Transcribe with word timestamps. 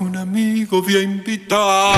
Un 0.00 0.16
amigo 0.18 0.82
voy 0.82 0.96
a 0.96 1.02
invitar 1.02 1.96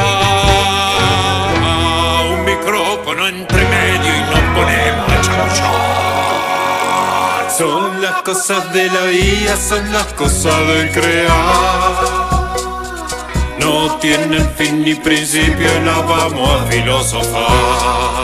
un 2.30 2.44
micrófono 2.44 3.26
entre 3.26 3.64
medio 3.64 4.16
y 4.16 4.20
nos 4.30 4.38
ponemos 4.54 5.10
a 5.10 5.20
chamullar. 5.22 5.74
Son 7.50 8.00
las 8.00 8.22
cosas 8.22 8.72
de 8.72 8.86
la 8.86 9.06
vida, 9.06 9.56
son 9.56 9.92
las 9.92 10.06
cosas 10.14 10.56
del 10.68 10.92
crear. 10.92 11.34
No 13.58 13.96
tienen 13.96 14.48
fin 14.56 14.84
ni 14.84 14.94
principio, 14.94 15.80
no 15.82 16.04
vamos 16.04 16.60
a 16.60 16.66
filosofar. 16.66 18.23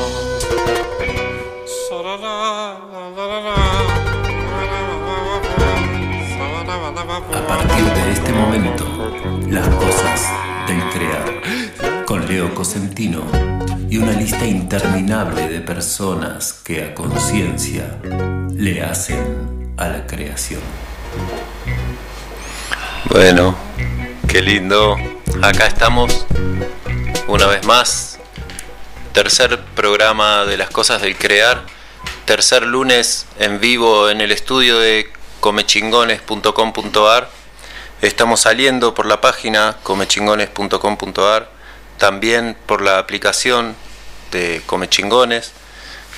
Y 13.89 13.97
una 13.97 14.13
lista 14.13 14.45
interminable 14.45 15.49
de 15.49 15.59
personas 15.59 16.53
que 16.53 16.85
a 16.85 16.95
conciencia 16.95 17.97
le 18.53 18.81
hacen 18.81 19.73
a 19.77 19.89
la 19.89 20.07
creación. 20.07 20.61
Bueno, 23.09 23.55
qué 24.29 24.41
lindo. 24.41 24.95
Acá 25.41 25.67
estamos 25.67 26.25
una 27.27 27.47
vez 27.47 27.65
más. 27.65 28.19
Tercer 29.11 29.59
programa 29.75 30.45
de 30.45 30.55
las 30.55 30.69
cosas 30.69 31.01
del 31.01 31.17
crear. 31.17 31.63
Tercer 32.23 32.63
lunes 32.63 33.25
en 33.39 33.59
vivo 33.59 34.09
en 34.09 34.21
el 34.21 34.31
estudio 34.31 34.79
de 34.79 35.11
comechingones.com.ar. 35.41 37.29
Estamos 38.01 38.39
saliendo 38.39 38.93
por 38.93 39.05
la 39.05 39.19
página 39.19 39.75
comechingones.com.ar, 39.83 41.49
también 42.01 42.57
por 42.65 42.81
la 42.81 42.97
aplicación 42.97 43.75
de 44.31 44.63
Comechingones 44.65 45.51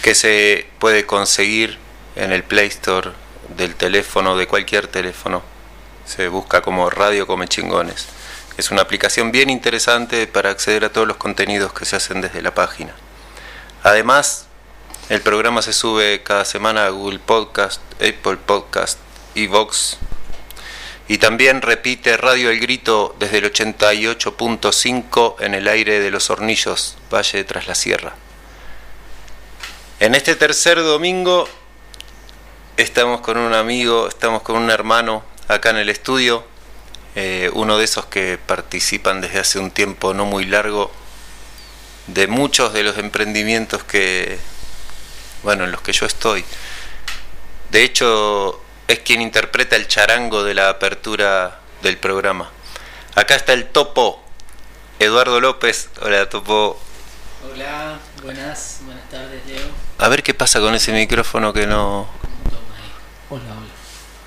que 0.02 0.16
se 0.16 0.66
puede 0.80 1.06
conseguir 1.06 1.78
en 2.16 2.32
el 2.32 2.42
Play 2.42 2.70
Store 2.70 3.12
del 3.58 3.76
teléfono, 3.76 4.38
de 4.38 4.48
cualquier 4.48 4.88
teléfono. 4.88 5.44
Se 6.06 6.30
busca 6.30 6.62
como 6.62 6.90
Radio 6.90 7.28
Comechingones. 7.28 8.06
Es 8.56 8.72
una 8.72 8.82
aplicación 8.82 9.34
bien 9.34 9.50
interesante 9.50 10.26
para 10.26 10.52
acceder 10.52 10.86
a 10.86 10.90
todos 10.94 11.06
los 11.06 11.18
contenidos 11.18 11.74
que 11.74 11.84
se 11.84 11.98
hacen 11.98 12.22
desde 12.22 12.42
la 12.42 12.54
página. 12.54 12.96
Además, 13.84 14.46
el 15.10 15.20
programa 15.20 15.62
se 15.62 15.74
sube 15.74 16.24
cada 16.24 16.46
semana 16.46 16.86
a 16.86 16.92
Google 16.92 17.20
Podcast, 17.20 17.82
Apple 17.96 18.38
Podcast, 18.46 19.00
Vox 19.50 19.98
y 21.08 21.18
también 21.18 21.62
repite 21.62 22.16
Radio 22.18 22.50
El 22.50 22.60
Grito 22.60 23.16
desde 23.20 23.40
el 23.40 23.52
88.5 23.52 25.36
en 25.40 25.54
el 25.54 25.68
aire 25.68 26.00
de 26.00 26.12
los 26.12 26.30
Hornillos, 26.30 26.98
Valle 27.14 27.44
tras 27.44 27.68
la 27.68 27.76
Sierra. 27.76 28.16
En 30.00 30.16
este 30.16 30.36
tercer 30.36 30.78
domingo 30.80 31.48
estamos 32.78 33.22
con 33.22 33.38
un 33.38 33.54
amigo, 33.54 34.08
estamos 34.08 34.42
con 34.42 34.56
un 34.56 34.70
hermano 34.70 35.24
acá 35.48 35.72
en 35.72 35.78
el 35.78 35.90
estudio, 35.90 36.46
eh, 37.16 37.50
uno 37.54 37.78
de 37.78 37.86
esos 37.86 38.06
que 38.06 38.38
participan 38.38 39.22
desde 39.22 39.40
hace 39.40 39.60
un 39.60 39.72
tiempo 39.72 40.14
no 40.14 40.26
muy 40.26 40.46
largo 40.46 40.92
de 42.08 42.28
muchos 42.28 42.74
de 42.74 42.84
los 42.84 42.98
emprendimientos 42.98 43.84
que, 43.84 44.40
bueno, 45.44 45.66
en 45.66 45.72
los 45.72 45.82
que 45.82 45.92
yo 45.92 46.06
estoy. 46.06 46.44
De 47.72 47.84
hecho, 47.84 48.63
es 48.88 49.00
quien 49.00 49.22
interpreta 49.22 49.76
el 49.76 49.88
charango 49.88 50.44
de 50.44 50.54
la 50.54 50.70
apertura 50.70 51.60
del 51.82 51.98
programa. 51.98 52.50
Acá 53.16 53.36
está 53.36 53.54
el 53.54 53.66
topo, 53.66 54.22
Eduardo 55.00 55.40
López. 55.40 55.90
Hola, 56.02 56.28
topo. 56.30 56.80
Hola, 57.52 58.00
buenas, 58.24 58.80
buenas 58.86 59.10
tardes, 59.10 59.46
Leo. 59.46 59.68
A 59.98 60.08
ver 60.08 60.24
qué 60.24 60.34
pasa 60.34 60.60
con 60.60 60.74
ese 60.76 60.92
micrófono 60.92 61.54
que 61.54 61.68
no... 61.68 62.08
Hola, 63.30 63.44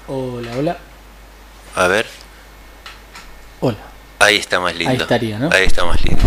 hola. 0.09 0.49
Hola, 0.49 0.59
hola. 0.59 0.78
A 1.75 1.89
ver, 1.89 2.06
Hola. 3.61 3.78
ahí 4.19 4.37
está 4.37 4.61
más 4.61 4.75
lindo. 4.75 4.93
Ahí 4.93 5.00
estaría, 5.00 5.39
¿no? 5.39 5.50
Ahí 5.53 5.65
está 5.65 5.84
más 5.84 6.03
lindo. 6.03 6.22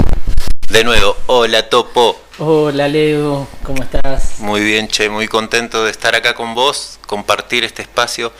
De 0.70 0.84
nuevo, 0.84 1.18
hola, 1.28 1.70
topo. 1.70 2.22
Hola, 2.42 2.88
Leo, 2.88 3.50
¿cómo 3.64 3.84
estás? 3.84 4.40
Muy 4.40 4.62
bien, 4.64 4.88
che, 4.88 5.10
muy 5.10 5.28
contento 5.28 5.84
de 5.84 5.92
estar 5.92 6.16
acá 6.16 6.36
con 6.36 6.56
vos, 6.56 6.98
compartir 7.06 7.66
este 7.66 7.82
espacio 7.82 8.32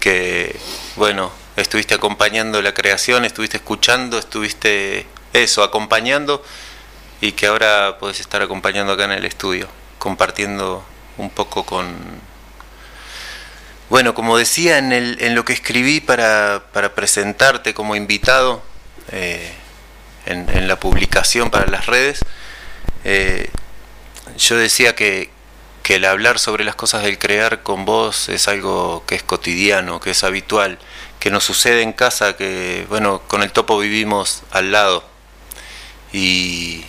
que, 0.00 0.58
bueno, 0.96 1.30
estuviste 1.54 1.94
acompañando 1.94 2.60
la 2.62 2.74
creación, 2.74 3.24
estuviste 3.24 3.58
escuchando, 3.58 4.18
estuviste 4.18 5.06
eso, 5.34 5.62
acompañando 5.62 6.42
y 7.20 7.30
que 7.30 7.46
ahora 7.46 7.98
podés 8.00 8.18
estar 8.18 8.42
acompañando 8.42 8.94
acá 8.94 9.04
en 9.04 9.12
el 9.12 9.24
estudio, 9.24 9.68
compartiendo 10.00 10.84
un 11.16 11.30
poco 11.30 11.64
con... 11.64 11.94
Bueno, 13.88 14.14
como 14.14 14.36
decía 14.36 14.78
en, 14.78 14.90
el, 14.90 15.16
en 15.20 15.36
lo 15.36 15.44
que 15.44 15.52
escribí 15.52 16.00
para, 16.00 16.64
presentarte 16.92 17.72
como 17.72 17.94
invitado 17.94 18.64
eh, 19.12 19.52
en, 20.26 20.50
en 20.50 20.66
la 20.66 20.80
publicación 20.80 21.50
para 21.50 21.68
las 21.68 21.86
redes, 21.86 22.24
eh, 23.04 23.50
yo 24.36 24.56
decía 24.56 24.94
que, 24.94 25.30
el 25.88 26.04
hablar 26.04 26.38
sobre 26.38 26.64
las 26.64 26.74
cosas 26.74 27.02
del 27.02 27.18
crear 27.18 27.62
con 27.62 27.86
vos 27.86 28.28
es 28.28 28.46
algo 28.46 29.04
que 29.06 29.14
es 29.14 29.22
cotidiano, 29.22 30.00
que 30.00 30.10
es 30.10 30.22
habitual, 30.22 30.78
que 31.18 31.30
nos 31.30 31.44
sucede 31.44 31.80
en 31.80 31.94
casa, 31.94 32.36
que 32.36 32.84
bueno, 32.90 33.22
con 33.26 33.42
el 33.42 33.52
topo 33.52 33.78
vivimos 33.78 34.42
al 34.50 34.70
lado. 34.70 35.02
Y, 36.12 36.84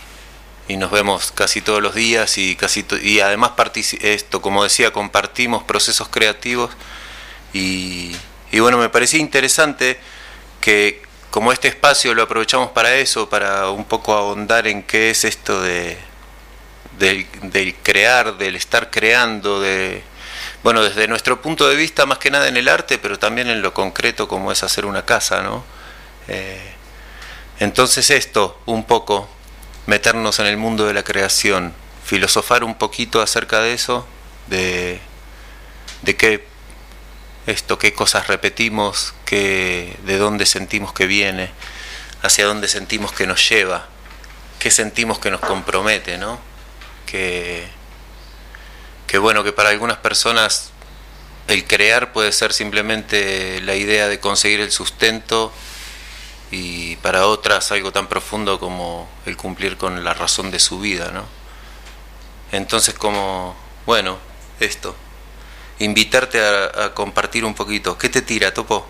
nos 0.68 0.90
vemos 0.90 1.32
casi 1.32 1.62
todos 1.62 1.82
los 1.82 1.94
días 1.94 2.36
y 2.36 2.56
casi 2.56 2.84
y 3.02 3.20
además 3.20 3.52
esto, 4.02 4.42
como 4.42 4.64
decía, 4.64 4.92
compartimos 4.92 5.62
procesos 5.64 6.08
creativos. 6.08 6.70
Y, 7.54 8.14
y 8.52 8.60
bueno, 8.60 8.76
me 8.76 8.90
parecía 8.90 9.18
interesante 9.18 9.98
que 10.60 11.02
como 11.30 11.52
este 11.52 11.68
espacio 11.68 12.14
lo 12.14 12.22
aprovechamos 12.22 12.70
para 12.70 12.94
eso, 12.96 13.28
para 13.28 13.70
un 13.70 13.84
poco 13.84 14.14
ahondar 14.14 14.66
en 14.66 14.82
qué 14.82 15.10
es 15.10 15.24
esto 15.24 15.60
de 15.60 15.96
del, 17.00 17.74
crear, 17.82 18.36
del 18.36 18.56
estar 18.56 18.90
creando, 18.90 19.60
de 19.60 20.02
bueno, 20.62 20.82
desde 20.82 21.08
nuestro 21.08 21.40
punto 21.40 21.66
de 21.68 21.74
vista 21.74 22.04
más 22.04 22.18
que 22.18 22.30
nada 22.30 22.48
en 22.48 22.56
el 22.56 22.68
arte, 22.68 22.98
pero 22.98 23.18
también 23.18 23.48
en 23.48 23.62
lo 23.62 23.72
concreto 23.72 24.28
como 24.28 24.52
es 24.52 24.62
hacer 24.62 24.84
una 24.84 25.06
casa, 25.06 25.42
¿no? 25.42 25.64
Eh, 26.28 26.74
entonces 27.58 28.10
esto, 28.10 28.60
un 28.66 28.84
poco, 28.84 29.28
meternos 29.86 30.38
en 30.38 30.46
el 30.46 30.58
mundo 30.58 30.86
de 30.86 30.92
la 30.92 31.02
creación, 31.02 31.72
filosofar 32.04 32.62
un 32.62 32.74
poquito 32.74 33.22
acerca 33.22 33.60
de 33.60 33.72
eso, 33.72 34.06
de, 34.48 35.00
de 36.02 36.16
qué 36.16 36.49
esto, 37.46 37.78
qué 37.78 37.92
cosas 37.94 38.26
repetimos, 38.26 39.14
qué, 39.24 39.96
de 40.04 40.18
dónde 40.18 40.46
sentimos 40.46 40.92
que 40.92 41.06
viene, 41.06 41.50
hacia 42.22 42.46
dónde 42.46 42.68
sentimos 42.68 43.12
que 43.12 43.26
nos 43.26 43.48
lleva, 43.48 43.88
qué 44.58 44.70
sentimos 44.70 45.18
que 45.18 45.30
nos 45.30 45.40
compromete, 45.40 46.18
¿no? 46.18 46.38
Que, 47.06 47.66
que 49.06 49.18
bueno, 49.18 49.42
que 49.42 49.52
para 49.52 49.70
algunas 49.70 49.98
personas 49.98 50.70
el 51.48 51.66
crear 51.66 52.12
puede 52.12 52.30
ser 52.32 52.52
simplemente 52.52 53.60
la 53.62 53.74
idea 53.74 54.06
de 54.06 54.20
conseguir 54.20 54.60
el 54.60 54.70
sustento 54.70 55.52
y 56.50 56.96
para 56.96 57.26
otras 57.26 57.72
algo 57.72 57.92
tan 57.92 58.08
profundo 58.08 58.60
como 58.60 59.08
el 59.26 59.36
cumplir 59.36 59.76
con 59.76 60.04
la 60.04 60.14
razón 60.14 60.50
de 60.50 60.60
su 60.60 60.78
vida, 60.78 61.10
¿no? 61.12 61.24
Entonces 62.52 62.94
como, 62.94 63.56
bueno, 63.86 64.18
esto, 64.60 64.94
invitarte 65.80 66.38
a, 66.40 66.94
compartir 66.94 67.44
un 67.44 67.54
poquito. 67.54 67.98
¿Qué 67.98 68.08
te 68.08 68.22
tira, 68.22 68.54
Topo? 68.54 68.86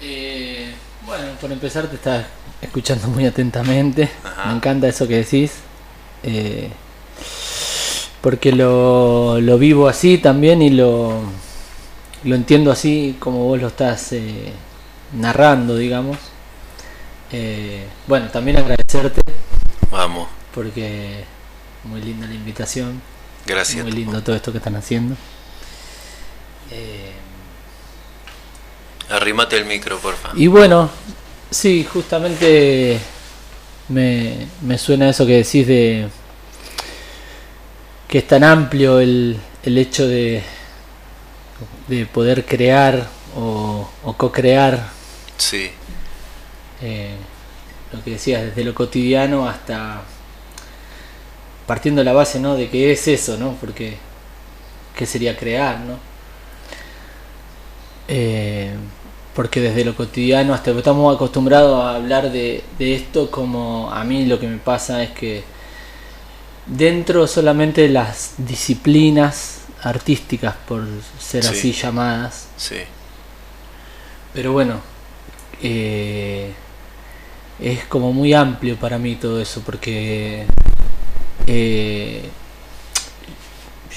Eh, 0.00 0.72
bueno, 1.04 1.32
por 1.40 1.52
empezar 1.52 1.86
te 1.88 1.96
estás 1.96 2.26
escuchando 2.60 3.08
muy 3.08 3.26
atentamente. 3.26 4.10
Me 4.46 4.52
encanta 4.52 4.88
eso 4.88 5.06
que 5.06 5.16
decís. 5.16 5.52
Eh, 6.22 6.70
porque 8.20 8.52
lo, 8.52 9.40
lo, 9.40 9.58
vivo 9.58 9.88
así 9.88 10.18
también 10.18 10.62
y 10.62 10.70
lo, 10.70 11.20
lo 12.22 12.34
entiendo 12.36 12.70
así 12.70 13.16
como 13.18 13.44
vos 13.46 13.60
lo 13.60 13.66
estás 13.66 14.12
eh, 14.12 14.52
narrando, 15.12 15.76
digamos. 15.76 16.18
Eh, 17.32 17.86
bueno, 18.06 18.28
también 18.30 18.58
agradecerte. 18.58 19.20
Vamos. 19.90 20.28
Porque 20.54 21.24
muy 21.84 22.00
linda 22.00 22.26
la 22.26 22.34
invitación. 22.34 23.02
Gracias. 23.46 23.82
Muy 23.82 23.92
lindo 23.92 24.22
todo 24.22 24.36
esto 24.36 24.52
que 24.52 24.58
están 24.58 24.76
haciendo. 24.76 25.16
Eh, 26.70 27.12
Arrímate 29.10 29.56
el 29.58 29.64
micro, 29.66 29.98
porfa. 29.98 30.30
Y 30.34 30.46
bueno, 30.46 30.88
sí, 31.50 31.86
justamente 31.92 32.98
me, 33.88 34.46
me 34.62 34.78
suena 34.78 35.10
eso 35.10 35.26
que 35.26 35.38
decís 35.38 35.66
de 35.66 36.08
que 38.08 38.18
es 38.18 38.26
tan 38.26 38.44
amplio 38.44 39.00
el, 39.00 39.38
el 39.62 39.78
hecho 39.78 40.06
de, 40.06 40.42
de 41.88 42.06
poder 42.06 42.44
crear 42.46 43.08
o, 43.36 43.90
o 44.04 44.16
co-crear. 44.16 44.88
Sí. 45.36 45.70
Eh, 46.80 47.16
lo 47.92 48.02
que 48.02 48.12
decías, 48.12 48.42
desde 48.44 48.64
lo 48.64 48.74
cotidiano 48.74 49.48
hasta 49.48 50.02
partiendo 51.72 52.00
de 52.00 52.04
la 52.04 52.12
base, 52.12 52.38
¿no? 52.38 52.54
De 52.54 52.68
que 52.68 52.92
es 52.92 53.08
eso, 53.08 53.38
¿no? 53.38 53.56
Porque 53.58 53.96
¿qué 54.94 55.06
sería 55.06 55.34
crear, 55.34 55.80
¿no? 55.80 55.98
Eh, 58.08 58.74
porque 59.34 59.58
desde 59.62 59.82
lo 59.82 59.96
cotidiano 59.96 60.52
hasta 60.52 60.70
estamos 60.72 61.16
acostumbrados 61.16 61.82
a 61.82 61.94
hablar 61.94 62.30
de, 62.30 62.62
de, 62.78 62.94
esto 62.94 63.30
como 63.30 63.90
a 63.90 64.04
mí 64.04 64.26
lo 64.26 64.38
que 64.38 64.48
me 64.48 64.58
pasa 64.58 65.02
es 65.02 65.12
que 65.12 65.44
dentro 66.66 67.26
solamente 67.26 67.80
de 67.80 67.88
las 67.88 68.34
disciplinas 68.36 69.62
artísticas, 69.82 70.54
por 70.68 70.86
ser 71.18 71.46
así 71.46 71.72
llamadas, 71.72 72.48
sí. 72.58 72.80
pero 74.34 74.52
bueno, 74.52 74.78
eh, 75.62 76.52
es 77.58 77.86
como 77.86 78.12
muy 78.12 78.34
amplio 78.34 78.76
para 78.76 78.98
mí 78.98 79.16
todo 79.16 79.40
eso, 79.40 79.62
porque 79.64 80.44
eh, 81.46 82.22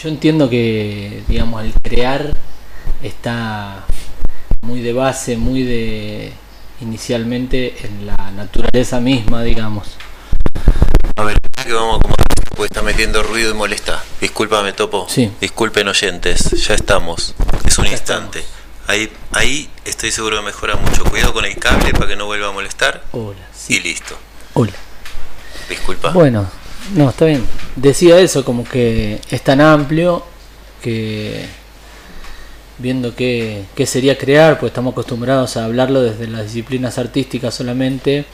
yo 0.01 0.09
entiendo 0.09 0.49
que, 0.49 1.23
digamos, 1.27 1.63
el 1.63 1.73
crear 1.73 2.33
está 3.01 3.85
muy 4.61 4.81
de 4.81 4.93
base, 4.93 5.37
muy 5.37 5.63
de 5.63 6.33
inicialmente 6.81 7.75
en 7.85 8.07
la 8.07 8.31
naturaleza 8.31 8.99
misma, 8.99 9.43
digamos. 9.43 9.97
A 11.15 11.23
ver, 11.23 11.37
que 11.63 11.73
vamos 11.73 11.99
acomodar 11.99 12.25
porque 12.49 12.65
está 12.65 12.81
metiendo 12.81 13.23
ruido 13.23 13.51
y 13.51 13.53
molesta. 13.53 14.03
Discúlpame, 14.21 14.73
Topo. 14.73 15.07
Sí. 15.09 15.31
Disculpen 15.41 15.87
oyentes, 15.87 16.51
ya 16.67 16.73
estamos. 16.73 17.35
Es 17.65 17.77
un 17.77 17.87
instante. 17.87 18.43
Ahí, 18.87 19.11
ahí 19.31 19.69
estoy 19.83 20.11
seguro 20.11 20.37
que 20.37 20.43
mejora 20.43 20.75
mucho. 20.75 21.03
Cuidado 21.05 21.33
con 21.33 21.45
el 21.45 21.57
cable 21.57 21.91
para 21.93 22.07
que 22.07 22.15
no 22.15 22.25
vuelva 22.25 22.49
a 22.49 22.51
molestar. 22.51 23.03
Hola. 23.11 23.39
Y 23.67 23.79
listo. 23.79 24.15
Hola. 24.53 24.73
Disculpa. 25.67 26.11
Bueno, 26.11 26.47
no, 26.93 27.09
está 27.09 27.25
bien. 27.25 27.43
Decía 27.75 28.19
eso, 28.19 28.45
como 28.45 28.63
que 28.63 29.19
es 29.29 29.41
tan 29.43 29.61
amplio 29.61 30.23
que 30.81 31.45
viendo 32.77 33.15
qué, 33.15 33.63
qué 33.75 33.85
sería 33.85 34.17
crear, 34.17 34.59
pues 34.59 34.71
estamos 34.71 34.91
acostumbrados 34.91 35.57
a 35.57 35.65
hablarlo 35.65 36.01
desde 36.01 36.27
las 36.27 36.43
disciplinas 36.43 36.97
artísticas 36.97 37.55
solamente, 37.55 38.25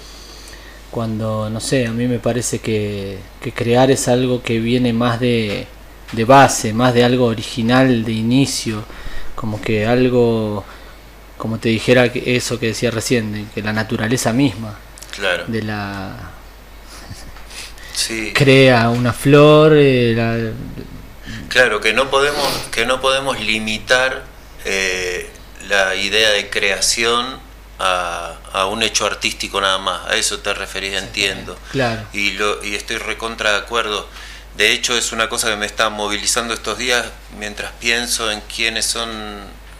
cuando, 0.89 1.49
no 1.49 1.59
sé, 1.59 1.87
a 1.87 1.91
mí 1.91 2.07
me 2.07 2.19
parece 2.19 2.59
que, 2.59 3.19
que 3.39 3.53
crear 3.53 3.91
es 3.91 4.07
algo 4.07 4.41
que 4.41 4.59
viene 4.59 4.91
más 4.93 5.19
de, 5.19 5.67
de 6.11 6.25
base, 6.25 6.73
más 6.73 6.93
de 6.93 7.03
algo 7.03 7.25
original, 7.25 8.03
de 8.03 8.11
inicio, 8.11 8.83
como 9.35 9.61
que 9.61 9.85
algo, 9.85 10.65
como 11.37 11.57
te 11.59 11.69
dijera 11.69 12.05
eso 12.05 12.59
que 12.59 12.67
decía 12.67 12.91
recién, 12.91 13.49
que 13.53 13.61
la 13.61 13.73
naturaleza 13.73 14.33
misma 14.33 14.77
claro. 15.15 15.45
de 15.47 15.61
la 15.63 16.30
sí. 17.93 18.33
crea 18.33 18.89
una 18.89 19.13
flor 19.13 19.73
eh, 19.75 20.13
la... 20.15 20.51
claro 21.49 21.81
que 21.81 21.93
no 21.93 22.09
podemos 22.09 22.45
que 22.71 22.85
no 22.85 23.01
podemos 23.01 23.39
limitar 23.39 24.23
eh, 24.65 25.29
la 25.67 25.95
idea 25.95 26.31
de 26.31 26.49
creación 26.49 27.39
a, 27.79 28.37
a, 28.53 28.67
un 28.67 28.83
hecho 28.83 29.05
artístico 29.05 29.59
nada 29.59 29.79
más. 29.79 30.07
A 30.07 30.15
eso 30.15 30.39
te 30.39 30.53
referís 30.53 30.93
entiendo. 30.93 31.57
claro. 31.71 32.05
Y 32.13 32.31
lo 32.31 32.63
y 32.63 32.75
estoy 32.75 32.97
recontra 32.97 33.53
de 33.53 33.57
acuerdo. 33.57 34.07
De 34.57 34.71
hecho 34.71 34.95
es 34.95 35.11
una 35.11 35.29
cosa 35.29 35.49
que 35.49 35.55
me 35.55 35.65
está 35.65 35.89
movilizando 35.89 36.53
estos 36.53 36.77
días 36.77 37.05
mientras 37.39 37.71
pienso 37.79 38.31
en 38.31 38.41
quiénes 38.41 38.85
son 38.85 39.09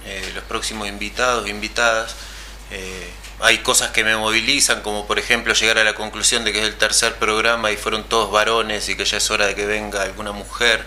eh, 0.05 0.31
los 0.33 0.43
próximos 0.45 0.87
invitados 0.87 1.47
invitadas 1.47 2.15
eh, 2.71 3.09
hay 3.41 3.59
cosas 3.59 3.91
que 3.91 4.03
me 4.03 4.15
movilizan, 4.15 4.81
como 4.81 5.07
por 5.07 5.19
ejemplo 5.19 5.53
llegar 5.53 5.77
a 5.79 5.83
la 5.83 5.93
conclusión 5.93 6.45
de 6.45 6.53
que 6.53 6.59
es 6.59 6.65
el 6.65 6.75
tercer 6.75 7.15
programa 7.15 7.71
y 7.71 7.77
fueron 7.77 8.03
todos 8.05 8.31
varones 8.31 8.87
y 8.87 8.95
que 8.95 9.03
ya 9.03 9.17
es 9.17 9.31
hora 9.31 9.47
de 9.47 9.55
que 9.55 9.65
venga 9.65 10.03
alguna 10.03 10.31
mujer. 10.31 10.85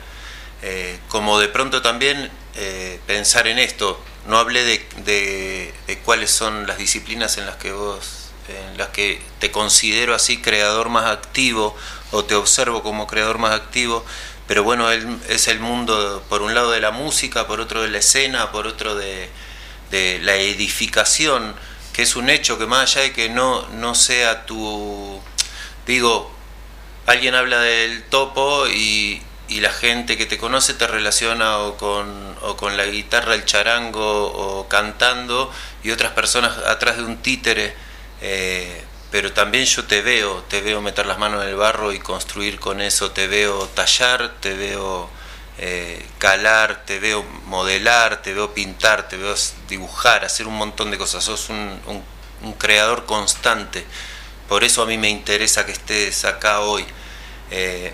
Eh, 0.63 0.99
como 1.09 1.39
de 1.41 1.49
pronto 1.49 1.83
también 1.83 2.31
eh, 2.55 2.99
pensar 3.07 3.47
en 3.49 3.59
esto. 3.59 4.01
No 4.27 4.39
hablé 4.39 4.65
de, 4.65 5.75
de, 5.87 5.99
cuáles 6.05 6.31
son 6.31 6.67
las 6.67 6.79
disciplinas 6.79 7.37
en 7.37 7.45
las 7.45 7.57
que 7.57 7.73
vos, 7.73 8.31
en 8.49 8.79
las 8.79 8.89
que 8.89 9.21
te 9.39 9.51
considero 9.51 10.15
así 10.15 10.41
creador 10.41 10.89
más 10.89 11.05
activo 11.07 11.77
o 12.13 12.25
te 12.25 12.35
observo 12.35 12.83
como 12.83 13.07
creador 13.07 13.37
más 13.37 13.53
activo, 13.53 14.03
pero 14.47 14.63
bueno, 14.63 14.91
él, 14.91 15.19
es 15.29 15.49
el 15.49 15.61
mundo 15.61 16.25
por 16.31 16.41
un 16.41 16.55
lado 16.55 16.71
de 16.71 16.81
la 16.81 16.91
música, 16.91 17.47
por 17.47 17.61
otro 17.61 17.83
de 17.83 17.89
la 17.89 17.99
escena, 17.99 18.51
por 18.51 18.67
otro 18.67 18.95
de 18.95 19.29
la 20.23 20.37
edificación 20.37 21.55
que 21.95 22.03
es 22.03 22.17
un 22.17 22.29
hecho 22.29 22.59
que 22.59 22.67
más 22.67 22.83
allá 22.83 23.03
de 23.03 23.13
que 23.13 23.31
no, 23.31 23.67
no 23.69 23.95
sea 23.95 24.45
tu... 24.45 25.21
Digo, 25.87 26.31
alguien 27.07 27.37
habla 27.37 27.61
del 27.61 28.03
topo 28.03 28.67
y, 28.69 29.23
la 29.49 29.71
gente 29.71 30.19
que 30.19 30.27
te 30.27 30.37
conoce 30.37 30.75
te 30.75 30.89
relaciona 30.89 31.59
o 31.59 31.77
con, 31.77 32.37
o 32.43 32.57
con 32.57 32.77
la 32.77 32.87
guitarra, 32.87 33.35
el 33.35 33.45
charango 33.45 34.27
o 34.27 34.69
cantando 34.69 35.53
y 35.85 35.93
otras 35.93 36.11
personas 36.11 36.59
atrás 36.67 36.97
de 36.97 37.05
un 37.05 37.19
títere. 37.19 37.75
Eh, 38.21 38.85
pero 39.13 39.33
también 39.33 39.65
yo 39.65 39.85
te 39.85 40.03
veo, 40.03 40.43
te 40.49 40.61
veo 40.61 40.83
meter 40.83 41.07
las 41.07 41.19
manos 41.19 41.45
en 41.45 41.51
el 41.51 41.55
barro 41.55 41.93
y 41.93 42.01
construir 42.01 42.59
con 42.59 42.81
eso, 42.81 43.13
te 43.13 43.29
veo 43.29 43.69
tallar, 43.69 44.35
te 44.41 44.55
veo 44.55 45.09
eh, 45.59 46.05
calar, 46.19 46.85
te 46.85 46.99
veo 46.99 47.23
modelar, 47.47 48.23
te 48.23 48.35
veo 48.35 48.53
pintar, 48.55 49.09
te 49.09 49.17
veo 49.17 49.35
dibujar, 49.69 50.25
hacer 50.25 50.47
un 50.47 50.57
montón 50.57 50.91
de 50.91 50.99
cosas. 50.99 51.25
Sos 51.25 51.49
un, 51.49 51.81
creador 52.59 53.07
constante. 53.07 53.85
Por 54.49 54.65
eso 54.65 54.83
a 54.83 54.87
mí 54.87 54.99
me 54.99 55.09
interesa 55.09 55.65
que 55.65 55.73
estés 55.73 56.25
acá 56.25 56.61
hoy. 56.61 56.85
Eh, 57.51 57.93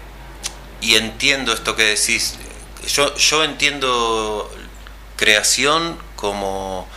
y 0.81 0.97
entiendo 0.97 1.53
esto 1.53 1.77
que 1.77 1.85
decís. 1.85 2.37
Yo, 2.87 3.15
yo 3.17 3.45
entiendo 3.45 4.51
creación 5.17 5.99
como 6.17 6.89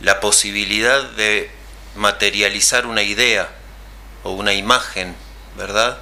la 0.00 0.20
posibilidad 0.20 1.02
de 1.02 1.50
materializar 1.94 2.86
una 2.86 3.02
idea 3.02 3.50
o 4.22 4.32
una 4.32 4.54
imagen, 4.54 5.14
¿verdad? 5.56 5.98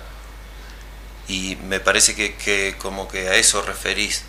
Y 1.29 1.57
me 1.69 1.79
parece 1.79 2.15
que, 2.15 2.35
que, 2.35 2.75
como 2.79 3.07
que 3.07 3.29
a 3.29 3.37
eso 3.37 3.63
referís. 3.63 4.25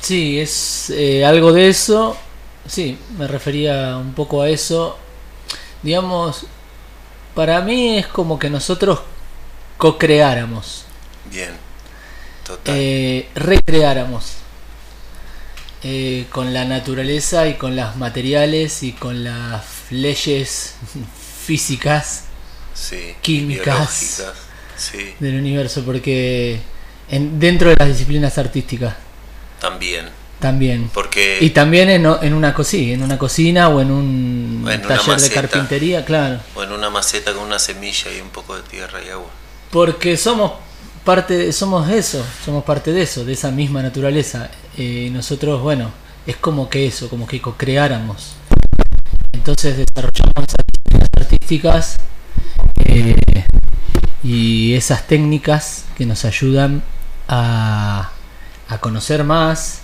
Sí, 0.00 0.38
es 0.38 0.90
eh, 0.90 1.24
algo 1.24 1.52
de 1.52 1.68
eso, 1.68 2.16
sí, 2.68 2.98
me 3.18 3.26
refería 3.26 3.96
un 3.96 4.14
poco 4.14 4.42
a 4.42 4.48
eso. 4.48 4.98
Digamos, 5.82 6.46
para 7.34 7.60
mí 7.60 7.98
es 7.98 8.06
como 8.06 8.38
que 8.38 8.50
nosotros 8.50 9.00
co-creáramos. 9.78 10.84
Bien, 11.30 11.56
total. 12.46 12.76
Eh, 12.78 13.28
recreáramos. 13.34 14.34
Eh, 15.86 16.26
con 16.30 16.54
la 16.54 16.64
naturaleza 16.64 17.46
y 17.46 17.54
con 17.58 17.76
las 17.76 17.96
materiales 17.96 18.82
y 18.82 18.92
con 18.92 19.22
las 19.22 19.64
leyes 19.90 20.76
físicas, 21.44 22.24
sí, 22.72 23.14
químicas, 23.20 24.22
sí. 24.76 25.14
del 25.20 25.36
universo, 25.36 25.82
porque 25.84 26.60
en, 27.08 27.38
dentro 27.38 27.70
de 27.70 27.76
las 27.76 27.88
disciplinas 27.88 28.36
artísticas. 28.38 28.94
También. 29.60 30.08
También. 30.40 30.90
Porque... 30.92 31.38
Y 31.40 31.50
también 31.50 31.88
en, 31.88 32.06
en, 32.06 32.34
una 32.34 32.52
cocina, 32.52 32.92
en 32.92 33.02
una 33.02 33.18
cocina 33.18 33.68
o 33.68 33.80
en 33.80 33.90
un 33.90 34.68
en 34.70 34.82
taller 34.82 35.20
de 35.20 35.30
carpintería, 35.30 36.04
claro. 36.04 36.40
O 36.54 36.62
en 36.62 36.72
una 36.72 36.90
maceta 36.90 37.32
con 37.32 37.44
una 37.44 37.58
semilla 37.58 38.12
y 38.12 38.20
un 38.20 38.28
poco 38.28 38.56
de 38.56 38.62
tierra 38.62 39.02
y 39.02 39.08
agua. 39.08 39.30
Porque 39.70 40.16
somos 40.16 40.52
parte, 41.04 41.52
somos 41.52 41.88
eso, 41.88 42.24
somos 42.44 42.64
parte 42.64 42.92
de 42.92 43.02
eso, 43.02 43.24
de 43.24 43.32
esa 43.32 43.50
misma 43.50 43.82
naturaleza. 43.82 44.50
Eh, 44.76 45.08
nosotros, 45.12 45.62
bueno, 45.62 45.90
es 46.26 46.36
como 46.36 46.68
que 46.68 46.86
eso, 46.86 47.08
como 47.08 47.26
que 47.26 47.40
co-creáramos. 47.40 48.34
Entonces 49.32 49.76
desarrollamos 49.76 50.44
esas 50.44 51.08
artísticas 51.16 51.96
eh, 52.84 53.16
y 54.24 54.74
esas 54.74 55.06
técnicas 55.06 55.84
que 55.96 56.06
nos 56.06 56.24
ayudan 56.24 56.82
a, 57.28 58.10
a 58.68 58.78
conocer 58.78 59.22
más 59.24 59.80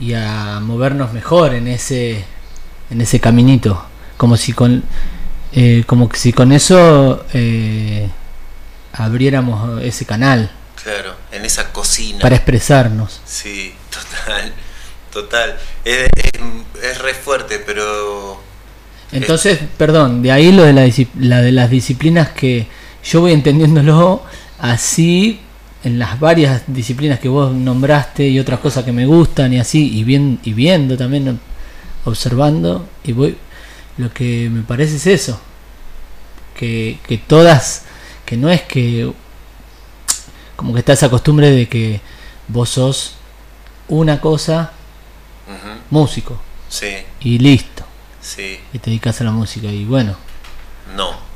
y 0.00 0.14
a 0.14 0.60
movernos 0.62 1.12
mejor 1.12 1.54
en 1.54 1.66
ese 1.68 2.24
en 2.90 3.00
ese 3.00 3.18
caminito 3.20 3.84
como 4.16 4.36
si 4.36 4.52
con 4.52 4.84
eh, 5.52 5.82
como 5.86 6.08
si 6.14 6.32
con 6.32 6.52
eso 6.52 7.24
eh, 7.34 8.08
abriéramos 8.92 9.82
ese 9.82 10.04
canal 10.06 10.50
Claro, 10.82 11.16
en 11.32 11.44
esa 11.44 11.72
cocina. 11.72 12.20
para 12.20 12.36
expresarnos 12.36 13.20
Sí, 13.26 13.74
total, 13.90 14.52
total. 15.12 15.56
Es, 15.84 16.08
es- 16.14 16.82
es 16.82 16.98
re 16.98 17.12
fuerte, 17.14 17.58
pero 17.66 18.40
entonces 19.10 19.58
perdón 19.76 20.22
de 20.22 20.30
ahí 20.30 20.52
lo 20.52 20.62
de 20.62 20.72
la, 20.72 20.88
la 21.18 21.40
de 21.42 21.50
las 21.52 21.70
disciplinas 21.70 22.28
que 22.28 22.68
yo 23.08 23.20
voy 23.20 23.32
entendiéndolo 23.32 24.22
así 24.58 25.40
en 25.84 25.98
las 25.98 26.18
varias 26.18 26.62
disciplinas 26.66 27.20
que 27.20 27.28
vos 27.28 27.52
nombraste 27.52 28.28
y 28.28 28.38
otras 28.38 28.60
cosas 28.60 28.84
que 28.84 28.92
me 28.92 29.06
gustan 29.06 29.52
y 29.52 29.58
así 29.58 29.96
y 29.96 30.04
bien 30.04 30.40
y 30.44 30.52
viendo 30.52 30.96
también 30.96 31.40
observando 32.04 32.88
y 33.04 33.12
voy 33.12 33.36
lo 33.96 34.12
que 34.12 34.48
me 34.50 34.62
parece 34.62 34.96
es 34.96 35.06
eso 35.06 35.40
que, 36.56 36.98
que 37.06 37.18
todas 37.18 37.84
que 38.24 38.36
no 38.36 38.50
es 38.50 38.62
que 38.62 39.10
como 40.56 40.72
que 40.72 40.80
está 40.80 40.92
esa 40.92 41.08
costumbre 41.08 41.50
de 41.50 41.68
que 41.68 42.00
vos 42.48 42.68
sos 42.68 43.14
una 43.88 44.20
cosa 44.20 44.72
músico 45.90 46.38
sí, 46.68 46.96
y 47.20 47.38
listo. 47.38 47.84
Sí, 48.20 48.60
y 48.72 48.78
te 48.78 48.90
dedicas 48.90 49.20
a 49.20 49.24
la 49.24 49.30
música 49.30 49.68
y 49.68 49.84
bueno. 49.84 50.16
No. 50.96 51.27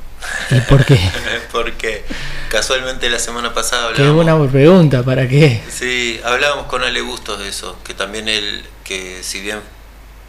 Y 0.56 0.60
por 0.62 0.84
qué 0.84 0.98
Porque 1.52 2.04
casualmente 2.48 3.08
la 3.10 3.18
semana 3.18 3.52
pasada 3.54 3.92
qué 3.94 4.02
hablábamos. 4.02 4.24
buena 4.38 4.50
pregunta 4.50 5.02
para 5.02 5.28
qué 5.28 5.62
Sí, 5.70 6.20
hablábamos 6.24 6.66
con 6.66 6.82
Ale 6.82 7.00
Bustos 7.02 7.38
de 7.38 7.48
eso, 7.48 7.78
que 7.84 7.94
también 7.94 8.28
él, 8.28 8.64
que 8.84 9.22
si 9.22 9.40
bien 9.40 9.60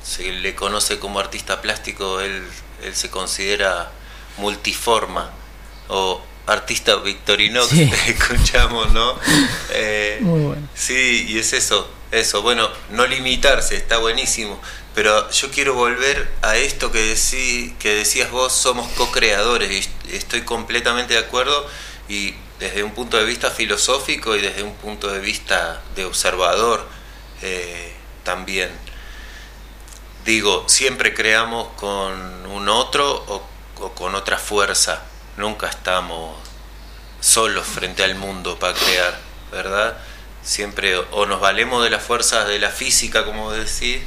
se 0.03 0.31
le 0.31 0.53
conoce 0.55 0.99
como 0.99 1.19
artista 1.19 1.61
plástico, 1.61 2.19
él, 2.21 2.43
él 2.83 2.93
se 2.95 3.09
considera 3.09 3.89
multiforma 4.37 5.31
o 5.87 6.21
artista 6.47 6.95
victorinox, 6.97 7.67
Sí. 7.69 7.89
escuchamos, 8.07 8.91
¿no? 8.91 9.17
Eh, 9.71 10.17
muy 10.21 10.41
bueno 10.41 10.67
Sí, 10.75 11.25
y 11.29 11.37
es 11.39 11.53
eso, 11.53 11.89
eso. 12.11 12.41
Bueno, 12.41 12.69
no 12.91 13.05
limitarse, 13.07 13.77
está 13.77 13.97
buenísimo. 13.97 14.59
Pero 14.95 15.29
yo 15.31 15.50
quiero 15.50 15.73
volver 15.73 16.31
a 16.41 16.55
esto 16.57 16.91
que, 16.91 17.01
decí, 17.01 17.75
que 17.79 17.95
decías 17.95 18.29
vos, 18.29 18.53
somos 18.53 18.91
co-creadores, 18.91 19.89
y 20.05 20.15
estoy 20.15 20.41
completamente 20.41 21.13
de 21.13 21.19
acuerdo, 21.19 21.67
y 22.07 22.35
desde 22.59 22.83
un 22.83 22.91
punto 22.91 23.17
de 23.17 23.25
vista 23.25 23.50
filosófico 23.50 24.35
y 24.35 24.41
desde 24.41 24.63
un 24.63 24.75
punto 24.75 25.09
de 25.12 25.19
vista 25.19 25.81
de 25.95 26.05
observador 26.05 26.88
eh, 27.41 27.93
también. 28.23 28.69
Digo, 30.25 30.63
siempre 30.67 31.13
creamos 31.13 31.69
con 31.75 32.45
un 32.45 32.69
otro 32.69 33.25
o, 33.27 33.45
o 33.79 33.91
con 33.93 34.15
otra 34.15 34.38
fuerza, 34.38 35.01
nunca 35.38 35.67
estamos 35.67 36.38
solos 37.19 37.65
frente 37.65 38.03
al 38.03 38.15
mundo 38.15 38.59
para 38.59 38.73
crear, 38.73 39.19
¿verdad? 39.51 39.97
Siempre 40.43 40.97
o 40.97 41.25
nos 41.25 41.39
valemos 41.41 41.83
de 41.83 41.89
las 41.89 42.03
fuerzas 42.03 42.47
de 42.47 42.59
la 42.59 42.69
física, 42.69 43.25
como 43.25 43.51
decís, 43.51 44.01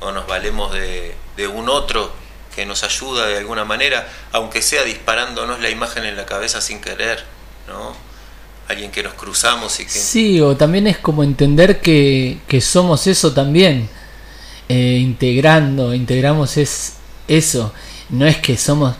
o 0.00 0.12
nos 0.12 0.26
valemos 0.26 0.72
de, 0.72 1.14
de 1.36 1.46
un 1.46 1.68
otro 1.68 2.12
que 2.54 2.66
nos 2.66 2.82
ayuda 2.82 3.26
de 3.26 3.38
alguna 3.38 3.64
manera, 3.64 4.08
aunque 4.32 4.60
sea 4.62 4.82
disparándonos 4.82 5.60
la 5.60 5.70
imagen 5.70 6.04
en 6.04 6.16
la 6.16 6.26
cabeza 6.26 6.60
sin 6.60 6.80
querer, 6.80 7.22
¿no? 7.68 7.94
Alguien 8.68 8.90
que 8.90 9.02
nos 9.02 9.14
cruzamos 9.14 9.78
y 9.80 9.84
que... 9.84 9.90
Sí, 9.90 10.40
o 10.40 10.56
también 10.56 10.86
es 10.86 10.98
como 10.98 11.22
entender 11.22 11.80
que, 11.80 12.38
que 12.48 12.60
somos 12.60 13.06
eso 13.06 13.32
también, 13.32 13.88
eh, 14.68 14.98
integrando, 15.00 15.94
integramos 15.94 16.56
es 16.56 16.94
eso, 17.28 17.72
no 18.10 18.26
es 18.26 18.38
que 18.38 18.56
somos 18.56 18.94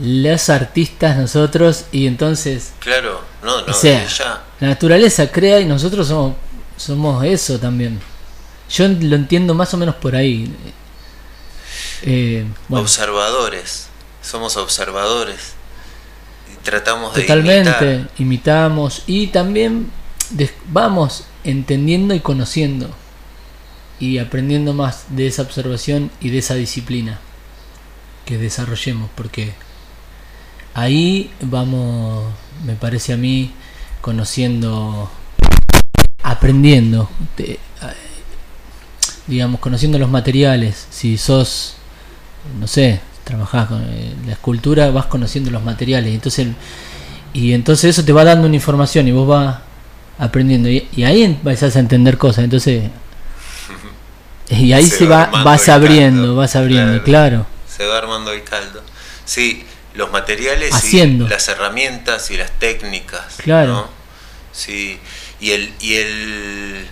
los 0.00 0.48
artistas 0.48 1.16
nosotros 1.16 1.86
y 1.90 2.06
entonces, 2.06 2.72
Claro, 2.78 3.20
no, 3.42 3.62
no, 3.62 3.72
o 3.72 3.74
sea, 3.74 4.06
ya. 4.06 4.42
la 4.60 4.68
naturaleza 4.68 5.30
crea 5.30 5.60
y 5.60 5.64
nosotros 5.64 6.06
somos, 6.06 6.34
somos 6.76 7.24
eso 7.24 7.58
también. 7.58 8.00
Yo 8.70 8.88
lo 8.88 9.16
entiendo 9.16 9.54
más 9.54 9.72
o 9.74 9.76
menos 9.76 9.94
por 9.96 10.14
ahí. 10.14 10.52
Eh, 12.02 12.46
bueno, 12.68 12.82
Observadores, 12.82 13.88
somos 14.22 14.56
observadores. 14.56 15.54
Y 16.52 16.56
tratamos 16.64 17.14
de 17.14 17.22
totalmente, 17.22 18.06
imitamos. 18.18 19.02
Y 19.06 19.28
también 19.28 19.90
vamos 20.70 21.24
entendiendo 21.44 22.14
y 22.14 22.20
conociendo. 22.20 22.90
Y 24.00 24.18
aprendiendo 24.18 24.74
más 24.74 25.06
de 25.08 25.26
esa 25.26 25.42
observación 25.42 26.10
y 26.20 26.30
de 26.30 26.38
esa 26.38 26.54
disciplina 26.54 27.18
que 28.28 28.36
desarrollemos 28.36 29.08
porque 29.14 29.54
ahí 30.74 31.30
vamos 31.40 32.26
me 32.62 32.74
parece 32.74 33.14
a 33.14 33.16
mí 33.16 33.52
conociendo 34.02 35.10
aprendiendo 36.22 37.08
eh, 37.38 37.58
digamos 39.28 39.60
conociendo 39.60 39.98
los 39.98 40.10
materiales 40.10 40.86
si 40.90 41.16
sos 41.18 41.76
no 42.58 42.66
sé 42.66 43.00
trabajás 43.24 43.68
con 43.68 43.82
eh, 43.84 44.14
la 44.26 44.32
escultura 44.32 44.90
vas 44.90 45.06
conociendo 45.06 45.50
los 45.50 45.62
materiales 45.62 46.12
entonces 46.12 46.48
y 47.32 47.52
entonces 47.52 47.90
eso 47.90 48.04
te 48.04 48.12
va 48.12 48.24
dando 48.24 48.46
una 48.46 48.56
información 48.56 49.06
y 49.06 49.12
vos 49.12 49.28
vas 49.28 49.58
aprendiendo 50.18 50.68
y, 50.68 50.88
y 50.96 51.04
ahí 51.04 51.22
empezás 51.22 51.76
a 51.76 51.78
entender 51.78 52.18
cosas 52.18 52.44
entonces 52.44 52.90
y 54.48 54.72
ahí 54.72 54.84
Se 54.86 54.98
se, 54.98 55.06
va 55.06 55.26
vas 55.44 55.68
abriendo 55.68 56.22
caldo, 56.22 56.36
vas 56.36 56.56
abriendo 56.56 57.02
claro. 57.04 57.44
claro 57.44 57.58
se 57.78 57.86
va 57.86 57.98
armando 57.98 58.32
el 58.32 58.42
caldo. 58.42 58.82
Sí, 59.24 59.64
los 59.94 60.10
materiales 60.10 60.74
Haciendo. 60.74 61.26
y 61.26 61.28
las 61.28 61.46
herramientas 61.48 62.28
y 62.32 62.36
las 62.36 62.50
técnicas. 62.58 63.36
Claro. 63.36 63.72
¿no? 63.72 63.88
Sí, 64.52 64.98
y 65.40 65.52
el, 65.52 65.72
y 65.80 65.94
el 65.94 66.86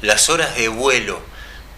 las 0.00 0.28
horas 0.28 0.54
de 0.56 0.68
vuelo. 0.68 1.20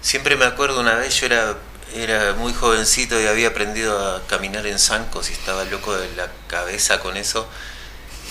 Siempre 0.05 0.37
me 0.37 0.45
acuerdo 0.45 0.81
una 0.81 0.95
vez 0.95 1.19
yo 1.19 1.27
era 1.27 1.57
era 1.97 2.35
muy 2.35 2.53
jovencito 2.53 3.21
y 3.21 3.27
había 3.27 3.49
aprendido 3.49 4.17
a 4.17 4.27
caminar 4.27 4.67
en 4.67 4.79
zancos 4.79 5.31
y 5.31 5.33
estaba 5.33 5.65
loco 5.65 5.97
de 5.97 6.15
la 6.17 6.29
cabeza 6.49 7.01
con 7.01 7.17
eso. 7.17 7.49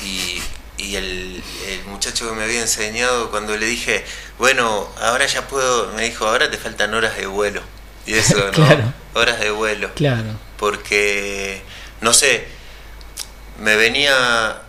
Y, 0.03 0.41
y 0.77 0.95
el, 0.95 1.43
el 1.67 1.83
muchacho 1.85 2.29
que 2.29 2.35
me 2.35 2.43
había 2.43 2.59
enseñado, 2.61 3.31
cuando 3.31 3.55
le 3.55 3.65
dije, 3.65 4.05
bueno, 4.37 4.89
ahora 4.99 5.25
ya 5.27 5.47
puedo, 5.47 5.93
me 5.93 6.03
dijo, 6.03 6.27
ahora 6.27 6.51
te 6.51 6.57
faltan 6.57 6.93
horas 6.93 7.15
de 7.15 7.25
vuelo. 7.25 7.61
Y 8.05 8.15
eso, 8.15 8.37
¿no? 8.45 8.51
Claro. 8.51 8.93
Horas 9.13 9.39
de 9.39 9.51
vuelo 9.51 9.93
claro 9.93 10.37
porque, 10.63 11.61
no 11.99 12.13
sé, 12.13 12.47
me 13.59 13.75
venía, 13.75 14.61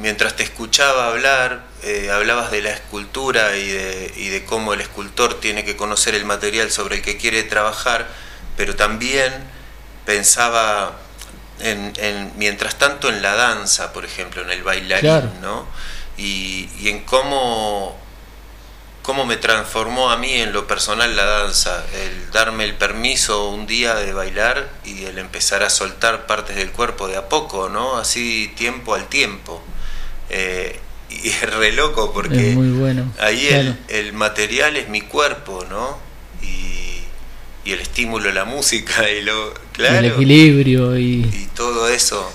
mientras 0.00 0.36
te 0.36 0.42
escuchaba 0.42 1.08
hablar, 1.08 1.64
eh, 1.82 2.10
hablabas 2.12 2.50
de 2.50 2.62
la 2.62 2.70
escultura 2.70 3.56
y 3.56 3.68
de, 3.68 4.12
y 4.16 4.28
de 4.28 4.44
cómo 4.44 4.72
el 4.74 4.80
escultor 4.80 5.40
tiene 5.40 5.64
que 5.64 5.76
conocer 5.76 6.14
el 6.14 6.24
material 6.24 6.70
sobre 6.70 6.96
el 6.96 7.02
que 7.02 7.16
quiere 7.16 7.42
trabajar, 7.42 8.08
pero 8.56 8.74
también 8.76 9.32
pensaba, 10.06 10.92
en, 11.60 11.92
en- 11.96 12.32
mientras 12.36 12.76
tanto, 12.76 13.08
en 13.08 13.22
la 13.22 13.34
danza, 13.34 13.92
por 13.92 14.04
ejemplo, 14.04 14.42
en 14.42 14.50
el 14.50 14.62
bailarín, 14.62 15.00
Claro. 15.00 15.30
¿no? 15.40 15.66
Y, 16.16 16.68
y 16.78 16.88
en 16.88 17.04
cómo 17.04 17.98
cómo 19.02 19.24
me 19.26 19.36
transformó 19.36 20.10
a 20.12 20.16
mí 20.16 20.32
en 20.34 20.52
lo 20.52 20.68
personal 20.68 21.16
la 21.16 21.24
danza, 21.24 21.84
el 21.92 22.30
darme 22.30 22.62
el 22.64 22.74
permiso 22.76 23.48
un 23.48 23.66
día 23.66 23.96
de 23.96 24.12
bailar 24.12 24.68
y 24.84 25.06
el 25.06 25.18
empezar 25.18 25.64
a 25.64 25.70
soltar 25.70 26.26
partes 26.26 26.54
del 26.54 26.70
cuerpo 26.70 27.08
de 27.08 27.16
a 27.16 27.28
poco, 27.28 27.68
¿no? 27.68 27.96
Así 27.96 28.52
tiempo 28.56 28.94
al 28.94 29.08
tiempo. 29.08 29.60
Eh, 30.30 30.78
y 31.10 31.28
es 31.28 31.42
re 31.54 31.72
loco 31.72 32.12
porque 32.12 32.50
es 32.50 32.56
muy 32.56 32.70
bueno 32.70 33.12
ahí 33.20 33.46
claro. 33.48 33.74
el, 33.88 34.06
el 34.06 34.12
material 34.12 34.76
es 34.76 34.88
mi 34.88 35.02
cuerpo, 35.02 35.64
¿no? 35.68 35.98
Y, 36.42 37.68
y 37.68 37.72
el 37.72 37.80
estímulo 37.80 38.32
la 38.32 38.44
música 38.44 39.08
y 39.10 39.22
lo... 39.22 39.54
Claro 39.72 39.98
el 39.98 40.04
equilibrio 40.06 40.98
y 40.98 41.22
y 41.24 41.48
todo 41.54 41.88
eso 41.88 42.30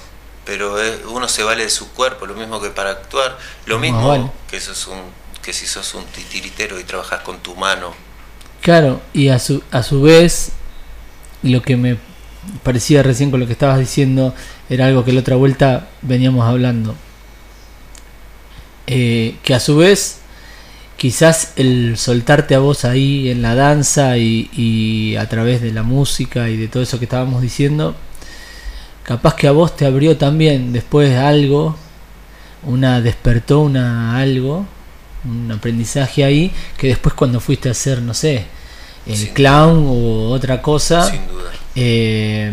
pero 0.46 0.82
eh, 0.82 1.00
uno 1.10 1.27
se 1.27 1.44
vale 1.44 1.63
de 1.63 1.70
su 1.70 1.91
cuerpo 1.91 2.25
lo 2.25 2.34
mismo 2.36 2.62
que 2.62 2.70
para 2.70 2.91
actuar 2.91 3.38
lo 3.65 3.79
mismo 3.79 4.08
vale. 4.08 4.32
que 4.50 4.62
sos 4.62 4.88
un 4.88 5.01
que 5.44 5.53
si 5.53 5.65
sos 5.65 5.94
un 5.94 6.06
titiritero 6.06 6.79
y 6.79 6.84
trabajas 6.84 7.22
con 7.22 7.39
tu 7.39 7.56
mano 7.56 7.94
Claro, 8.62 9.01
y 9.13 9.29
a 9.29 9.39
su, 9.39 9.63
a 9.72 9.84
su 9.84 10.01
vez, 10.01 10.51
lo 11.41 11.62
que 11.62 11.77
me 11.77 11.98
parecía 12.63 13.03
recién 13.03 13.32
con 13.32 13.39
lo 13.39 13.46
que 13.46 13.53
estabas 13.53 13.79
diciendo 13.79 14.34
era 14.70 14.88
algo 14.88 15.06
que 15.06 15.13
la 15.13 15.22
otra 15.22 15.36
vuelta 15.36 15.88
veníamos 16.01 16.46
hablando. 16.46 16.96
Eh, 18.88 19.36
que 19.44 19.53
a 19.53 19.60
su 19.60 19.77
vez 19.77 20.20
quizás 20.98 21.51
el 21.56 21.98
soltarte 21.98 22.56
a 22.56 22.60
vos 22.60 22.84
ahí 22.86 23.29
en 23.29 23.41
la 23.41 23.53
danza 23.53 24.17
y, 24.17 24.50
y, 24.53 25.15
a 25.15 25.29
través 25.29 25.62
de 25.62 25.72
la 25.72 25.84
música 25.84 26.50
y 26.50 26.58
de 26.58 26.67
todo 26.67 26.84
eso 26.84 26.98
que 26.98 27.06
estábamos 27.06 27.41
diciendo, 27.41 27.96
capaz 29.03 29.36
que 29.36 29.48
a 29.48 29.51
vos 29.51 29.75
te 29.77 29.86
abrió 29.86 30.17
también 30.17 30.74
después 30.74 31.15
algo, 31.15 31.77
una 32.63 33.00
despertó 33.01 33.60
una 33.60 34.17
algo, 34.17 34.65
un 35.24 35.51
aprendizaje 35.51 36.24
ahí, 36.24 36.51
que 36.77 36.88
después 36.88 37.13
cuando 37.13 37.39
fuiste 37.39 37.70
a 37.70 37.74
hacer, 37.74 38.01
no 38.01 38.13
sé, 38.13 38.46
el 39.06 39.17
Sin 39.17 39.34
clown 39.34 39.86
duda. 39.86 39.91
o 39.91 40.29
otra 40.32 40.62
cosa, 40.62 41.10
Sin 41.10 41.27
duda. 41.27 41.51
Eh, 41.75 42.51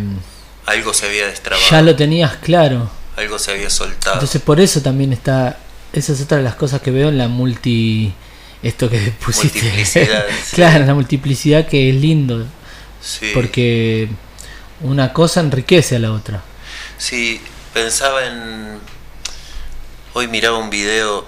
algo 0.67 0.95
se 0.95 1.07
había 1.07 1.27
destrabado. 1.27 1.67
Ya 1.71 1.83
lo 1.83 1.97
tenías 1.97 2.37
claro. 2.37 2.91
Algo 3.17 3.39
se 3.39 3.53
había 3.53 3.71
soltado. 3.71 4.17
Entonces 4.17 4.41
por 4.43 4.61
eso 4.61 4.81
también 4.81 5.13
está, 5.13 5.59
esa 5.95 6.13
es 6.13 6.21
otra 6.21 6.39
de 6.39 6.43
las 6.43 6.57
cosas 6.57 6.83
que 6.83 6.91
veo 6.91 7.09
en 7.09 7.19
la 7.19 7.29
multi 7.29 8.13
esto 8.63 8.91
que 8.91 8.99
pusiste. 9.25 9.71
Claro, 10.53 10.85
la 10.85 10.95
multiplicidad 10.95 11.67
que 11.69 11.91
es 11.91 11.95
lindo. 11.95 12.47
Sí. 13.01 13.31
Porque 13.35 14.09
una 14.81 15.13
cosa 15.13 15.41
enriquece 15.41 15.97
a 15.97 15.99
la 15.99 16.13
otra. 16.13 16.43
Sí, 16.99 17.41
pensaba 17.73 18.27
en. 18.27 18.79
Hoy 20.15 20.29
miraba 20.29 20.59
un 20.59 20.71
video. 20.71 21.27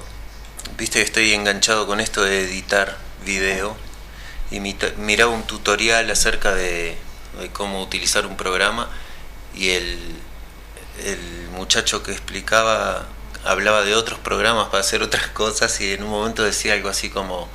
Viste 0.79 0.99
que 0.99 1.05
estoy 1.05 1.33
enganchado 1.33 1.87
con 1.87 2.01
esto 2.01 2.23
de 2.23 2.45
editar 2.45 2.97
video. 3.25 3.77
Y 4.51 4.61
miraba 4.61 5.33
un 5.33 5.43
tutorial 5.43 6.11
acerca 6.11 6.55
de, 6.55 6.97
de 7.41 7.49
cómo 7.53 7.83
utilizar 7.83 8.27
un 8.27 8.37
programa. 8.37 8.89
Y 9.55 9.71
el, 9.71 9.99
el 11.05 11.19
muchacho 11.55 12.03
que 12.03 12.13
explicaba 12.13 13.07
hablaba 13.47 13.83
de 13.83 13.95
otros 13.95 14.19
programas 14.19 14.69
para 14.69 14.81
hacer 14.81 15.03
otras 15.03 15.29
cosas 15.29 15.81
y 15.81 15.93
en 15.93 16.03
un 16.03 16.11
momento 16.11 16.43
decía 16.43 16.75
algo 16.75 16.89
así 16.89 17.11
como, 17.11 17.49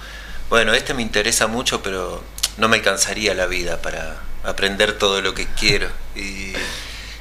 bueno, 0.50 0.74
este 0.74 0.93
me 0.93 1.01
interesa 1.01 1.48
mucho, 1.48 1.81
pero 1.81 2.24
no 2.57 2.67
me 2.67 2.77
alcanzaría 2.77 3.33
la 3.33 3.48
vida 3.48 3.81
para 3.81 4.21
aprender 4.43 4.98
todo 4.98 5.21
lo 5.21 5.33
que 5.33 5.48
quiero. 5.48 5.89
Y 6.15 6.53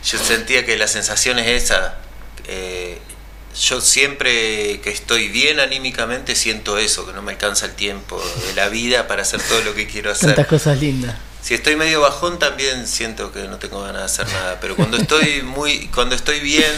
yo 0.04 0.18
sentía 0.18 0.64
que 0.64 0.76
la 0.76 0.88
sensación 0.88 1.38
es 1.38 1.64
esa. 1.64 1.98
Eh, 2.46 2.98
yo 3.58 3.80
siempre 3.80 4.80
que 4.80 4.90
estoy 4.90 5.28
bien 5.28 5.60
anímicamente 5.60 6.36
siento 6.36 6.78
eso, 6.78 7.06
que 7.06 7.12
no 7.12 7.22
me 7.22 7.32
alcanza 7.32 7.66
el 7.66 7.74
tiempo 7.74 8.22
de 8.46 8.54
la 8.54 8.68
vida 8.68 9.08
para 9.08 9.22
hacer 9.22 9.42
todo 9.42 9.60
lo 9.62 9.74
que 9.74 9.86
quiero 9.86 10.10
hacer. 10.10 10.34
Tantas 10.34 10.46
cosas 10.46 10.78
lindas. 10.78 11.16
Si 11.42 11.54
estoy 11.54 11.74
medio 11.74 12.00
bajón 12.00 12.38
también 12.38 12.86
siento 12.86 13.32
que 13.32 13.48
no 13.48 13.58
tengo 13.58 13.82
ganas 13.82 14.00
de 14.02 14.06
hacer 14.06 14.34
nada, 14.34 14.58
pero 14.60 14.76
cuando 14.76 14.98
estoy 14.98 15.42
muy 15.42 15.88
cuando 15.88 16.14
estoy 16.14 16.40
bien 16.40 16.70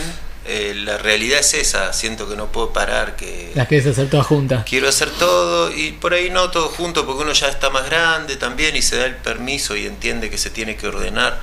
eh, 0.44 0.72
la 0.74 0.98
realidad 0.98 1.38
es 1.38 1.54
esa, 1.54 1.92
siento 1.92 2.28
que 2.28 2.34
no 2.34 2.50
puedo 2.50 2.72
parar, 2.72 3.14
que... 3.14 3.52
Las 3.54 3.68
quieres 3.68 3.86
hacer 3.86 4.10
todas 4.10 4.26
juntas. 4.26 4.64
Quiero 4.68 4.88
hacer 4.88 5.08
todo 5.10 5.72
y 5.72 5.92
por 5.92 6.14
ahí 6.14 6.30
no 6.30 6.50
todo 6.50 6.68
junto 6.68 7.06
porque 7.06 7.22
uno 7.22 7.32
ya 7.32 7.48
está 7.48 7.70
más 7.70 7.86
grande 7.86 8.36
también 8.36 8.74
y 8.74 8.82
se 8.82 8.96
da 8.96 9.06
el 9.06 9.16
permiso 9.16 9.76
y 9.76 9.86
entiende 9.86 10.30
que 10.30 10.38
se 10.38 10.50
tiene 10.50 10.76
que 10.76 10.88
ordenar, 10.88 11.40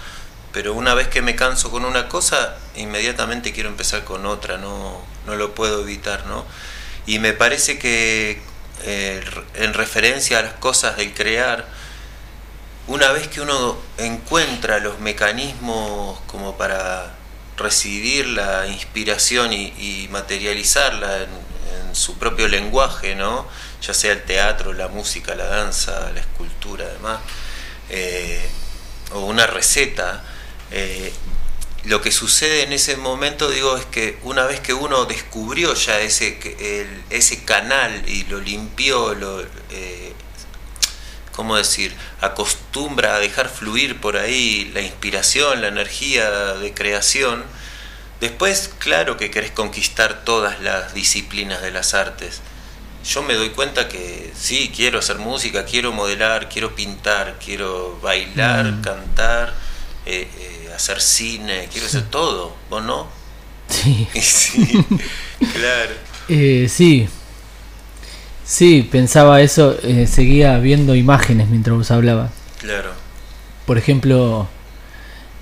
pero 0.51 0.73
una 0.73 0.93
vez 0.95 1.07
que 1.07 1.21
me 1.21 1.35
canso 1.35 1.71
con 1.71 1.85
una 1.85 2.09
cosa, 2.09 2.57
inmediatamente 2.75 3.53
quiero 3.53 3.69
empezar 3.69 4.03
con 4.03 4.25
otra, 4.25 4.57
no, 4.57 5.01
no 5.25 5.35
lo 5.35 5.55
puedo 5.55 5.81
evitar, 5.81 6.25
¿no? 6.25 6.45
Y 7.05 7.19
me 7.19 7.31
parece 7.31 7.79
que 7.79 8.41
eh, 8.83 9.21
en 9.55 9.73
referencia 9.73 10.39
a 10.39 10.41
las 10.41 10.53
cosas 10.53 10.97
del 10.97 11.13
crear, 11.13 11.67
una 12.87 13.11
vez 13.11 13.27
que 13.27 13.39
uno 13.39 13.77
encuentra 13.97 14.79
los 14.79 14.99
mecanismos 14.99 16.19
como 16.27 16.57
para 16.57 17.18
recibir 17.59 18.27
la 18.27 18.67
inspiración 18.67 19.53
y, 19.53 20.07
materializarla 20.11 21.23
en, 21.23 21.49
su 21.91 22.19
propio 22.19 22.47
lenguaje, 22.47 23.15
¿no? 23.15 23.47
ya 23.81 23.95
sea 23.95 24.11
el 24.11 24.23
teatro, 24.23 24.73
la 24.73 24.89
música, 24.89 25.33
la 25.33 25.45
danza, 25.45 26.11
la 26.13 26.19
escultura, 26.19 26.85
además, 26.85 27.19
eh, 27.89 28.47
o 29.11 29.21
una 29.21 29.47
receta. 29.47 30.23
Eh, 30.71 31.11
lo 31.85 32.01
que 32.01 32.11
sucede 32.11 32.63
en 32.63 32.73
ese 32.73 32.97
momento, 32.97 33.49
digo, 33.49 33.75
es 33.77 33.85
que 33.85 34.19
una 34.23 34.45
vez 34.45 34.59
que 34.59 34.73
uno 34.73 35.05
descubrió 35.05 35.73
ya 35.73 35.99
ese, 35.99 36.37
ese 37.09 37.43
canal 37.43 38.07
y 38.07 38.25
lo 38.25 38.39
limpió, 38.39 39.15
lo, 39.15 39.41
eh, 39.71 40.13
¿cómo 41.39 41.55
decir? 41.55 41.95
Acostumbra 42.19 43.15
a 43.15 43.19
dejar 43.19 43.47
fluir 43.47 44.01
por 44.01 44.17
ahí 44.17 44.69
la 44.73 44.81
inspiración, 44.81 45.61
la 45.61 45.69
energía 45.69 46.29
de 46.55 46.73
creación. 46.73 47.45
Después, 48.19 48.71
claro 48.77 49.15
que 49.15 49.31
querés 49.31 49.51
conquistar 49.51 50.25
todas 50.25 50.59
las 50.59 50.93
disciplinas 50.93 51.61
de 51.61 51.71
las 51.71 51.93
artes. 51.93 52.41
Yo 53.05 53.23
me 53.23 53.35
doy 53.35 53.51
cuenta 53.51 53.87
que 53.87 54.33
sí, 54.37 54.69
quiero 54.75 54.99
hacer 54.99 55.17
música, 55.17 55.63
quiero 55.63 55.93
modelar, 55.93 56.49
quiero 56.49 56.75
pintar, 56.75 57.39
quiero 57.39 57.97
bailar, 58.01 58.65
mm. 58.65 58.81
cantar, 58.81 59.53
eh, 60.05 60.29
eh, 60.37 60.73
hacer 60.75 60.99
cine, 60.99 61.69
quiero 61.71 61.87
hacer 61.87 62.03
todo. 62.09 62.53
¿Vos 62.69 62.83
no? 62.83 63.07
Sí. 63.69 64.09
sí, 64.21 64.85
claro. 65.53 65.93
Eh, 66.27 66.67
sí, 66.69 67.07
Sí, 68.49 68.81
pensaba 68.81 69.41
eso, 69.43 69.77
eh, 69.83 70.07
seguía 70.07 70.57
viendo 70.57 70.95
imágenes 70.95 71.49
mientras 71.49 71.77
vos 71.77 71.91
hablabas. 71.91 72.31
Claro. 72.57 72.89
Por 73.67 73.77
ejemplo, 73.77 74.47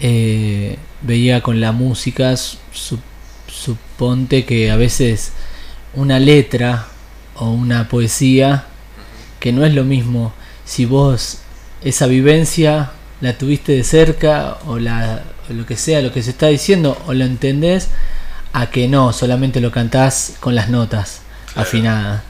eh, 0.02 0.78
veía 1.04 1.42
con 1.42 1.62
la 1.62 1.72
música, 1.72 2.36
su, 2.36 3.00
suponte 3.48 4.44
que 4.44 4.72
a 4.72 4.76
veces 4.76 5.32
una 5.94 6.20
letra 6.20 6.88
o 7.38 7.50
una 7.50 7.88
poesía, 7.88 8.66
que 9.40 9.54
no 9.54 9.66
es 9.66 9.74
lo 9.74 9.86
mismo 9.86 10.34
si 10.66 10.84
vos 10.84 11.38
esa 11.86 12.08
vivencia 12.08 12.92
la 13.22 13.38
tuviste 13.38 13.72
de 13.72 13.86
cerca 13.86 14.58
o, 14.66 14.80
la, 14.80 15.24
o 15.50 15.54
lo 15.54 15.66
que 15.66 15.78
sea, 15.78 16.02
lo 16.02 16.12
que 16.12 16.24
se 16.24 16.32
está 16.32 16.48
diciendo, 16.48 17.02
o 17.08 17.14
lo 17.14 17.24
entendés, 17.24 17.88
a 18.52 18.70
que 18.70 18.90
no, 18.90 19.14
solamente 19.14 19.62
lo 19.62 19.72
cantás 19.72 20.34
con 20.42 20.56
las 20.56 20.68
notas 20.68 21.22
claro. 21.54 21.62
afinadas 21.62 22.27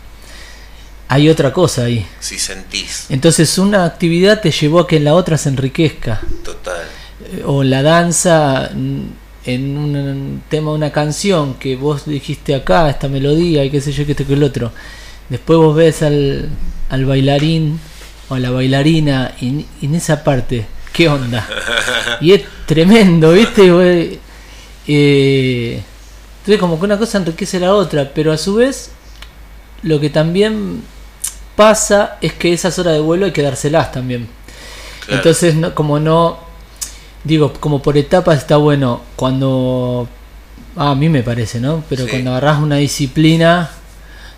hay 1.08 1.30
otra 1.30 1.54
cosa 1.54 1.84
ahí. 1.84 2.06
Si 2.20 2.38
sentís. 2.38 3.06
Entonces 3.10 3.58
una 3.58 3.86
actividad 3.86 4.41
te 4.41 4.52
llevó 4.52 4.82
a 4.82 4.88
que 4.88 5.00
la 5.00 5.13
otra 5.13 5.38
se 5.38 5.50
enriquezca. 5.50 6.22
Total. 6.43 6.86
O 7.46 7.63
la 7.63 7.82
danza 7.82 8.70
en 9.48 9.78
un 9.78 10.41
tema 10.50 10.72
de 10.72 10.78
una 10.78 10.91
canción 10.91 11.56
que 11.56 11.76
vos 11.76 12.06
dijiste 12.06 12.54
acá, 12.54 12.89
esta 12.89 13.08
melodía 13.08 13.63
y 13.63 13.70
qué 13.70 13.80
sé 13.80 13.91
yo, 13.91 14.06
que 14.06 14.12
esto 14.12 14.28
que 14.28 14.34
el 14.34 14.43
otro. 14.43 14.72
Después 15.30 15.58
vos 15.58 15.76
ves 15.76 16.04
al, 16.04 16.50
al 16.89 17.06
bailarín 17.06 17.80
o 18.30 18.36
a 18.36 18.39
la 18.39 18.52
bailarina 18.52 19.34
y, 19.39 19.65
y, 19.82 19.86
en 19.86 19.96
esa 19.96 20.24
parte, 20.24 20.65
¿qué 20.93 21.08
onda? 21.08 21.48
Y 22.22 22.34
es 22.34 22.43
tremendo, 22.65 23.32
¿viste? 23.32 24.20
Eh, 24.88 25.82
entonces 26.39 26.60
como 26.60 26.80
que 26.80 26.86
una 26.86 26.98
cosa 26.98 27.17
enriquece 27.17 27.60
la 27.60 27.74
otra, 27.74 28.12
pero 28.13 28.32
a 28.32 28.38
su 28.38 28.56
vez 28.56 28.91
lo 29.84 30.00
que 30.00 30.10
también 30.10 30.82
pasa 31.58 32.17
es 32.22 32.34
que 32.34 32.54
esas 32.54 32.78
horas 32.80 32.93
de 32.93 33.00
vuelo 33.00 33.26
hay 33.26 33.34
que 33.34 33.41
dárselas 33.41 33.91
también. 33.91 34.30
Claro. 35.06 35.17
Entonces, 35.17 35.56
no, 35.56 35.76
como 35.76 36.00
no, 36.00 36.38
digo, 37.24 37.52
como 37.60 37.82
por 37.82 37.98
etapas 37.98 38.38
está 38.38 38.58
bueno 38.58 39.02
cuando, 39.17 40.08
ah, 40.78 40.91
a 40.91 40.96
mí 40.96 41.10
me 41.10 41.24
parece, 41.24 41.60
¿no? 41.60 41.84
Pero 41.89 42.06
sí. 42.06 42.12
cuando 42.12 42.32
agarras 42.32 42.60
una 42.60 42.78
disciplina, 42.78 43.72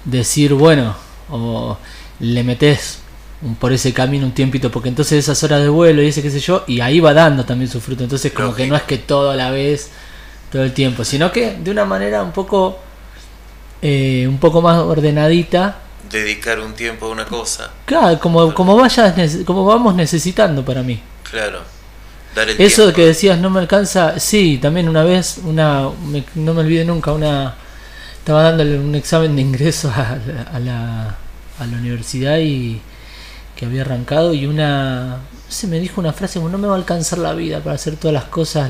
decir, 0.05 0.53
bueno, 0.53 0.95
o 1.29 1.77
le 2.21 2.43
metes 2.43 2.99
por 3.59 3.73
ese 3.73 3.93
camino 3.93 4.25
un 4.25 4.33
tiempito, 4.33 4.71
porque 4.71 4.89
entonces 4.89 5.19
esas 5.19 5.43
horas 5.43 5.61
de 5.61 5.69
vuelo 5.69 6.01
y 6.01 6.07
ese 6.07 6.21
qué 6.21 6.31
sé 6.31 6.39
yo, 6.39 6.63
y 6.67 6.79
ahí 6.79 7.01
va 7.01 7.13
dando 7.13 7.43
también 7.43 7.69
su 7.69 7.81
fruto. 7.81 8.03
Entonces, 8.03 8.31
como 8.31 8.47
Lógico. 8.47 8.63
que 8.63 8.69
no 8.69 8.75
es 8.77 8.83
que 8.83 8.97
todo 8.97 9.31
a 9.31 9.35
la 9.35 9.51
vez, 9.51 9.89
todo 10.53 10.63
el 10.63 10.73
tiempo, 10.73 11.03
sino 11.03 11.33
que 11.33 11.57
de 11.61 11.69
una 11.69 11.83
manera 11.83 12.23
un 12.23 12.31
poco, 12.31 12.79
eh, 13.81 14.25
un 14.25 14.37
poco 14.37 14.61
más 14.61 14.77
ordenadita 14.77 15.88
dedicar 16.09 16.59
un 16.59 16.73
tiempo 16.73 17.07
a 17.07 17.09
una 17.09 17.25
cosa. 17.25 17.71
Claro, 17.85 18.19
como, 18.19 18.53
como 18.53 18.75
vayas, 18.77 19.13
como 19.45 19.65
vamos 19.65 19.95
necesitando 19.95 20.63
para 20.65 20.83
mí. 20.83 21.01
Claro. 21.29 21.61
Dar 22.33 22.49
el 22.49 22.59
Eso 22.59 22.83
tiempo. 22.83 22.95
que 22.95 23.05
decías 23.07 23.39
no 23.39 23.49
me 23.49 23.59
alcanza, 23.59 24.19
sí, 24.19 24.59
también 24.61 24.87
una 24.89 25.03
vez, 25.03 25.39
una, 25.43 25.89
me, 26.05 26.23
no 26.35 26.53
me 26.53 26.61
olvidé 26.61 26.85
nunca, 26.85 27.11
una, 27.11 27.55
estaba 28.19 28.43
dándole 28.43 28.77
un 28.79 28.95
examen 28.95 29.35
de 29.35 29.41
ingreso 29.41 29.89
a, 29.89 30.19
a, 30.53 30.59
la, 30.59 31.17
a 31.59 31.65
la 31.65 31.77
universidad 31.77 32.37
y 32.39 32.81
que 33.55 33.65
había 33.65 33.81
arrancado 33.81 34.33
y 34.33 34.45
una, 34.45 35.19
se 35.49 35.67
me 35.67 35.79
dijo 35.79 35.99
una 36.01 36.13
frase 36.13 36.39
como 36.39 36.49
no 36.49 36.57
me 36.57 36.67
va 36.67 36.75
a 36.75 36.77
alcanzar 36.77 37.19
la 37.19 37.33
vida 37.33 37.59
para 37.61 37.75
hacer 37.75 37.95
todas 37.97 38.13
las 38.13 38.25
cosas 38.25 38.69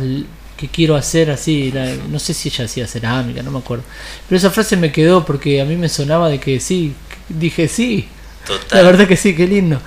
que 0.59 0.67
quiero 0.67 0.95
hacer 0.95 1.31
así, 1.31 1.71
la, 1.71 1.95
no 2.09 2.19
sé 2.19 2.33
si 2.33 2.49
ella 2.49 2.65
hacía 2.65 2.85
cerámica, 2.85 3.41
no 3.41 3.51
me 3.51 3.59
acuerdo. 3.59 3.83
Pero 4.27 4.37
esa 4.37 4.49
frase 4.51 4.75
me 4.75 4.91
quedó 4.91 5.25
porque 5.25 5.61
a 5.61 5.65
mí 5.65 5.77
me 5.77 5.87
sonaba 5.87 6.27
de 6.29 6.39
que 6.39 6.59
sí, 6.59 6.93
dije 7.29 7.67
sí. 7.67 8.07
Total. 8.45 8.83
La 8.83 8.91
verdad 8.91 9.07
que 9.07 9.15
sí, 9.15 9.35
qué 9.35 9.47
lindo. 9.47 9.79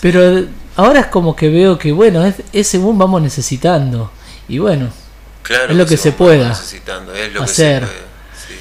Pero 0.00 0.46
ahora 0.76 1.00
es 1.00 1.06
como 1.06 1.34
que 1.34 1.48
veo 1.48 1.76
que, 1.78 1.90
bueno, 1.92 2.24
es, 2.24 2.36
es 2.52 2.68
según 2.68 2.98
vamos 2.98 3.20
necesitando. 3.20 4.12
Y 4.48 4.58
bueno, 4.58 4.90
claro 5.42 5.72
es 5.72 5.76
lo 5.76 5.86
que, 5.86 5.96
se 5.96 6.12
pueda 6.12 6.50
necesitando, 6.50 7.12
es 7.14 7.32
lo 7.32 7.42
hacer. 7.42 7.82
Que 7.82 7.86
se 7.88 7.92
puede. 7.92 8.06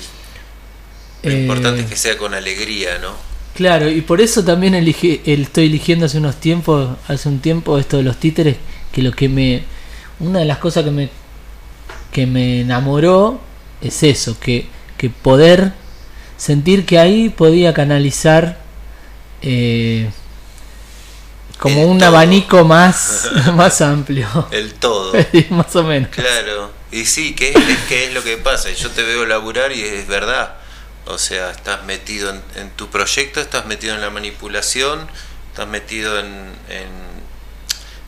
Sí. 0.02 1.28
Lo 1.30 1.32
importante 1.34 1.80
Eh, 1.82 1.84
es 1.84 1.90
que 1.90 1.96
sea 1.98 2.18
con 2.18 2.34
alegría, 2.34 2.98
¿no? 3.00 3.14
Claro, 3.56 3.90
y 3.90 4.02
por 4.02 4.20
eso 4.20 4.44
también 4.44 4.76
elige, 4.76 5.22
el- 5.26 5.44
estoy 5.44 5.68
eligiendo 5.68 6.06
hace 6.08 6.18
unos 6.18 6.36
tiempos, 6.42 6.98
hace 7.08 7.30
un 7.30 7.40
tiempo 7.40 7.78
esto 7.78 7.98
de 7.98 8.04
los 8.04 8.18
títeres, 8.20 8.58
que 8.92 9.02
lo 9.02 9.12
que 9.14 9.30
me, 9.30 9.64
una 10.20 10.40
de 10.40 10.46
las 10.46 10.58
cosas 10.58 10.84
que 10.84 10.92
me, 10.92 11.10
que 12.16 12.26
me 12.26 12.62
enamoró 12.62 13.42
es 13.82 14.02
eso, 14.02 14.40
que, 14.40 14.70
que 14.98 15.10
poder 15.10 15.74
sentir 16.38 16.86
que 16.86 16.98
ahí 16.98 17.28
podía 17.28 17.74
canalizar 17.74 18.58
eh, 19.42 20.10
como 21.60 21.82
El 21.82 21.88
un 21.90 21.98
todo. 21.98 22.08
abanico 22.08 22.64
más, 22.64 23.30
más 23.56 23.82
amplio, 23.82 24.48
El 24.52 24.76
todo. 24.76 25.12
más 25.50 25.76
o 25.76 25.84
menos. 25.84 26.10
Claro, 26.12 26.72
y 26.90 27.04
sí, 27.04 27.36
que 27.36 27.50
es, 27.50 27.58
es 27.58 27.80
que 27.90 28.06
es 28.06 28.14
lo 28.14 28.24
que 28.24 28.38
pasa. 28.38 28.72
Yo 28.72 28.90
te 28.92 29.04
veo 29.04 29.26
laburar 29.26 29.74
y 29.74 29.82
es 29.82 30.08
verdad. 30.08 30.56
O 31.08 31.18
sea, 31.18 31.52
estás 31.52 31.84
metido 31.84 32.30
en, 32.30 32.42
en 32.56 32.70
tu 32.72 32.88
proyecto, 32.88 33.42
estás 33.42 33.66
metido 33.66 33.94
en 33.94 34.00
la 34.00 34.10
manipulación, 34.10 35.06
estás 35.50 35.68
metido 35.68 36.18
en, 36.18 36.28
en, 36.70 36.88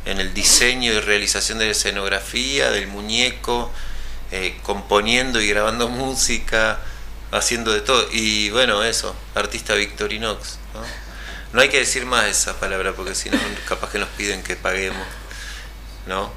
en 0.05 0.21
el 0.21 0.33
diseño 0.33 0.93
y 0.93 0.99
realización 1.01 1.59
de 1.59 1.65
la 1.65 1.71
escenografía, 1.71 2.71
del 2.71 2.87
muñeco, 2.87 3.69
eh, 4.31 4.57
componiendo 4.63 5.41
y 5.41 5.47
grabando 5.47 5.87
música, 5.89 6.79
haciendo 7.31 7.71
de 7.73 7.81
todo. 7.81 8.07
Y 8.11 8.49
bueno, 8.49 8.83
eso, 8.83 9.15
artista 9.35 9.73
Victorinox. 9.73 10.59
¿no? 10.73 10.81
no 11.53 11.61
hay 11.61 11.69
que 11.69 11.79
decir 11.79 12.05
más 12.05 12.25
esa 12.25 12.59
palabra 12.59 12.93
porque 12.93 13.15
si 13.15 13.29
no, 13.29 13.37
capaz 13.67 13.91
que 13.91 13.99
nos 13.99 14.09
piden 14.09 14.43
que 14.43 14.55
paguemos. 14.55 15.07
¿No? 16.05 16.31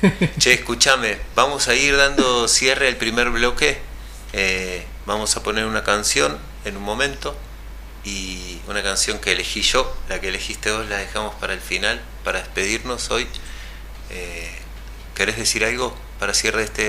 Che, 0.38 0.52
escúchame, 0.52 1.18
vamos 1.34 1.68
a 1.68 1.74
ir 1.74 1.96
dando 1.96 2.48
cierre 2.48 2.88
al 2.88 2.96
primer 2.96 3.30
bloque. 3.30 3.80
Eh, 4.32 4.86
vamos 5.06 5.36
a 5.36 5.42
poner 5.42 5.64
una 5.64 5.84
canción 5.84 6.38
en 6.64 6.76
un 6.76 6.82
momento 6.82 7.36
y 8.04 8.60
una 8.68 8.82
canción 8.82 9.18
que 9.18 9.32
elegí 9.32 9.62
yo, 9.62 9.94
la 10.08 10.20
que 10.20 10.28
elegiste 10.28 10.70
vos 10.70 10.86
la 10.88 10.98
dejamos 10.98 11.34
para 11.36 11.54
el 11.54 11.60
final, 11.60 12.00
para 12.24 12.40
despedirnos 12.40 13.10
hoy. 13.10 13.26
Eh, 14.10 14.50
¿Querés 15.14 15.36
decir 15.36 15.64
algo 15.64 15.96
para 16.18 16.34
cierre 16.34 16.58
de 16.58 16.64
este, 16.64 16.82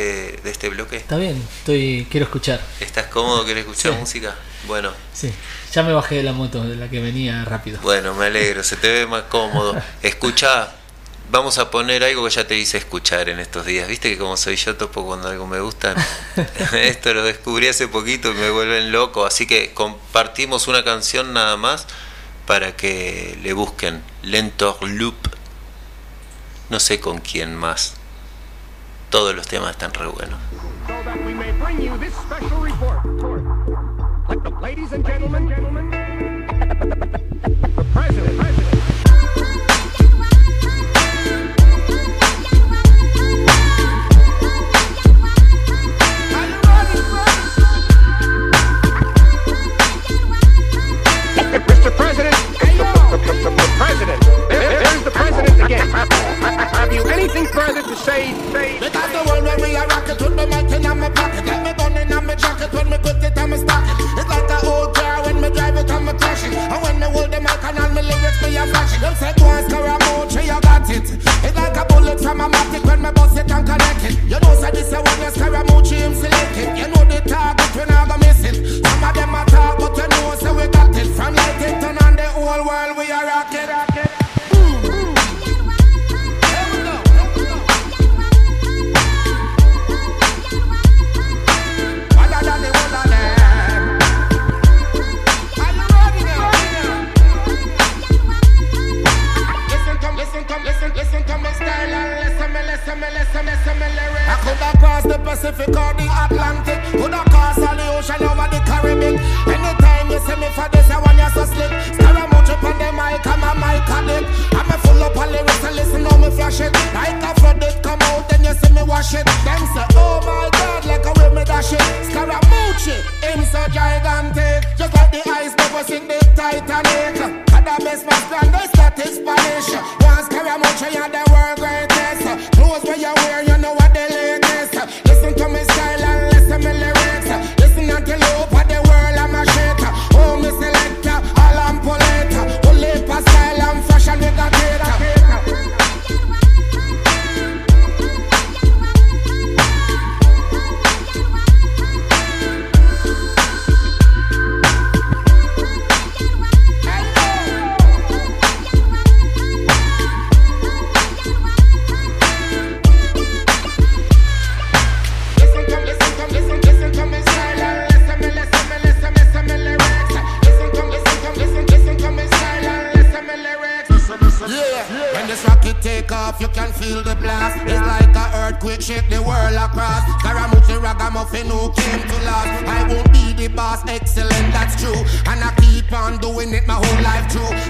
de 0.43 0.49
este 0.51 0.69
bloque? 0.69 0.97
Está 0.97 1.17
bien, 1.17 1.41
estoy, 1.59 2.07
quiero 2.09 2.25
escuchar. 2.25 2.59
¿Estás 2.79 3.05
cómodo? 3.07 3.45
¿Querés 3.45 3.61
escuchar 3.65 3.93
Sí. 3.93 3.99
música? 3.99 4.35
Bueno, 4.67 4.91
Sí, 5.13 5.31
ya 5.73 5.83
me 5.83 5.93
bajé 5.93 6.15
de 6.15 6.23
la 6.23 6.33
moto, 6.33 6.63
de 6.63 6.75
la 6.75 6.89
que 6.89 6.99
venía 6.99 7.45
rápido. 7.45 7.79
bueno, 7.81 8.13
me 8.15 8.25
alegro, 8.25 8.63
se 8.63 8.75
te 8.75 8.89
ve 8.91 9.07
más 9.07 9.23
cómodo. 9.23 9.75
Escucha, 10.03 10.69
vamos 11.31 11.57
a 11.59 11.69
poner 11.71 12.03
algo 12.03 12.25
que 12.25 12.31
ya 12.31 12.45
te 12.47 12.57
hice 12.57 12.77
escuchar 12.77 13.29
en 13.29 13.39
estos 13.39 13.65
días. 13.65 13.87
Viste 13.87 14.09
que 14.09 14.17
como 14.17 14.35
soy 14.35 14.55
yo 14.57 14.75
topo 14.75 15.05
cuando 15.05 15.29
algo 15.29 15.47
me 15.47 15.59
gusta. 15.61 15.95
Esto 16.73 17.13
lo 17.13 17.23
descubrí 17.23 17.67
hace 17.67 17.87
poquito 17.87 18.31
y 18.31 18.33
me 18.33 18.49
vuelven 18.49 18.91
loco. 18.91 19.25
Así 19.25 19.45
que 19.47 19.73
compartimos 19.73 20.67
una 20.67 20.83
canción 20.83 21.33
nada 21.33 21.55
más 21.55 21.85
para 22.45 22.75
que 22.75 23.37
le 23.43 23.53
busquen 23.53 24.01
Lentor 24.23 24.81
Loop. 24.89 25.15
No 26.69 26.79
sé 26.79 26.99
con 26.99 27.19
quién 27.19 27.55
más. 27.55 27.93
Todos 29.09 29.35
los 29.35 29.47
temas 29.47 29.71
están 29.71 29.93
re 29.93 30.07
buenos. 30.07 30.39
ladies 34.61 34.91
and 34.91 35.05
gentlemen, 35.05 35.47
the 37.75 37.85
president, 37.93 38.58
Have 56.79 56.93
you 56.93 57.03
anything 57.11 57.45
further 57.47 57.83
to 57.83 57.95
say? 58.07 58.31
say 58.55 58.79
Because 58.79 59.11
the 59.11 59.19
world 59.27 59.43
where 59.43 59.59
we 59.59 59.75
are 59.75 59.85
rocket 59.87 60.15
with 60.15 60.31
the 60.39 60.47
mic 60.47 60.71
in 60.71 60.87
my 60.97 61.09
pocket. 61.11 61.43
Got 61.43 61.59
me 61.59 61.73
gunning 61.75 62.13
on 62.13 62.25
my 62.25 62.35
jacket. 62.35 62.71
When 62.71 62.89
me 62.89 62.97
put 62.97 63.19
it 63.19 63.37
on 63.37 63.49
my 63.49 63.57
stocking. 63.57 63.99
It's 64.15 64.29
like 64.31 64.47
an 64.47 64.63
old 64.63 64.95
car 64.95 65.19
when 65.27 65.41
me 65.43 65.49
drive 65.51 65.75
it 65.75 65.91
on 65.91 66.05
my 66.05 66.13
crashing. 66.13 66.55
And 66.55 66.79
when 66.81 66.95
me 67.03 67.07
hold 67.11 67.35
the 67.35 67.41
mic 67.43 67.59
and 67.67 67.79
all 67.83 67.91
my 67.91 67.99
lyrics 67.99 68.39
me 68.39 68.55
a 68.55 68.63
flashing. 68.71 69.01
Them 69.03 69.13
say 69.19 69.35
and 69.35 69.65
Scaramucci, 69.67 70.41
you 70.47 70.59
got 70.63 70.87
it. 70.87 71.03
It's 71.03 71.55
like 71.59 71.75
a 71.75 71.83
bullet 71.83 72.19
from 72.23 72.39
a 72.39 72.47
matic 72.47 72.85
when 72.87 73.01
me 73.03 73.11
bust 73.11 73.35
it 73.35 73.51
and 73.51 73.67
connect 73.67 74.03
it. 74.07 74.15
You 74.23 74.39
know 74.39 74.55
say 74.55 74.71
this 74.71 74.95
a 74.95 75.03
one 75.03 75.19
you 75.19 75.31
Scaramucci 75.35 75.99
him 75.99 76.15
select 76.15 76.55
it 76.63 76.79
You 76.79 76.87
know 76.95 77.03
the 77.03 77.19
target 77.27 77.75
we 77.75 77.83
not 77.91 78.07
gonna 78.07 78.23
miss 78.23 78.39
it. 78.47 78.55
Some 78.87 79.03
of 79.03 79.11
them 79.19 79.35
a 79.35 79.43
talk 79.51 79.83
but 79.83 79.99
you 79.99 80.07
know 80.07 80.31
say 80.39 80.51
we 80.55 80.65
got 80.71 80.95
it. 80.95 81.11
From 81.11 81.35
Lightington 81.35 81.99
and 82.07 82.15
the 82.15 82.27
whole 82.39 82.63
world 82.63 82.95
we 82.95 83.11
are 83.11 83.27
rocket, 83.27 83.67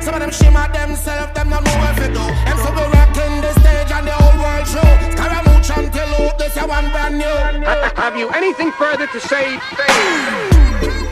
Some 0.10 0.16
of 0.16 0.22
them 0.22 0.32
shimmer 0.32 0.68
themselves, 0.74 1.34
them 1.36 1.50
not 1.52 1.64
know 1.64 1.78
what 1.78 1.96
to 1.98 2.08
do. 2.12 2.20
And 2.50 2.58
so 2.58 2.72
we 2.72 2.82
rocking 2.98 3.42
the 3.42 3.54
stage 3.60 3.92
and 3.92 4.08
the 4.08 4.12
whole 4.12 4.42
world 4.42 4.68
show. 4.68 4.90
Scaramucci 5.14 5.78
until 5.78 6.26
out, 6.26 6.40
this 6.40 6.58
a 6.58 6.66
one 6.66 6.90
brand 6.90 7.20
new. 7.20 7.26
Have 7.96 8.18
you 8.18 8.28
anything 8.30 8.72
further 8.72 9.06
to 9.06 9.20
say? 9.20 11.06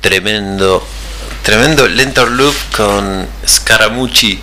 Tremendo, 0.00 0.84
tremendo 1.42 1.86
Lentor 1.86 2.30
Loop 2.30 2.54
con 2.76 3.26
Scaramucci. 3.46 4.40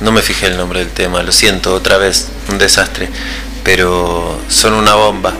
No 0.00 0.12
me 0.12 0.22
fijé 0.22 0.46
el 0.46 0.56
nombre 0.56 0.80
del 0.80 0.90
tema, 0.90 1.22
lo 1.22 1.32
siento, 1.32 1.74
otra 1.74 1.96
vez, 1.98 2.28
un 2.48 2.58
desastre. 2.58 3.08
pero 3.64 4.38
son 4.48 4.74
una 4.74 4.94
bomba. 4.94 5.34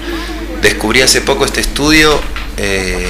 Descubrí 0.63 1.03
hace 1.03 1.21
poco 1.21 1.45
este 1.45 1.61
estudio 1.61 2.21
eh, 2.57 3.09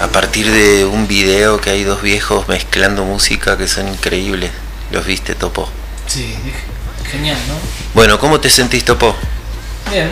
a 0.00 0.08
partir 0.08 0.50
de 0.50 0.84
un 0.84 1.08
video 1.08 1.60
que 1.60 1.70
hay 1.70 1.84
dos 1.84 2.02
viejos 2.02 2.48
mezclando 2.48 3.04
música 3.04 3.56
que 3.58 3.68
son 3.68 3.88
increíbles. 3.88 4.50
¿Los 4.90 5.06
viste, 5.06 5.34
Topo? 5.34 5.68
Sí, 6.06 6.34
genial, 7.10 7.38
¿no? 7.48 7.54
Bueno, 7.94 8.18
¿cómo 8.18 8.40
te 8.40 8.50
sentís, 8.50 8.84
Topo? 8.84 9.16
Bien. 9.90 10.10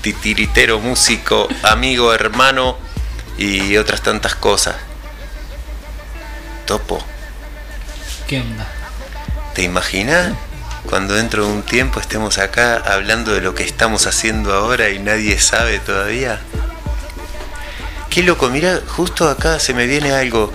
titiritero, 0.01 0.79
músico, 0.79 1.49
amigo, 1.63 2.13
hermano 2.13 2.77
y 3.37 3.75
otras 3.75 4.01
tantas 4.01 4.35
cosas. 4.35 4.77
Topo, 6.65 6.99
¿Qué 8.27 8.39
onda? 8.41 8.67
¿te 9.53 9.61
imaginas 9.61 10.33
cuando 10.89 11.13
dentro 11.13 11.45
de 11.45 11.53
un 11.53 11.61
tiempo 11.63 11.99
estemos 11.99 12.37
acá 12.39 12.77
hablando 12.77 13.33
de 13.33 13.41
lo 13.41 13.53
que 13.53 13.63
estamos 13.63 14.07
haciendo 14.07 14.53
ahora 14.53 14.89
y 14.89 14.99
nadie 14.99 15.39
sabe 15.39 15.79
todavía? 15.79 16.39
Qué 18.09 18.23
loco, 18.23 18.49
mira, 18.49 18.79
justo 18.87 19.29
acá 19.29 19.59
se 19.59 19.73
me 19.73 19.85
viene 19.85 20.11
algo. 20.13 20.51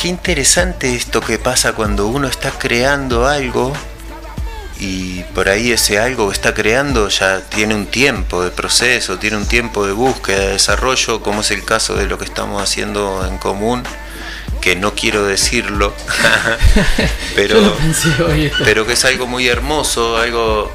Qué 0.00 0.08
interesante 0.08 0.94
esto 0.94 1.20
que 1.20 1.38
pasa 1.38 1.72
cuando 1.72 2.06
uno 2.06 2.28
está 2.28 2.50
creando 2.50 3.26
algo 3.26 3.72
y 4.78 5.22
por 5.34 5.48
ahí 5.48 5.72
ese 5.72 5.98
algo 5.98 6.28
que 6.28 6.34
está 6.34 6.52
creando 6.54 7.08
ya 7.08 7.40
tiene 7.40 7.74
un 7.74 7.86
tiempo 7.86 8.44
de 8.44 8.50
proceso, 8.50 9.18
tiene 9.18 9.36
un 9.36 9.46
tiempo 9.46 9.86
de 9.86 9.92
búsqueda, 9.92 10.38
de 10.38 10.52
desarrollo, 10.52 11.22
como 11.22 11.40
es 11.40 11.50
el 11.50 11.64
caso 11.64 11.94
de 11.94 12.06
lo 12.06 12.18
que 12.18 12.24
estamos 12.24 12.62
haciendo 12.62 13.26
en 13.26 13.38
común, 13.38 13.82
que 14.60 14.76
no 14.76 14.94
quiero 14.94 15.24
decirlo, 15.24 15.94
pero, 17.34 17.76
pero 18.64 18.86
que 18.86 18.92
es 18.92 19.04
algo 19.04 19.26
muy 19.26 19.48
hermoso, 19.48 20.18
algo... 20.18 20.74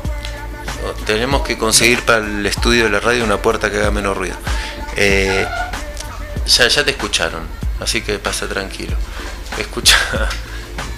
Tenemos 1.05 1.43
que 1.43 1.59
conseguir 1.59 2.01
para 2.01 2.25
el 2.25 2.43
estudio 2.45 2.85
de 2.85 2.89
la 2.89 2.99
radio 2.99 3.23
una 3.23 3.39
puerta 3.39 3.69
que 3.69 3.77
haga 3.77 3.91
menos 3.91 4.17
ruido. 4.17 4.35
Eh, 4.95 5.45
ya, 6.47 6.67
ya 6.67 6.83
te 6.83 6.91
escucharon, 6.91 7.43
así 7.79 8.01
que 8.01 8.17
pasa 8.17 8.47
tranquilo. 8.47 8.95
Escucha, 9.59 9.95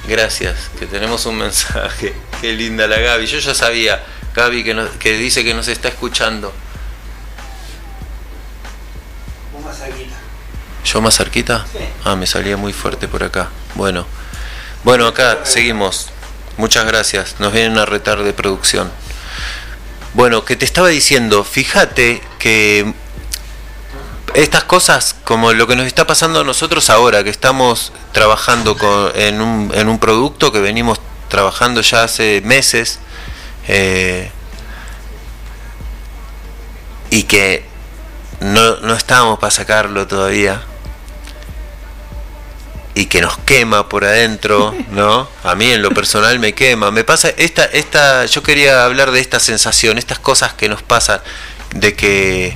gracias, 0.07 0.69
que 0.79 0.85
tenemos 0.85 1.25
un 1.25 1.37
mensaje. 1.37 2.13
Qué 2.41 2.53
linda 2.53 2.87
la 2.87 2.99
Gaby. 2.99 3.25
Yo 3.27 3.39
ya 3.39 3.53
sabía, 3.53 4.03
Gaby, 4.35 4.63
que, 4.63 4.73
nos- 4.73 4.89
que 4.91 5.13
dice 5.17 5.43
que 5.43 5.53
nos 5.53 5.67
está 5.67 5.87
escuchando. 5.89 6.53
¿Yo 10.85 11.01
más 11.01 11.15
cerquita? 11.15 11.65
Ah, 12.03 12.15
me 12.15 12.27
salía 12.27 12.57
muy 12.57 12.73
fuerte 12.73 13.07
por 13.07 13.23
acá. 13.23 13.49
Bueno, 13.75 14.05
bueno, 14.83 15.07
acá 15.07 15.39
seguimos. 15.43 16.09
Muchas 16.57 16.85
gracias. 16.85 17.35
Nos 17.39 17.53
vienen 17.53 17.77
a 17.77 17.85
retar 17.85 18.21
de 18.23 18.33
producción. 18.33 18.91
Bueno, 20.13 20.45
que 20.45 20.55
te 20.55 20.65
estaba 20.65 20.89
diciendo, 20.89 21.43
fíjate 21.43 22.21
que 22.37 22.93
estas 24.33 24.63
cosas, 24.63 25.15
como 25.23 25.53
lo 25.53 25.67
que 25.67 25.75
nos 25.75 25.85
está 25.85 26.07
pasando 26.07 26.41
a 26.41 26.43
nosotros 26.43 26.89
ahora, 26.89 27.23
que 27.23 27.29
estamos 27.29 27.91
trabajando 28.11 28.77
con- 28.77 29.11
en, 29.15 29.41
un, 29.41 29.71
en 29.75 29.87
un 29.89 29.99
producto 29.99 30.51
que 30.51 30.59
venimos 30.59 30.99
trabajando 31.29 31.81
ya 31.81 32.03
hace 32.03 32.41
meses, 32.43 32.99
eh, 33.67 34.29
y 37.09 37.23
que 37.23 37.63
no, 38.39 38.77
no 38.77 38.93
estábamos 38.95 39.39
para 39.39 39.51
sacarlo 39.51 40.07
todavía, 40.07 40.61
y 42.95 43.05
que 43.07 43.21
nos 43.21 43.37
quema 43.39 43.89
por 43.89 44.05
adentro, 44.05 44.73
¿no? 44.91 45.27
A 45.43 45.55
mí 45.55 45.71
en 45.71 45.81
lo 45.81 45.91
personal 45.91 46.37
me 46.39 46.53
quema. 46.53 46.91
Me 46.91 47.03
pasa 47.03 47.29
esta 47.37 47.65
esta 47.65 48.25
yo 48.25 48.43
quería 48.43 48.85
hablar 48.85 49.11
de 49.11 49.19
esta 49.19 49.39
sensación, 49.39 49.97
estas 49.97 50.19
cosas 50.19 50.53
que 50.53 50.69
nos 50.69 50.83
pasan 50.83 51.19
de 51.73 51.95
que 51.95 52.55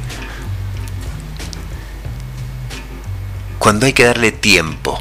cuando 3.67 3.85
hay 3.85 3.91
que 3.91 4.05
darle 4.05 4.31
tiempo. 4.31 4.97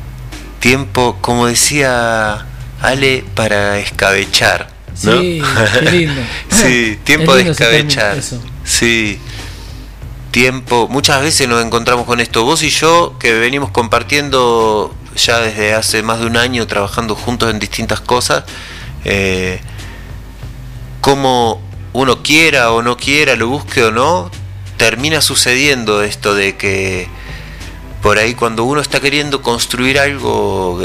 Tiempo, 0.59 1.19
como 1.21 1.47
decía 1.47 2.47
Ale, 2.83 3.25
para 3.37 3.79
escabechar. 3.79 4.71
¿no? 5.05 5.21
Sí, 5.21 5.41
qué 5.73 5.91
lindo. 5.93 6.21
sí, 6.51 6.99
tiempo 7.05 7.37
de 7.37 7.49
escabechar. 7.49 8.19
Sí. 8.65 9.21
Tiempo. 10.33 10.89
Muchas 10.91 11.23
veces 11.23 11.47
nos 11.47 11.65
encontramos 11.65 12.07
con 12.07 12.19
esto. 12.19 12.43
Vos 12.43 12.65
y 12.65 12.71
yo, 12.71 13.17
que 13.21 13.35
venimos 13.35 13.71
compartiendo 13.71 14.93
ya 15.15 15.39
desde 15.39 15.73
hace 15.73 16.03
más 16.03 16.19
de 16.19 16.27
un 16.27 16.37
año, 16.37 16.67
trabajando 16.67 17.15
juntos 17.15 17.53
en 17.53 17.61
distintas 17.61 18.01
cosas, 18.01 18.43
eh, 19.05 19.61
como 21.01 21.63
uno 21.93 22.21
quiera 22.25 22.73
o 22.73 22.83
no 22.83 22.97
quiera, 22.97 23.37
lo 23.37 23.47
busque 23.47 23.85
o 23.85 23.93
no, 23.93 24.29
termina 24.77 25.21
sucediendo 25.21 26.03
esto 26.03 26.35
de 26.35 26.57
que 26.57 27.09
por 28.07 28.19
ahí 28.21 28.37
cuando 28.37 28.63
uno 28.63 28.81
está 28.81 29.01
queriendo 29.01 29.43
construir 29.43 29.99
algo 29.99 30.81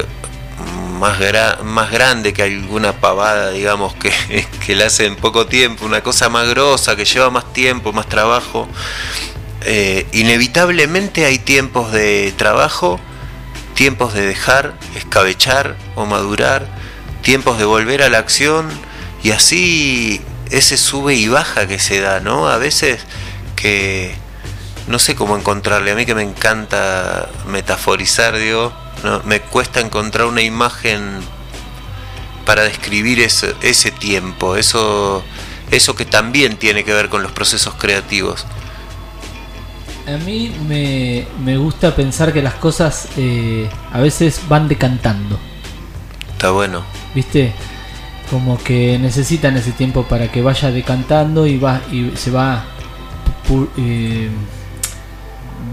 más, 1.00 1.20
más 1.64 1.92
grande 1.92 2.34
que 2.34 2.42
alguna 2.42 2.94
pavada, 2.94 3.52
digamos, 3.52 3.94
que, 3.94 4.12
que 4.66 4.74
la 4.74 4.88
hace 4.88 5.06
en 5.06 5.16
poco 5.16 5.46
tiempo, 5.46 5.86
una 5.86 6.02
cosa 6.02 6.30
más 6.30 6.50
grosa, 6.50 6.96
que 6.96 7.06
lleva 7.06 7.30
más 7.30 7.54
tiempo, 7.54 7.94
más 7.94 8.10
trabajo, 8.10 8.68
eh, 9.62 10.08
inevitablemente 10.14 11.26
hay 11.26 11.38
tiempos 11.38 11.92
de 11.92 12.34
trabajo, 12.38 13.00
tiempos 13.76 14.16
de 14.16 14.26
dejar, 14.26 14.74
escabechar 14.96 15.76
o 15.94 16.08
madurar, 16.08 16.66
tiempos 17.22 17.60
de 17.60 17.66
volver 17.66 18.02
a 18.02 18.10
la 18.10 18.18
acción 18.18 18.68
y 19.22 19.30
así 19.30 20.22
ese 20.50 20.76
sube 20.76 21.14
y 21.14 21.28
baja 21.28 21.68
que 21.68 21.78
se 21.78 22.02
da, 22.02 22.20
¿no? 22.20 22.48
A 22.48 22.58
veces 22.58 23.00
que 23.56 24.16
no 24.88 25.00
sé 25.00 25.16
cómo 25.16 25.38
encontrarle, 25.38 25.92
a 25.92 25.96
mí 25.96 26.06
que 26.06 26.16
me 26.16 26.24
encanta 26.24 27.30
metaforizar, 27.48 28.38
digo, 28.38 28.72
no, 29.04 29.22
me 29.24 29.42
cuesta 29.42 29.80
encontrar 29.80 30.28
una 30.28 30.42
imagen 30.42 31.20
para 32.46 32.64
describir 32.64 33.20
ese, 33.20 33.56
ese 33.62 33.92
tiempo, 33.92 34.56
eso, 34.56 35.24
eso 35.70 35.96
que 35.96 36.06
también 36.06 36.58
tiene 36.58 36.84
que 36.84 36.94
ver 36.94 37.10
con 37.10 37.24
los 37.24 37.32
procesos 37.32 37.76
creativos. 37.76 38.46
A 40.08 40.18
mí 40.18 40.54
me, 40.68 41.28
me 41.44 41.58
gusta 41.58 41.96
pensar 41.96 42.34
que 42.34 42.42
las 42.42 42.56
cosas 42.56 43.08
eh, 43.18 43.70
a 43.94 44.00
veces 44.00 44.42
van 44.50 44.68
decantando, 44.68 45.40
Está 46.34 46.50
bueno. 46.50 46.84
¿viste? 47.14 47.54
Como 48.30 48.58
que 48.58 48.98
necesitan 48.98 49.58
ese 49.58 49.72
tiempo 49.72 50.04
para 50.04 50.32
que 50.32 50.42
vaya 50.42 50.72
decantando 50.72 51.46
y 51.46 51.58
va 51.58 51.82
y 51.92 52.12
se 52.16 52.32
va 52.32 52.64
eh, 53.78 54.30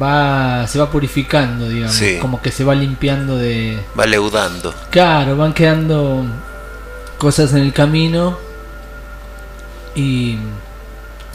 va 0.00 0.66
se 0.66 0.78
va 0.78 0.90
purificando, 0.90 1.68
digamos, 1.68 1.94
Sí. 1.94 2.18
como 2.20 2.40
que 2.40 2.50
se 2.52 2.64
va 2.64 2.74
limpiando 2.74 3.36
de 3.36 3.78
Va 3.98 4.06
leudando. 4.06 4.74
Claro, 4.90 5.36
van 5.36 5.52
quedando 5.52 6.24
cosas 7.18 7.52
en 7.52 7.58
el 7.58 7.72
camino 7.72 8.38
y, 9.94 10.36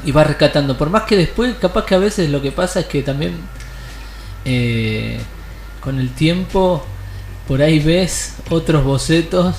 y 0.06 0.12
va 0.12 0.23
rescatando. 0.23 0.78
Por 0.78 0.89
más 0.89 1.04
que 1.04 1.17
después, 1.17 1.56
capaz 1.60 1.86
que 1.86 1.95
a 1.95 1.99
veces 1.99 2.30
lo 2.30 2.41
que 2.41 2.52
pasa 2.52 2.82
es 2.82 2.86
que 2.86 3.04
también 3.04 3.38
eh, 4.45 5.19
con 5.82 5.99
el 5.99 6.10
tiempo 6.13 6.84
por 7.47 7.62
ahí 7.62 7.80
ves 7.80 8.36
otros 8.49 8.84
bocetos 8.84 9.56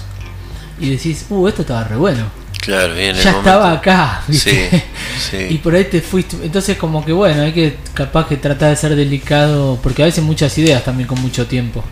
y 0.81 0.91
decís, 0.91 1.27
uh, 1.29 1.47
esto 1.49 1.63
estaba 1.63 1.85
re 1.85 1.97
bueno. 1.97 2.25
Claro, 2.65 2.95
bien. 2.95 3.15
Ya 3.17 3.31
estaba 3.31 3.73
acá, 3.73 4.23
¿viste? 4.29 4.71
Sí. 4.71 4.83
Sí. 5.31 5.37
Y 5.51 5.59
por 5.59 5.75
ahí 5.75 5.85
te 5.85 6.01
fuiste. 6.01 6.37
Entonces, 6.43 6.77
como 6.77 7.05
que 7.05 7.13
bueno, 7.13 7.43
hay 7.43 7.53
que 7.53 7.77
capaz 7.95 8.27
que 8.29 8.37
tratar 8.37 8.71
de 8.71 8.77
ser 8.77 8.95
delicado, 8.97 9.79
porque 9.83 10.03
a 10.03 10.07
veces 10.07 10.25
muchas 10.25 10.57
ideas 10.59 10.83
también 10.85 11.07
con 11.09 11.21
mucho 11.21 11.47
tiempo. 11.47 11.85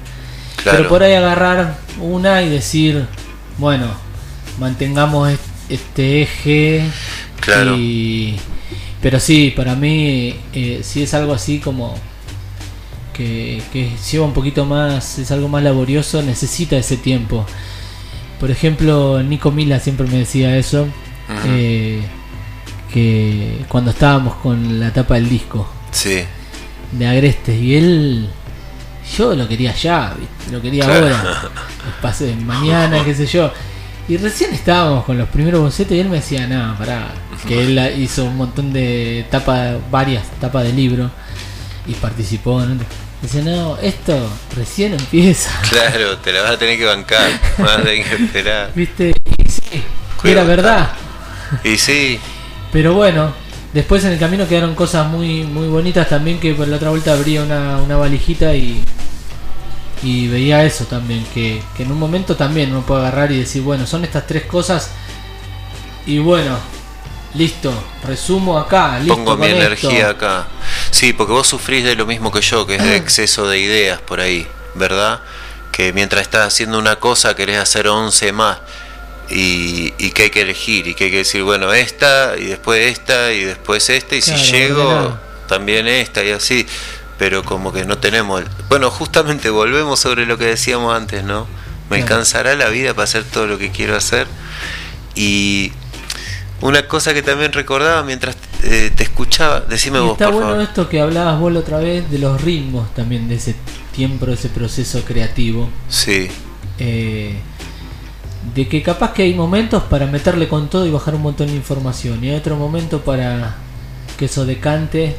claro. 0.57 0.79
Pero 0.79 0.89
por 0.89 1.03
ahí 1.03 1.15
agarrar 1.15 1.79
una 2.01 2.43
y 2.43 2.49
decir, 2.49 3.07
bueno, 3.59 3.87
mantengamos 4.59 5.31
est- 5.31 5.41
este 5.69 6.23
eje. 6.23 6.85
Claro. 7.41 7.77
Y, 7.77 8.37
pero 9.01 9.19
sí, 9.21 9.53
para 9.57 9.75
mí, 9.75 10.37
eh, 10.53 10.81
si 10.83 11.03
es 11.03 11.13
algo 11.15 11.33
así 11.35 11.59
como 11.59 11.95
que, 13.13 13.63
que 13.73 13.91
lleva 14.11 14.25
un 14.27 14.33
poquito 14.33 14.65
más, 14.65 15.19
es 15.19 15.31
algo 15.31 15.49
más 15.49 15.63
laborioso, 15.63 16.23
necesita 16.23 16.77
ese 16.77 16.97
tiempo. 16.97 17.45
Por 18.43 18.51
ejemplo, 18.51 19.23
Nico 19.23 19.53
Mila 19.53 19.79
siempre 19.79 20.05
me 20.09 20.19
decía 20.19 20.57
eso, 20.57 20.89
eh, 21.47 22.03
que 22.93 23.65
cuando 23.69 23.93
estábamos 23.93 24.35
con 24.43 24.81
la 24.81 24.93
tapa 24.93 25.15
del 25.15 25.29
disco 25.29 25.67
Sí, 25.93 26.19
de 26.91 27.07
Agrestes 27.07 27.57
y 27.63 27.77
él 27.77 28.29
yo 29.17 29.35
lo 29.37 29.47
quería 29.47 29.73
ya 29.75 30.13
¿viste? 30.19 30.53
lo 30.53 30.61
quería 30.61 30.85
Claro. 30.85 31.07
ahora 31.07 31.51
pasé 32.03 32.35
mañana 32.35 33.05
qué 33.05 33.15
sé 33.15 33.27
yo 33.27 33.51
y 34.09 34.17
recién 34.17 34.53
estábamos 34.53 35.05
con 35.05 35.17
los 35.17 35.29
primeros 35.29 35.61
bocetos 35.63 35.97
y 35.97 36.01
él 36.01 36.09
me 36.09 36.17
decía 36.17 36.47
nada 36.49 36.77
pará 36.77 37.09
que 37.47 37.63
él 37.63 37.79
hizo 37.99 38.25
un 38.25 38.37
montón 38.37 38.73
de 38.73 39.25
tapas 39.31 39.77
varias 39.91 40.25
tapas 40.41 40.65
de 40.65 40.73
libro 40.73 41.11
y 41.87 41.95
participó 41.95 42.61
¿no? 42.61 42.77
Dice 43.23 43.43
no 43.43 43.79
esto 43.79 44.29
recién 44.57 44.95
empieza 44.95 45.51
claro, 45.71 46.19
te 46.19 46.33
la 46.33 46.43
vas 46.43 46.53
a 46.53 46.59
tener 46.59 46.77
que 46.79 46.85
bancar, 46.87 47.41
vas 47.59 47.79
a 47.79 47.83
tener 47.83 48.05
que 48.05 48.15
esperar. 48.17 48.73
viste 48.75 49.13
y 49.39 49.49
sí 49.51 49.85
Cuidado. 50.17 50.43
era 50.43 50.45
verdad. 50.45 50.93
Y 51.65 51.77
sí, 51.79 52.21
Pero 52.71 52.95
bueno, 52.95 53.35
después 53.73 54.05
en 54.05 54.13
el 54.13 54.19
camino 54.19 54.49
quedaron 54.49 54.75
cosas 54.75 55.07
muy 55.09 55.45
muy 55.45 55.69
bonitas 55.69 56.09
también 56.09 56.41
que 56.41 56.55
por 56.55 56.69
la 56.69 56.77
otra 56.77 56.91
vuelta 56.91 57.13
abría 57.13 57.43
una, 57.43 57.79
una 57.79 57.97
valijita 57.97 58.55
y, 58.55 58.89
y 60.03 60.29
veía 60.29 60.65
eso 60.65 60.87
también, 60.87 61.25
que, 61.35 61.63
que 61.77 61.85
en 61.85 61.93
un 61.93 61.99
momento 61.99 62.37
también 62.37 62.71
uno 62.73 62.83
puede 62.85 63.03
agarrar 63.03 63.33
y 63.33 63.39
decir, 63.39 63.63
bueno, 63.63 63.87
son 63.87 64.05
estas 64.05 64.27
tres 64.27 64.45
cosas 64.45 64.91
y 66.07 66.19
bueno, 66.19 66.59
listo, 67.35 67.73
resumo 68.05 68.59
acá, 68.59 68.99
listo. 68.99 69.15
pongo 69.15 69.37
mi 69.37 69.47
energía 69.49 70.11
esto. 70.11 70.11
acá. 70.11 70.47
Sí, 70.91 71.13
porque 71.13 71.33
vos 71.33 71.47
sufrís 71.47 71.85
de 71.85 71.95
lo 71.97 72.07
mismo 72.07 72.31
que 72.31 72.41
yo, 72.41 72.67
que 72.67 72.77
es 72.77 72.83
de 72.83 72.97
exceso 72.97 73.49
de 73.49 73.59
ideas 73.59 74.01
por 74.01 74.21
ahí, 74.21 74.47
¿verdad? 74.75 75.21
Que 75.71 75.93
mientras 75.93 76.23
estás 76.23 76.47
haciendo 76.47 76.79
una 76.79 76.97
cosa 76.97 77.35
querés 77.35 77.59
hacer 77.59 77.89
11 77.89 78.33
más. 78.33 78.59
Y, 79.31 79.95
y 79.97 80.11
que 80.11 80.25
hay 80.25 80.31
que 80.31 80.43
elegir, 80.43 80.87
y 80.89 80.95
que 80.95 81.05
hay 81.05 81.11
que 81.11 81.17
decir, 81.19 81.43
bueno, 81.43 81.73
esta, 81.73 82.35
y 82.37 82.45
después 82.45 82.91
esta, 82.93 83.33
y 83.33 83.45
después 83.45 83.89
esta, 83.89 84.15
y 84.15 84.21
Claro, 84.21 84.39
si 84.39 84.53
llego, 84.53 85.19
también 85.49 85.87
esta, 85.89 86.23
y 86.23 86.33
así. 86.33 86.67
Pero 87.19 87.43
como 87.43 87.73
que 87.73 87.85
no 87.87 87.97
tenemos. 87.97 88.43
Bueno, 88.69 88.91
justamente 88.91 89.49
volvemos 89.49 90.01
sobre 90.01 90.27
lo 90.27 90.37
que 90.37 90.47
decíamos 90.47 90.95
antes, 90.95 91.25
¿no? 91.25 91.47
Me 91.89 91.99
Claro. 91.99 92.03
alcanzará 92.15 92.55
la 92.57 92.69
vida 92.69 92.93
para 92.93 93.05
hacer 93.05 93.25
todo 93.25 93.47
lo 93.47 93.57
que 93.59 93.71
quiero 93.71 93.97
hacer. 93.97 94.27
Y 95.15 95.73
una 96.63 96.87
cosa 96.89 97.13
que 97.13 97.23
también 97.23 97.53
recordaba 97.53 98.03
mientras 98.03 98.37
eh, 98.63 98.91
te 98.95 99.03
escuchaba, 99.03 99.61
decime 99.61 99.99
Y 99.99 100.03
vos, 100.03 100.13
está 100.13 100.27
por 100.27 100.35
bueno 100.35 100.49
favor. 100.51 100.63
esto 100.63 100.89
que 100.89 101.01
hablabas 101.01 101.39
vos 101.39 101.53
la 101.53 101.61
otra 101.61 101.79
vez 101.79 102.11
de 102.11 102.19
los 102.19 102.41
ritmos 102.41 102.93
también 102.95 103.29
de 103.29 103.35
ese 103.35 103.55
tiempo, 103.95 104.27
de 104.27 104.35
ese 104.35 104.49
proceso 104.49 105.03
creativo. 105.05 105.69
Sí, 105.89 106.29
eh, 106.79 107.37
de 108.55 108.69
que 108.69 108.83
capaz 108.83 109.13
que 109.13 109.23
hay 109.23 109.35
momentos 109.35 109.83
para 109.85 110.07
meterle 110.07 110.49
con 110.49 110.69
todo 110.69 110.87
y 110.87 110.91
bajar 110.91 111.15
un 111.15 111.23
montón 111.23 111.47
de 111.49 111.55
información 111.55 112.23
y 112.25 112.31
hay 112.31 112.37
otro 112.37 112.57
momento 112.57 113.01
para 113.03 113.55
que 114.17 114.25
eso 114.25 114.45
decante 114.45 115.17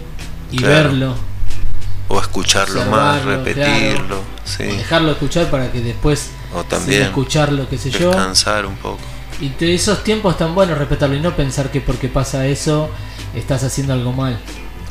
y 0.51 0.57
Claro. 0.57 0.73
verlo 0.89 1.15
o 2.09 2.19
escucharlo 2.19 2.85
más, 2.85 3.23
repetirlo, 3.23 3.63
claro, 4.07 4.21
sí. 4.43 4.63
o 4.63 4.75
dejarlo 4.75 5.11
escuchar 5.13 5.49
para 5.49 5.71
que 5.71 5.79
después 5.81 6.29
O 6.53 6.63
también 6.63 7.03
escucharlo 7.03 7.67
qué 7.69 7.77
sé 7.77 7.89
yo 7.91 8.07
descansar 8.09 8.65
un 8.65 8.75
poco. 8.75 8.99
Y 9.41 9.53
esos 9.73 10.03
tiempos 10.03 10.37
tan 10.37 10.53
buenos 10.55 10.77
respetarlo 10.77 11.15
y 11.15 11.19
no 11.19 11.35
pensar 11.35 11.71
que 11.71 11.81
porque 11.81 12.07
pasa 12.09 12.45
eso 12.47 12.89
estás 13.35 13.63
haciendo 13.63 13.93
algo 13.93 14.11
mal 14.13 14.39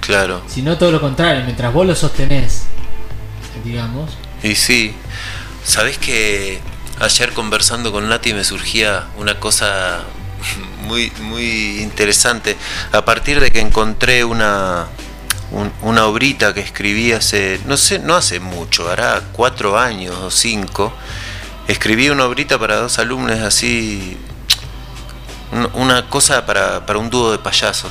Claro. 0.01 0.43
sino 0.49 0.77
todo 0.79 0.91
lo 0.91 1.01
contrario 1.01 1.45
mientras 1.45 1.73
vos 1.73 1.87
lo 1.87 1.95
sostenés 1.95 2.65
digamos 3.65 4.11
Y 4.43 4.55
sí, 4.57 4.95
sabés 5.65 5.99
que 5.99 6.61
ayer 7.01 7.33
conversando 7.33 7.93
con 7.93 8.09
Nati 8.09 8.35
me 8.35 8.43
surgía 8.45 9.05
una 9.19 9.39
cosa 9.39 10.01
muy, 10.87 11.13
muy 11.21 11.81
interesante. 11.81 12.57
A 12.91 13.05
partir 13.05 13.39
de 13.39 13.51
que 13.53 13.61
encontré 13.61 14.25
una, 14.25 14.87
un- 15.53 15.73
una 15.83 16.07
obrita 16.07 16.53
que 16.53 16.61
escribí 16.61 17.13
hace, 17.13 17.61
no 17.67 17.77
sé, 17.77 18.01
no 18.01 18.17
hace 18.17 18.41
mucho, 18.41 18.91
hará 18.91 19.23
cuatro 19.33 19.79
años 19.79 20.17
o 20.17 20.31
cinco. 20.33 20.93
Escribí 21.69 22.09
una 22.11 22.25
obrita 22.25 22.59
para 22.59 22.77
dos 22.79 22.99
alumnos 22.99 23.39
así, 23.39 24.17
una 25.75 26.09
cosa 26.09 26.47
para, 26.47 26.87
para 26.87 26.99
un 26.99 27.11
dúo 27.11 27.33
de 27.33 27.39
payasos. 27.39 27.91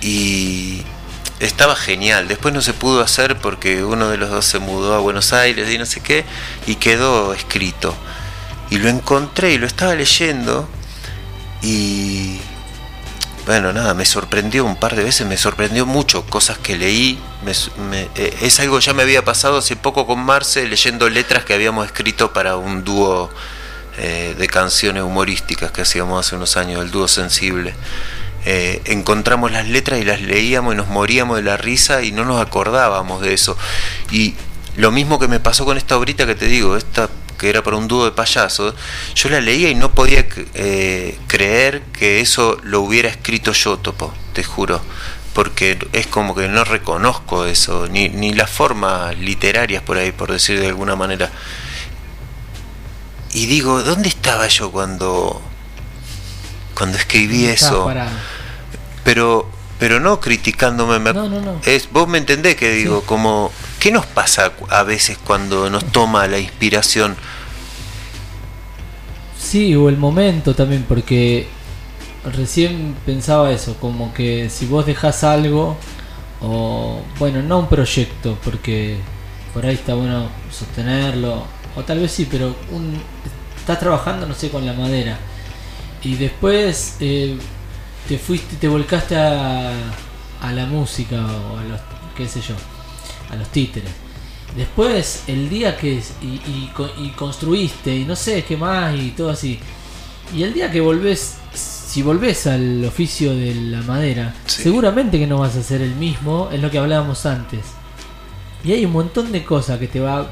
Y 0.00 0.82
estaba 1.40 1.76
genial. 1.76 2.28
Después 2.28 2.54
no 2.54 2.62
se 2.62 2.72
pudo 2.72 3.02
hacer 3.02 3.36
porque 3.36 3.84
uno 3.84 4.08
de 4.08 4.16
los 4.16 4.30
dos 4.30 4.44
se 4.44 4.58
mudó 4.58 4.94
a 4.94 4.98
Buenos 4.98 5.32
Aires 5.32 5.70
y 5.70 5.78
no 5.78 5.86
sé 5.86 6.00
qué, 6.00 6.24
y 6.66 6.76
quedó 6.76 7.34
escrito. 7.34 7.94
Y 8.70 8.78
lo 8.78 8.88
encontré 8.88 9.52
y 9.52 9.58
lo 9.58 9.66
estaba 9.66 9.94
leyendo 9.94 10.68
y 11.62 12.38
bueno, 13.46 13.72
nada, 13.72 13.94
me 13.94 14.04
sorprendió 14.04 14.64
un 14.64 14.74
par 14.74 14.96
de 14.96 15.04
veces, 15.04 15.24
me 15.26 15.36
sorprendió 15.36 15.86
mucho 15.86 16.26
cosas 16.26 16.58
que 16.58 16.76
leí. 16.76 17.18
eh, 17.46 18.36
es 18.42 18.58
algo 18.58 18.80
ya 18.80 18.92
me 18.92 19.02
había 19.02 19.24
pasado 19.24 19.58
hace 19.58 19.76
poco 19.76 20.06
con 20.06 20.18
Marce 20.18 20.66
leyendo 20.66 21.08
letras 21.08 21.44
que 21.44 21.54
habíamos 21.54 21.86
escrito 21.86 22.32
para 22.32 22.56
un 22.56 22.82
dúo 22.82 23.30
eh, 23.98 24.34
de 24.36 24.46
canciones 24.48 25.02
humorísticas 25.02 25.70
que 25.70 25.82
hacíamos 25.82 26.26
hace 26.26 26.36
unos 26.36 26.56
años, 26.56 26.82
el 26.82 26.90
dúo 26.90 27.08
sensible. 27.08 27.74
Eh, 28.44 28.80
encontramos 28.84 29.50
las 29.50 29.66
letras 29.66 30.00
y 30.00 30.04
las 30.04 30.20
leíamos 30.20 30.74
y 30.74 30.76
nos 30.76 30.88
moríamos 30.88 31.36
de 31.36 31.42
la 31.42 31.56
risa 31.56 32.02
y 32.02 32.12
no 32.12 32.24
nos 32.24 32.40
acordábamos 32.40 33.20
de 33.20 33.34
eso. 33.34 33.56
Y 34.10 34.34
lo 34.76 34.90
mismo 34.90 35.18
que 35.18 35.28
me 35.28 35.40
pasó 35.40 35.64
con 35.64 35.76
esta 35.76 35.96
obrita 35.96 36.26
que 36.26 36.34
te 36.34 36.46
digo, 36.46 36.76
esta 36.76 37.08
que 37.36 37.50
era 37.50 37.62
para 37.62 37.76
un 37.76 37.88
dúo 37.88 38.04
de 38.04 38.12
payasos, 38.12 38.74
yo 39.14 39.28
la 39.28 39.40
leía 39.40 39.70
y 39.70 39.74
no 39.74 39.92
podía 39.92 40.26
eh, 40.54 41.18
creer 41.26 41.82
que 41.92 42.20
eso 42.20 42.58
lo 42.62 42.80
hubiera 42.80 43.08
escrito 43.08 43.52
yo, 43.52 43.78
Topo, 43.78 44.12
te 44.32 44.44
juro. 44.44 44.80
Porque 45.32 45.78
es 45.92 46.06
como 46.06 46.34
que 46.34 46.48
no 46.48 46.64
reconozco 46.64 47.44
eso, 47.44 47.88
ni, 47.88 48.08
ni 48.08 48.32
las 48.32 48.50
formas 48.50 49.18
literarias 49.18 49.82
por 49.82 49.98
ahí, 49.98 50.12
por 50.12 50.32
decir 50.32 50.58
de 50.58 50.68
alguna 50.68 50.96
manera. 50.96 51.30
Y 53.36 53.44
digo, 53.46 53.82
¿dónde 53.82 54.08
estaba 54.08 54.48
yo 54.48 54.72
cuando, 54.72 55.40
cuando 56.74 56.96
escribí 56.96 57.44
eso? 57.46 57.84
parado. 57.84 58.10
pero 59.04 59.48
pero 59.78 60.00
no 60.00 60.20
criticándome 60.20 60.98
me- 60.98 61.12
No, 61.12 61.28
no, 61.28 61.40
no. 61.42 61.60
es 61.66 61.92
vos 61.92 62.08
me 62.08 62.16
entendés 62.16 62.56
que 62.56 62.70
digo 62.72 63.02
como 63.02 63.52
qué 63.78 63.92
nos 63.92 64.06
pasa 64.06 64.52
a 64.70 64.82
veces 64.84 65.18
cuando 65.18 65.68
nos 65.68 65.84
toma 65.92 66.26
la 66.26 66.38
inspiración 66.38 67.14
Sí, 69.38 69.74
o 69.76 69.88
el 69.88 69.96
momento 69.98 70.54
también, 70.54 70.84
porque 70.88 71.46
recién 72.34 72.96
pensaba 73.04 73.52
eso, 73.52 73.76
como 73.78 74.12
que 74.14 74.48
si 74.50 74.66
vos 74.66 74.86
dejás 74.86 75.22
algo, 75.24 75.76
o 76.40 77.00
bueno, 77.18 77.42
no 77.42 77.58
un 77.60 77.68
proyecto, 77.68 78.36
porque 78.42 78.96
por 79.54 79.64
ahí 79.66 79.74
está 79.74 79.94
bueno 79.94 80.28
sostenerlo, 80.50 81.44
o 81.76 81.82
tal 81.82 82.00
vez 82.00 82.10
sí, 82.12 82.26
pero 82.30 82.54
un, 82.72 82.94
estás 83.56 83.78
trabajando, 83.78 84.26
no 84.26 84.34
sé, 84.34 84.50
con 84.50 84.64
la 84.66 84.72
madera, 84.72 85.18
y 86.02 86.14
después 86.14 86.96
eh, 87.00 87.36
te 88.08 88.18
fuiste, 88.18 88.56
te 88.56 88.68
volcaste 88.68 89.16
a, 89.16 89.70
a 90.40 90.52
la 90.52 90.66
música, 90.66 91.16
o 91.16 91.58
a 91.58 91.64
los, 91.64 91.80
qué 92.16 92.28
sé 92.28 92.40
yo, 92.40 92.54
a 93.30 93.36
los 93.36 93.48
títeres. 93.48 93.90
Después, 94.56 95.24
el 95.26 95.48
día 95.50 95.76
que 95.76 96.00
y, 96.22 96.26
y, 96.26 96.70
co- 96.74 96.90
y 96.98 97.10
construiste 97.10 97.94
y 97.94 98.04
no 98.04 98.16
sé 98.16 98.42
qué 98.44 98.56
más 98.56 98.94
y 98.94 99.10
todo 99.10 99.30
así. 99.30 99.58
Y 100.34 100.44
el 100.44 100.54
día 100.54 100.70
que 100.70 100.80
volvés, 100.80 101.36
si 101.52 102.00
volvés 102.02 102.46
al 102.46 102.82
oficio 102.84 103.34
de 103.36 103.54
la 103.54 103.82
madera, 103.82 104.34
Sí. 104.46 104.62
seguramente 104.62 105.18
que 105.18 105.26
no 105.26 105.38
vas 105.40 105.56
a 105.56 105.62
ser 105.62 105.82
el 105.82 105.94
mismo 105.96 106.48
en 106.52 106.62
lo 106.62 106.70
que 106.70 106.78
hablábamos 106.78 107.26
antes. 107.26 107.60
Y 108.64 108.72
hay 108.72 108.84
un 108.86 108.92
montón 108.92 109.30
de 109.30 109.44
cosas 109.44 109.78
que 109.78 109.88
te 109.88 110.00
va 110.00 110.26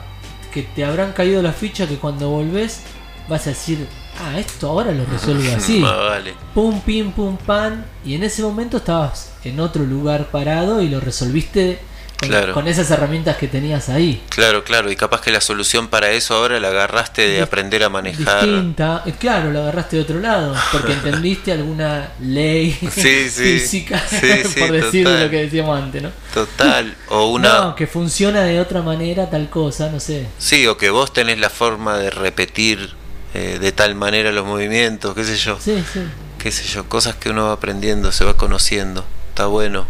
que 0.54 0.62
te 0.62 0.84
habrán 0.84 1.12
caído 1.12 1.42
la 1.42 1.52
ficha 1.52 1.88
que 1.88 1.96
cuando 1.96 2.30
volvés 2.30 2.82
vas 3.28 3.48
a 3.48 3.50
decir, 3.50 3.88
ah, 4.20 4.38
esto 4.38 4.68
ahora 4.68 4.92
lo 4.92 5.04
resuelvo 5.04 5.42
así. 5.56 5.82
Ah, 5.84 5.96
vale 6.10 6.34
Pum, 6.54 6.80
pim, 6.80 7.10
pum, 7.10 7.36
pan. 7.36 7.84
Y 8.04 8.14
en 8.14 8.22
ese 8.22 8.42
momento 8.42 8.76
estabas 8.76 9.32
en 9.42 9.58
otro 9.58 9.84
lugar 9.84 10.28
parado 10.30 10.80
y 10.80 10.88
lo 10.88 11.00
resolviste 11.00 11.80
con, 12.28 12.38
Claro. 12.38 12.54
con 12.54 12.68
esas 12.68 12.90
herramientas 12.90 13.36
que 13.36 13.48
tenías 13.48 13.88
ahí. 13.88 14.22
Claro, 14.28 14.64
claro, 14.64 14.90
y 14.90 14.96
capaz 14.96 15.20
que 15.20 15.30
la 15.30 15.40
solución 15.40 15.88
para 15.88 16.10
eso 16.10 16.34
ahora 16.36 16.58
la 16.60 16.68
agarraste 16.68 17.26
de 17.28 17.40
aprender 17.42 17.82
a 17.84 17.88
manejar. 17.88 18.44
Distinta, 18.44 19.02
Eh, 19.06 19.14
claro, 19.18 19.50
lo 19.50 19.60
agarraste 19.62 19.96
de 19.96 20.02
otro 20.02 20.20
lado, 20.20 20.54
porque 20.72 20.92
entendiste 21.04 21.52
alguna 21.52 22.10
ley 22.20 22.72
Sí, 22.90 23.28
sí. 23.30 23.58
física, 23.58 24.02
sí, 24.08 24.16
por 24.58 24.72
decir 24.72 25.04
total. 25.04 25.24
lo 25.24 25.30
que 25.30 25.36
decíamos 25.44 25.82
antes, 25.82 26.02
¿no? 26.02 26.10
Total, 26.32 26.96
o 27.08 27.26
una... 27.32 27.48
No, 27.60 27.74
que 27.76 27.86
funciona 27.86 28.42
de 28.42 28.60
otra 28.60 28.82
manera 28.82 29.30
tal 29.30 29.48
cosa, 29.50 29.90
no 29.90 30.00
sé. 30.00 30.26
Sí, 30.38 30.66
o 30.66 30.76
que 30.76 30.90
vos 30.90 31.12
tenés 31.12 31.38
la 31.38 31.50
forma 31.50 31.96
de 31.98 32.10
repetir 32.10 32.94
eh, 33.34 33.58
de 33.60 33.72
tal 33.72 33.94
manera 33.94 34.30
los 34.32 34.44
movimientos, 34.46 35.14
qué 35.14 35.24
sé 35.24 35.36
yo. 35.36 35.58
Sí, 35.60 35.82
sí. 35.92 36.00
qué 36.38 36.52
sé 36.52 36.64
yo, 36.64 36.88
cosas 36.88 37.16
que 37.16 37.30
uno 37.30 37.46
va 37.46 37.52
aprendiendo, 37.52 38.12
se 38.12 38.24
va 38.24 38.34
conociendo, 38.36 39.04
está 39.30 39.46
bueno. 39.46 39.86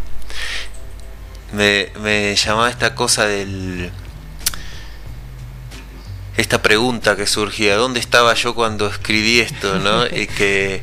Me, 1.55 1.92
me 2.00 2.34
llamaba 2.34 2.68
esta 2.68 2.94
cosa 2.94 3.26
del... 3.26 3.92
Esta 6.36 6.62
pregunta 6.62 7.14
que 7.14 7.28
surgía, 7.28 7.76
¿dónde 7.76 8.00
estaba 8.00 8.34
yo 8.34 8.55
cuando 8.55 8.88
escribí 8.88 9.38
esto? 9.38 9.78
¿no? 9.78 10.05
Y 10.12 10.26
que, 10.26 10.82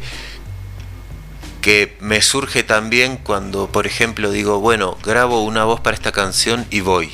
que 1.61 1.97
me 1.99 2.21
surge 2.21 2.63
también 2.63 3.17
cuando, 3.17 3.67
por 3.67 3.85
ejemplo, 3.85 4.31
digo, 4.31 4.59
bueno, 4.61 4.97
grabo 5.03 5.43
una 5.43 5.65
voz 5.65 5.81
para 5.81 5.95
esta 5.95 6.13
canción 6.13 6.65
y 6.71 6.79
voy. 6.79 7.11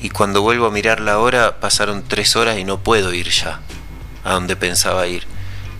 Y 0.00 0.10
cuando 0.10 0.42
vuelvo 0.42 0.66
a 0.66 0.70
mirar 0.70 1.00
la 1.00 1.18
hora, 1.18 1.60
pasaron 1.60 2.04
tres 2.06 2.36
horas 2.36 2.58
y 2.58 2.64
no 2.64 2.78
puedo 2.78 3.12
ir 3.12 3.28
ya 3.28 3.60
a 4.24 4.34
donde 4.34 4.54
pensaba 4.56 5.06
ir. 5.08 5.24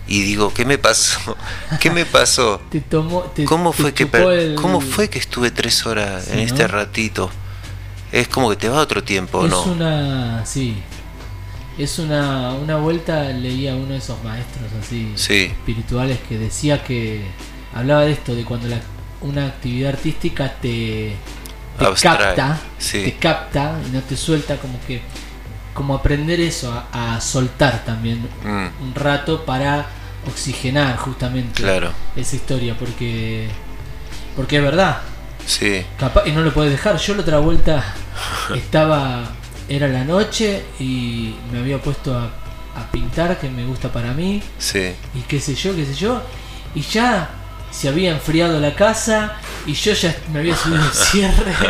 Y 0.07 0.21
digo, 0.21 0.53
¿qué 0.53 0.65
me 0.65 0.77
pasó? 0.77 1.37
¿Qué 1.79 1.89
me 1.89 2.05
pasó? 2.05 2.61
Te 2.69 2.81
tomó, 2.81 3.21
te- 3.21 3.45
¿Cómo 3.45 3.71
te 3.71 3.81
fue 3.81 3.93
que 3.93 4.03
el- 4.13 4.55
cómo 4.55 4.81
fue 4.81 5.09
que 5.09 5.19
estuve 5.19 5.49
tres 5.51 5.85
horas 5.85 6.25
Sí, 6.25 6.31
en 6.33 6.39
este 6.39 6.67
ratito? 6.67 7.29
Es 8.11 8.27
como 8.27 8.49
que 8.49 8.55
te 8.57 8.69
va 8.69 8.79
otro 8.79 9.03
tiempo, 9.03 9.45
es 9.45 9.51
¿no? 9.51 9.63
una, 9.63 10.45
sí, 10.45 10.75
es 11.77 11.97
una, 11.99 12.51
una 12.53 12.75
vuelta 12.77 13.23
leía 13.29 13.73
a 13.73 13.75
uno 13.75 13.93
de 13.93 13.97
esos 13.97 14.21
maestros 14.23 14.65
así 14.81 15.11
Sí. 15.15 15.45
espirituales 15.45 16.19
que 16.29 16.37
decía 16.37 16.83
que 16.83 17.25
hablaba 17.73 18.01
de 18.03 18.11
esto, 18.11 18.35
de 18.35 18.43
cuando 18.45 18.67
la, 18.67 18.79
una 19.21 19.47
actividad 19.47 19.93
artística 19.93 20.53
te, 20.61 21.15
te 21.79 21.85
capta, 22.01 22.59
sí. 22.77 23.01
te 23.03 23.13
capta 23.15 23.79
y 23.87 23.91
no 23.95 24.01
te 24.01 24.15
suelta, 24.15 24.57
como 24.57 24.79
que 24.85 25.01
como 25.73 25.95
aprender 25.95 26.39
eso, 26.39 26.71
a, 26.91 27.15
a 27.15 27.21
soltar 27.21 27.83
también 27.85 28.27
Mm, 28.43 28.67
un 28.81 28.95
rato 28.95 29.45
para 29.45 29.87
oxigenar 30.27 30.95
justamente 30.97 31.61
claro, 31.63 31.91
esa 32.15 32.35
historia, 32.35 32.75
porque 32.77 33.49
porque 34.35 34.57
es 34.57 34.63
verdad, 34.63 35.01
sí, 35.45 35.85
Capaz, 35.97 36.25
y 36.27 36.31
no 36.31 36.41
lo 36.41 36.53
puedes 36.53 36.71
dejar. 36.71 36.97
Yo 36.97 37.15
la 37.15 37.21
otra 37.21 37.39
vuelta 37.39 37.83
estaba, 38.55 39.31
era 39.69 39.87
la 39.87 40.03
noche 40.03 40.63
y 40.79 41.35
me 41.51 41.59
había 41.59 41.81
puesto 41.81 42.17
a, 42.17 42.23
a 42.75 42.91
pintar, 42.91 43.39
que 43.39 43.49
me 43.49 43.65
gusta 43.65 43.91
para 43.91 44.13
mí, 44.13 44.41
sí, 44.57 44.93
y 45.13 45.21
qué 45.21 45.39
sé 45.39 45.55
yo, 45.55 45.75
qué 45.75 45.85
sé 45.85 45.93
yo, 45.95 46.21
y 46.75 46.81
ya 46.81 47.29
se 47.71 47.89
había 47.89 48.11
enfriado 48.11 48.59
la 48.59 48.75
casa 48.75 49.37
y 49.65 49.73
yo 49.73 49.93
ya 49.93 50.15
me 50.31 50.39
había 50.39 50.55
subido 50.55 50.83
el 50.83 50.91
cierre. 50.91 51.53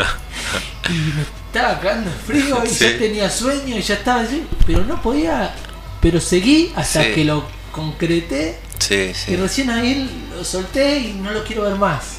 Y 0.89 0.93
me 0.93 1.23
estaba 1.53 1.79
cagando 1.79 2.09
el 2.09 2.17
frío 2.17 2.63
y 2.65 2.67
Sí. 2.67 2.85
ya 2.91 2.97
tenía 2.97 3.29
sueño 3.29 3.77
y 3.77 3.81
ya 3.81 3.93
estaba 3.95 4.21
así, 4.21 4.45
pero 4.65 4.83
no 4.85 4.99
podía, 5.01 5.53
pero 6.01 6.19
seguí 6.19 6.73
hasta 6.75 7.03
Sí. 7.03 7.11
que 7.13 7.23
lo 7.25 7.45
concreté 7.71 8.59
sí, 8.79 9.11
y 9.27 9.35
recién 9.35 9.69
ahí 9.69 10.27
lo 10.35 10.43
solté 10.43 10.97
y 10.99 11.13
no 11.13 11.31
lo 11.31 11.43
quiero 11.43 11.63
ver 11.63 11.75
más. 11.75 12.17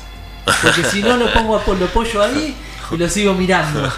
Porque 0.62 0.84
si 0.84 1.02
no 1.02 1.16
lo 1.16 1.32
pongo 1.32 1.56
a 1.56 1.62
lo 1.74 1.86
pollo 1.88 2.22
ahí 2.22 2.54
y 2.90 2.96
lo 2.96 3.08
sigo 3.08 3.32
mirando. 3.34 3.90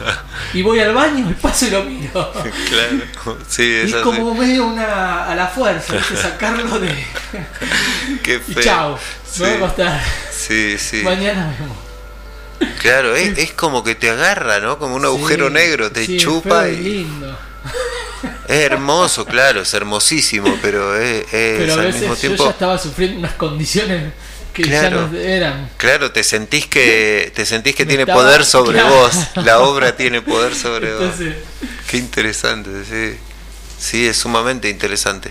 Y 0.54 0.62
voy 0.62 0.78
al 0.80 0.94
baño 0.94 1.28
y 1.28 1.34
paso 1.34 1.66
y 1.66 1.70
lo 1.70 1.82
miro. 1.84 2.32
Claro, 2.32 3.38
sí, 3.48 3.62
Y 3.62 3.74
es 3.74 3.84
es 3.88 3.94
así. 3.94 4.02
como 4.04 4.32
medio 4.34 4.66
una 4.66 5.24
a 5.26 5.34
la 5.34 5.48
fuerza, 5.48 5.94
¿viste? 5.94 6.16
sacarlo 6.22 6.78
de. 6.78 6.94
Qué 8.22 8.40
Y 8.48 8.52
feo. 8.54 8.62
chao, 8.62 8.98
Sí, 9.28 9.42
me 9.42 9.48
voy 9.48 9.54
a 9.54 9.58
acostar. 9.66 10.00
sí, 10.30 10.76
sí. 10.78 11.02
Mañana 11.02 11.52
vemos. 11.58 11.76
Claro, 12.80 13.14
es, 13.16 13.36
es 13.38 13.52
como 13.52 13.82
que 13.84 13.94
te 13.94 14.10
agarra, 14.10 14.60
¿no? 14.60 14.78
Como 14.78 14.94
un 14.96 15.04
agujero 15.04 15.48
Sí, 15.48 15.54
negro, 15.54 15.90
te 15.90 16.06
sí, 16.06 16.16
chupa 16.18 16.62
feo 16.62 16.72
y 16.72 16.76
lindo. 16.76 17.38
es 18.48 18.60
hermoso, 18.60 19.24
claro, 19.26 19.62
es 19.62 19.74
hermosísimo, 19.74 20.56
pero 20.62 20.96
es, 20.96 21.22
es 21.32 21.58
Pero 21.58 21.72
a 21.72 21.76
al 21.76 21.80
veces 21.86 22.00
mismo 22.02 22.14
yo 22.14 22.20
tiempo 22.20 22.44
ya 22.44 22.50
estaba 22.50 22.78
sufriendo 22.78 23.18
unas 23.18 23.32
condiciones 23.34 24.12
que 24.52 24.62
Claro. 24.62 25.06
ya 25.06 25.12
no 25.12 25.18
eran. 25.18 25.70
Claro, 25.76 26.12
te 26.12 26.22
sentís 26.24 26.66
que 26.66 27.30
te 27.34 27.44
sentís 27.44 27.74
que 27.74 27.84
Me 27.84 27.88
tiene 27.88 28.02
estaba- 28.04 28.22
poder 28.22 28.44
sobre 28.44 28.78
claro. 28.78 28.94
vos. 28.94 29.14
La 29.44 29.58
obra 29.60 29.96
tiene 29.96 30.22
poder 30.22 30.54
sobre 30.54 30.94
vos. 30.94 31.14
Qué 31.90 31.96
interesante, 31.98 32.70
sí. 32.88 33.18
Sí, 33.78 34.06
es 34.06 34.16
sumamente 34.16 34.70
interesante. 34.70 35.30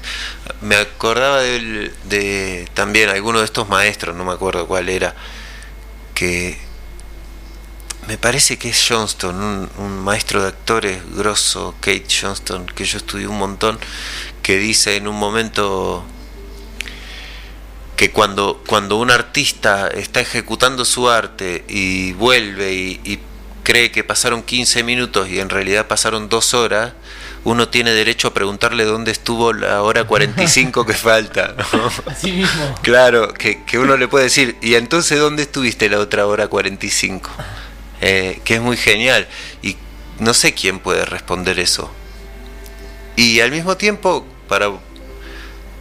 Me 0.62 0.76
acordaba 0.76 1.42
del- 1.42 1.92
de 2.04 2.68
también 2.76 3.10
alguno 3.10 3.40
de 3.40 3.46
estos 3.46 3.68
maestros, 3.70 4.16
no 4.16 4.24
me 4.26 4.34
acuerdo 4.34 4.68
cuál 4.68 4.88
era, 4.90 5.16
que 6.14 6.60
me 8.08 8.18
parece 8.18 8.58
que 8.58 8.70
es 8.70 8.86
Johnston, 8.88 9.36
un, 9.36 9.70
un 9.78 10.00
maestro 10.04 10.42
de 10.42 10.50
actores 10.50 11.02
grosso, 11.16 11.76
Kate 11.80 12.06
Johnston, 12.10 12.66
que 12.68 12.86
yo 12.86 12.98
estudié 12.98 13.28
un 13.28 13.38
montón, 13.38 13.80
que 14.42 14.58
dice 14.58 14.96
en 14.96 15.08
un 15.08 15.18
momento 15.18 16.06
que 17.96 18.12
cuando, 18.12 18.62
cuando 18.68 18.98
un 18.98 19.10
artista 19.10 19.88
está 19.88 20.20
ejecutando 20.20 20.86
su 20.86 21.10
arte 21.10 21.64
y 21.68 22.14
vuelve 22.14 22.74
y, 22.74 23.02
y 23.04 23.20
cree 23.64 23.92
que 23.92 24.04
pasaron 24.04 24.44
15 24.44 24.84
minutos 24.84 25.30
y 25.30 25.40
en 25.40 25.50
realidad 25.50 25.88
pasaron 25.88 26.30
dos 26.30 26.54
horas, 26.54 26.94
uno 27.46 27.70
tiene 27.70 27.92
derecho 27.92 28.30
a 28.30 28.34
preguntarle 28.34 28.86
dónde 28.86 29.12
estuvo 29.12 29.54
la 29.54 29.82
hora 29.82 30.04
45 30.08 30.86
que 30.86 30.94
falta. 30.94 31.56
¿no? 31.74 31.92
así 32.12 32.32
mismo. 32.32 32.76
Claro, 32.82 33.34
que, 33.34 33.64
que 33.64 33.80
uno 33.80 33.98
le 33.98 34.08
puede 34.08 34.26
decir, 34.26 34.58
¿y 34.62 34.76
entonces 34.76 35.20
dónde 35.20 35.44
estuviste 35.44 35.90
la 35.90 36.00
otra 36.00 36.28
hora 36.28 36.48
45? 36.48 37.30
Eh, 38.08 38.40
que 38.44 38.56
es 38.56 38.62
muy 38.62 38.78
genial. 38.78 39.28
Y 39.64 39.78
no 40.20 40.34
sé 40.36 40.54
quién 40.54 40.78
puede 40.80 41.06
responder 41.06 41.60
eso. 41.60 41.90
Y 43.16 43.40
al 43.40 43.50
mismo 43.50 43.78
tiempo, 43.78 44.26
para 44.48 44.72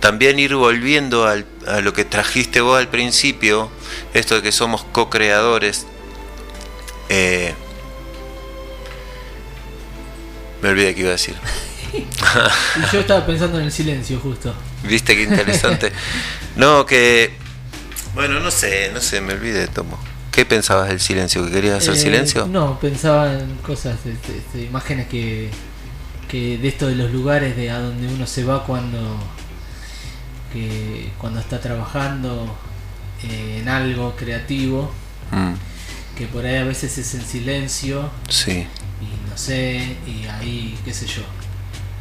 también 0.00 0.38
ir 0.38 0.54
volviendo 0.54 1.26
al- 1.26 1.46
a 1.66 1.80
lo 1.80 1.92
que 1.92 2.04
trajiste 2.06 2.60
vos 2.62 2.78
al 2.78 2.88
principio, 2.88 3.70
esto 4.14 4.36
de 4.36 4.42
que 4.42 4.52
somos 4.52 4.84
co-creadores, 4.84 5.86
eh, 7.10 7.52
me 10.62 10.70
olvidé 10.70 10.94
que 10.94 11.00
iba 11.02 11.10
a 11.10 11.12
decir. 11.12 11.36
Y 11.94 12.92
yo 12.92 13.00
estaba 13.00 13.24
pensando 13.24 13.58
en 13.60 13.66
el 13.66 13.72
silencio 13.72 14.18
justo. 14.18 14.52
¿Viste 14.82 15.14
qué 15.14 15.22
interesante? 15.24 15.92
No, 16.56 16.86
que. 16.86 17.32
Bueno, 18.14 18.38
no 18.40 18.50
sé, 18.50 18.90
no 18.94 19.00
sé, 19.00 19.20
me 19.20 19.32
olvidé, 19.34 19.66
Tomo. 19.68 19.98
¿Qué 20.34 20.44
pensabas 20.44 20.88
del 20.88 20.98
silencio? 21.00 21.44
¿Que 21.46 21.52
querías 21.52 21.76
hacer 21.76 21.94
Eh, 21.94 21.98
silencio? 21.98 22.46
No, 22.46 22.78
pensaba 22.80 23.32
en 23.32 23.54
cosas, 23.56 23.96
este, 24.04 24.36
este, 24.38 24.62
imágenes 24.62 25.06
que, 25.06 25.48
que 26.28 26.58
de 26.58 26.68
esto 26.68 26.88
de 26.88 26.96
los 26.96 27.12
lugares 27.12 27.56
de 27.56 27.70
a 27.70 27.78
donde 27.78 28.08
uno 28.08 28.26
se 28.26 28.42
va 28.44 28.64
cuando 28.64 28.98
que 30.52 31.10
cuando 31.18 31.40
está 31.40 31.60
trabajando 31.60 32.56
eh, 33.22 33.58
en 33.62 33.68
algo 33.68 34.14
creativo, 34.16 34.90
Mm, 35.30 35.54
que 36.18 36.26
por 36.26 36.44
ahí 36.44 36.56
a 36.56 36.64
veces 36.64 36.96
es 36.98 37.14
en 37.14 37.22
silencio 37.24 38.10
sí, 38.28 38.66
y 39.00 39.30
no 39.30 39.36
sé, 39.36 39.96
y 40.06 40.26
ahí 40.26 40.78
qué 40.84 40.92
sé 40.92 41.06
yo, 41.06 41.22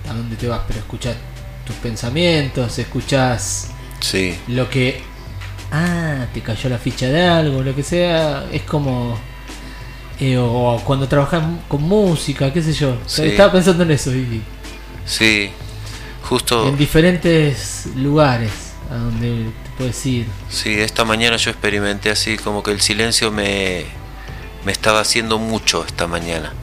a 0.09 0.13
dónde 0.13 0.35
te 0.35 0.47
vas, 0.47 0.61
pero 0.67 0.79
escuchas 0.79 1.15
tus 1.65 1.75
pensamientos, 1.77 2.77
escuchas 2.77 3.69
sí, 4.01 4.35
lo 4.49 4.69
que 4.69 5.01
ah 5.73 6.27
te 6.33 6.39
cayó 6.41 6.69
la 6.69 6.77
ficha 6.77 7.07
de 7.07 7.25
algo 7.25 7.61
lo 7.63 7.75
que 7.75 7.83
sea 7.83 8.45
es 8.51 8.61
como 8.61 9.17
eh, 10.19 10.37
o, 10.37 10.79
cuando 10.85 11.07
trabajas 11.07 11.43
con 11.67 11.81
música 11.83 12.53
qué 12.53 12.61
sé 12.61 12.71
yo 12.73 12.97
Sí. 13.07 13.23
estaba 13.23 13.51
pensando 13.51 13.83
en 13.83 13.91
eso 13.91 14.13
y 14.15 14.41
sí. 15.05 15.49
Justo, 16.21 16.69
en 16.69 16.77
diferentes 16.77 17.87
lugares 17.97 18.51
a 18.89 18.95
donde 18.95 19.45
te 19.63 19.69
puedes 19.77 20.05
ir 20.05 20.25
sí, 20.49 20.79
esta 20.79 21.03
mañana 21.03 21.35
yo 21.37 21.49
experimenté 21.51 22.09
así, 22.11 22.37
como 22.37 22.63
que 22.63 22.71
el 22.71 22.79
silencio 22.79 23.31
me, 23.31 23.85
me 24.65 24.71
estaba 24.71 24.99
haciendo 25.01 25.39
mucho 25.39 25.83
esta 25.85 26.07
mañana. 26.07 26.53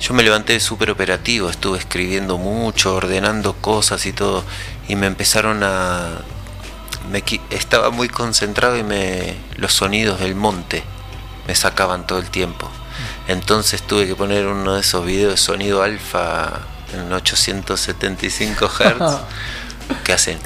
Yo 0.00 0.12
me 0.12 0.22
levanté 0.22 0.60
súper 0.60 0.90
operativo, 0.90 1.48
estuve 1.48 1.78
escribiendo 1.78 2.36
mucho, 2.36 2.94
ordenando 2.94 3.54
cosas 3.54 4.04
y 4.06 4.12
todo, 4.12 4.44
y 4.86 4.96
me 4.96 5.06
empezaron 5.06 5.62
a... 5.62 6.20
Me, 7.10 7.22
estaba 7.50 7.90
muy 7.90 8.08
concentrado 8.08 8.76
y 8.76 8.82
me 8.82 9.34
los 9.56 9.72
sonidos 9.72 10.20
del 10.20 10.34
monte 10.34 10.82
me 11.46 11.54
sacaban 11.54 12.06
todo 12.06 12.18
el 12.18 12.30
tiempo. 12.30 12.70
Entonces 13.28 13.82
tuve 13.82 14.06
que 14.06 14.14
poner 14.14 14.46
uno 14.46 14.74
de 14.74 14.80
esos 14.80 15.04
videos 15.04 15.32
de 15.32 15.36
sonido 15.36 15.82
alfa 15.82 16.60
en 16.94 17.12
875 17.12 18.68
Hz 18.68 19.18
que 20.04 20.12
hacen... 20.12 20.38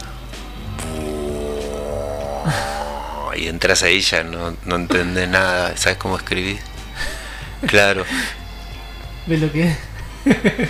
Y 3.36 3.46
entras 3.46 3.84
ahí 3.84 4.00
ya 4.00 4.24
no, 4.24 4.56
no 4.64 4.74
entendés 4.74 5.28
nada, 5.28 5.76
¿sabes 5.76 5.96
cómo 5.96 6.16
escribir? 6.16 6.58
Claro. 7.68 8.04
¿Ves 9.26 9.40
lo 9.40 9.52
que 9.52 9.68
es? 9.68 9.78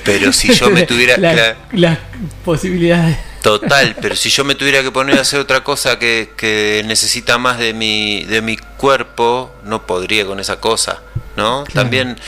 Pero 0.05 0.35
si 0.35 0.53
yo 0.53 0.69
me 0.69 0.83
tuviera- 0.87 1.17
La-. 1.17 1.57
Las 1.73 1.99
posibilidades. 2.45 3.17
Total, 3.43 3.97
pero 4.01 4.17
si 4.17 4.31
yo 4.31 4.45
me 4.45 4.55
tuviera 4.55 4.83
que 4.83 4.91
poner 4.91 5.19
a 5.19 5.23
hacer 5.23 5.39
otra 5.41 5.63
cosa 5.63 5.99
que, 5.99 6.33
que 6.37 6.83
necesita 6.87 7.39
más 7.39 7.59
de 7.59 7.73
mi, 7.73 8.25
de 8.25 8.43
mi 8.43 8.57
cuerpo, 8.57 9.55
no 9.65 9.87
podría 9.87 10.27
con 10.27 10.41
esa 10.41 10.61
cosa, 10.61 11.03
¿no? 11.37 11.65
También, 11.73 12.19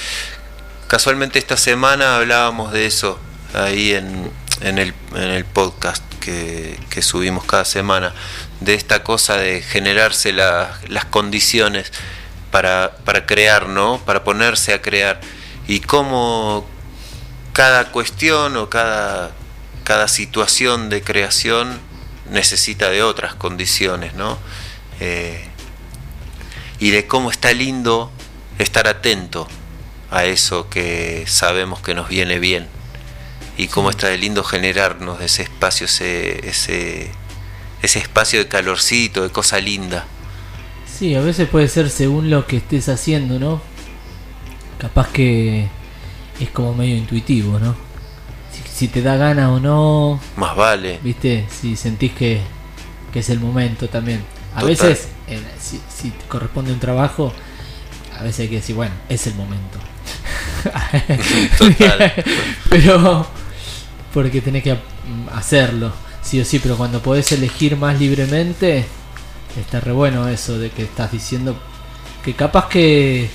casualmente 0.86 1.38
esta 1.38 1.56
semana 1.56 2.16
hablábamos 2.16 2.72
de 2.72 2.86
eso 2.86 3.18
ahí 3.54 3.92
en, 3.92 4.30
en, 4.60 4.78
el, 4.78 4.94
en 5.14 5.30
el 5.30 5.44
podcast 5.44 6.02
que, 6.20 6.78
que 6.90 7.02
subimos 7.02 7.44
cada 7.44 7.64
semana, 7.64 8.14
de 8.60 8.74
esta 8.74 9.02
cosa 9.02 9.36
de 9.36 9.62
generarse 9.62 10.32
la- 10.32 10.78
las 10.88 11.06
condiciones 11.06 11.92
para, 12.52 12.92
para 13.04 13.26
crear, 13.26 13.68
¿no? 13.68 14.00
Para 14.06 14.22
ponerse 14.22 14.74
a 14.74 14.80
crear. 14.80 15.20
Y 15.66 15.80
cómo 15.80 16.66
cada 17.52 17.90
cuestión 17.90 18.56
o 18.56 18.68
cada, 18.70 19.32
cada 19.90 20.06
situación 20.06 20.88
de 20.88 21.02
creación 21.02 21.80
necesita 22.30 22.90
de 22.90 23.02
otras 23.02 23.34
condiciones, 23.34 24.14
¿no? 24.14 24.38
Eh, 25.00 25.44
y 26.78 26.90
de 26.90 27.08
cómo 27.08 27.32
está 27.32 27.52
lindo 27.52 28.12
estar 28.60 28.86
atento 28.86 29.48
a 30.12 30.26
eso 30.26 30.68
que 30.70 31.24
sabemos 31.26 31.80
que 31.80 31.96
nos 31.96 32.08
viene 32.08 32.38
bien 32.38 32.68
y 33.56 33.66
cómo 33.66 33.90
está 33.90 34.06
de 34.06 34.18
lindo 34.18 34.44
generarnos 34.44 35.20
ese 35.22 35.42
espacio, 35.42 35.86
ese, 35.86 36.48
ese, 36.48 37.10
ese 37.82 37.98
espacio 37.98 38.38
de 38.38 38.46
calorcito, 38.46 39.24
de 39.24 39.30
cosa 39.30 39.58
linda. 39.58 40.06
Sí, 40.86 41.16
a 41.16 41.20
veces 41.20 41.48
puede 41.48 41.66
ser 41.66 41.90
según 41.90 42.30
lo 42.30 42.46
que 42.46 42.58
estés 42.58 42.88
haciendo, 42.88 43.40
¿no? 43.40 43.60
Capaz 44.78 45.08
que 45.08 45.66
es 46.38 46.50
como 46.50 46.74
medio 46.74 46.96
intuitivo, 46.96 47.58
¿no? 47.58 47.89
Si, 48.52 48.62
si 48.86 48.88
te 48.88 49.02
da 49.02 49.16
gana 49.16 49.52
o 49.52 49.60
no, 49.60 50.20
Más 50.36 50.56
vale. 50.56 50.98
¿viste? 51.02 51.46
Si 51.60 51.76
sentís 51.76 52.12
que, 52.12 52.40
que 53.12 53.20
es 53.20 53.30
el 53.30 53.40
momento 53.40 53.88
también. 53.88 54.22
A 54.54 54.60
Total. 54.60 54.68
veces, 54.68 55.08
en- 55.28 55.46
si, 55.60 55.80
si 55.88 56.10
te 56.10 56.24
corresponde 56.26 56.72
un 56.72 56.80
trabajo, 56.80 57.32
a 58.18 58.22
veces 58.22 58.40
hay 58.40 58.48
que 58.48 58.56
decir, 58.56 58.74
bueno, 58.76 58.94
es 59.08 59.26
el 59.26 59.34
momento. 59.34 59.78
Total. 61.58 62.12
pero, 62.68 63.26
porque 64.12 64.40
tenés 64.40 64.62
que 64.62 64.76
hacerlo, 65.34 65.92
sí 66.22 66.40
o 66.40 66.44
sí, 66.44 66.58
pero 66.58 66.76
cuando 66.76 67.00
podés 67.00 67.30
elegir 67.32 67.76
más 67.76 67.98
libremente, 67.98 68.84
está 69.60 69.80
re 69.80 69.92
bueno 69.92 70.28
eso 70.28 70.58
de 70.58 70.70
que 70.70 70.82
estás 70.82 71.12
diciendo 71.12 71.56
que 72.24 72.34
capaz 72.34 72.68
que 72.68 73.30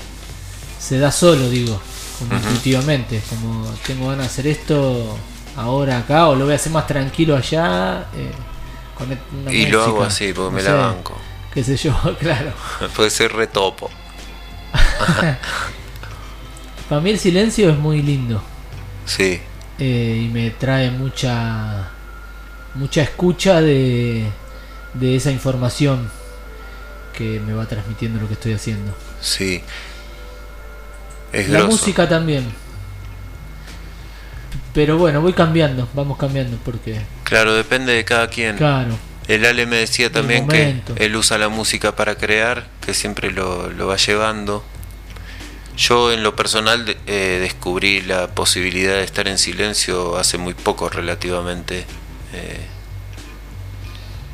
se 0.78 0.98
da 0.98 1.10
solo, 1.10 1.48
digo, 1.48 1.80
como 2.18 2.34
intuitivamente, 2.34 3.22
como 3.28 3.64
tengo 3.86 4.08
ganas 4.08 4.26
de 4.26 4.32
hacer 4.32 4.46
esto 4.48 5.18
ahora 5.56 5.98
acá 5.98 6.28
o 6.28 6.34
lo 6.36 6.44
voy 6.44 6.52
a 6.54 6.56
hacer 6.56 6.72
más 6.72 6.86
tranquilo 6.86 7.36
allá. 7.36 8.06
eh, 8.14 8.32
con 8.94 9.08
una 9.32 9.52
Y 9.52 9.66
lo 9.66 9.82
hago 9.82 9.82
música, 9.82 10.06
así 10.06 10.32
porque 10.32 10.50
no 10.50 10.52
me 10.52 10.62
sé, 10.62 10.64
la 10.64 10.74
banco. 10.74 11.20
Qué 11.52 11.64
sé 11.64 11.76
yo, 11.76 11.94
claro. 12.20 12.52
Puede 12.96 13.10
ser 13.10 13.32
retopo. 13.32 13.90
Para 16.88 17.00
mí 17.00 17.10
el 17.10 17.18
silencio 17.18 17.70
es 17.70 17.78
muy 17.78 18.02
lindo. 18.02 18.42
Sí, 19.04 19.40
eh, 19.78 20.22
y 20.24 20.28
me 20.28 20.50
trae 20.50 20.90
mucha 20.90 21.90
mucha 22.74 23.02
escucha 23.02 23.60
de, 23.60 24.30
de 24.94 25.16
esa 25.16 25.30
información 25.30 26.10
que 27.12 27.40
me 27.40 27.54
va 27.54 27.66
transmitiendo 27.66 28.20
lo 28.20 28.28
que 28.28 28.34
estoy 28.34 28.52
haciendo. 28.52 28.94
sí. 29.20 29.62
Es 31.32 31.48
La 31.48 31.60
grosso. 31.60 31.72
música 31.76 32.08
también. 32.08 32.44
Pero 34.72 34.98
bueno, 34.98 35.20
voy 35.22 35.32
cambiando, 35.32 35.88
vamos 35.94 36.18
cambiando 36.18 36.58
porque 36.64 37.00
Claro, 37.24 37.54
depende 37.54 37.92
de 37.92 38.04
cada 38.04 38.28
quien. 38.28 38.56
claro, 38.56 38.96
El 39.26 39.44
Ale 39.46 39.64
me 39.66 39.76
decía 39.76 40.12
también 40.12 40.46
que 40.46 40.80
él 40.96 41.16
usa 41.16 41.38
la 41.38 41.48
música 41.48 41.96
para 41.96 42.16
crear, 42.16 42.66
que 42.84 42.92
siempre 42.94 43.30
lo, 43.32 43.70
lo 43.70 43.86
va 43.88 43.96
llevando. 43.96 44.64
Yo 45.76 46.12
en 46.12 46.22
lo 46.22 46.36
personal 46.36 46.96
eh, 47.06 47.38
descubrí 47.40 48.02
la 48.02 48.28
posibilidad 48.28 48.94
de 48.94 49.04
estar 49.04 49.28
en 49.28 49.36
silencio 49.38 50.16
hace 50.16 50.38
muy 50.38 50.54
poco 50.54 50.88
relativamente. 50.88 51.84
Eh, 52.34 52.60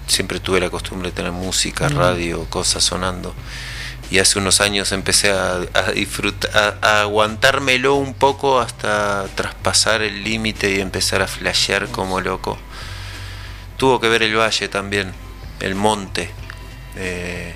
siempre 0.07 0.41
tuve 0.41 0.61
la 0.61 0.71
costumbre 0.71 1.11
de 1.11 1.17
tener 1.17 1.33
música, 1.33 1.89
radio, 1.89 2.45
cosas 2.51 2.85
sonando. 2.85 3.35
Y 4.11 4.19
hace 4.19 4.39
unos 4.39 4.61
años 4.61 4.93
empecé 4.93 5.31
a, 5.31 5.61
disfrutar, 5.95 6.79
aguantármelo 6.83 7.95
un 7.95 8.13
poco 8.13 8.61
hasta 8.61 9.27
traspasar 9.35 10.03
el 10.03 10.23
límite 10.23 10.71
y 10.71 10.81
empezar 10.81 11.23
a 11.23 11.27
flashear 11.27 11.89
como 11.89 12.21
loco. 12.21 12.59
Tuvo 13.79 14.01
que 14.01 14.09
ver 14.09 14.23
el 14.23 14.37
valle 14.37 14.69
también, 14.69 15.13
el 15.61 15.75
monte, 15.75 16.31
eh, 16.97 17.55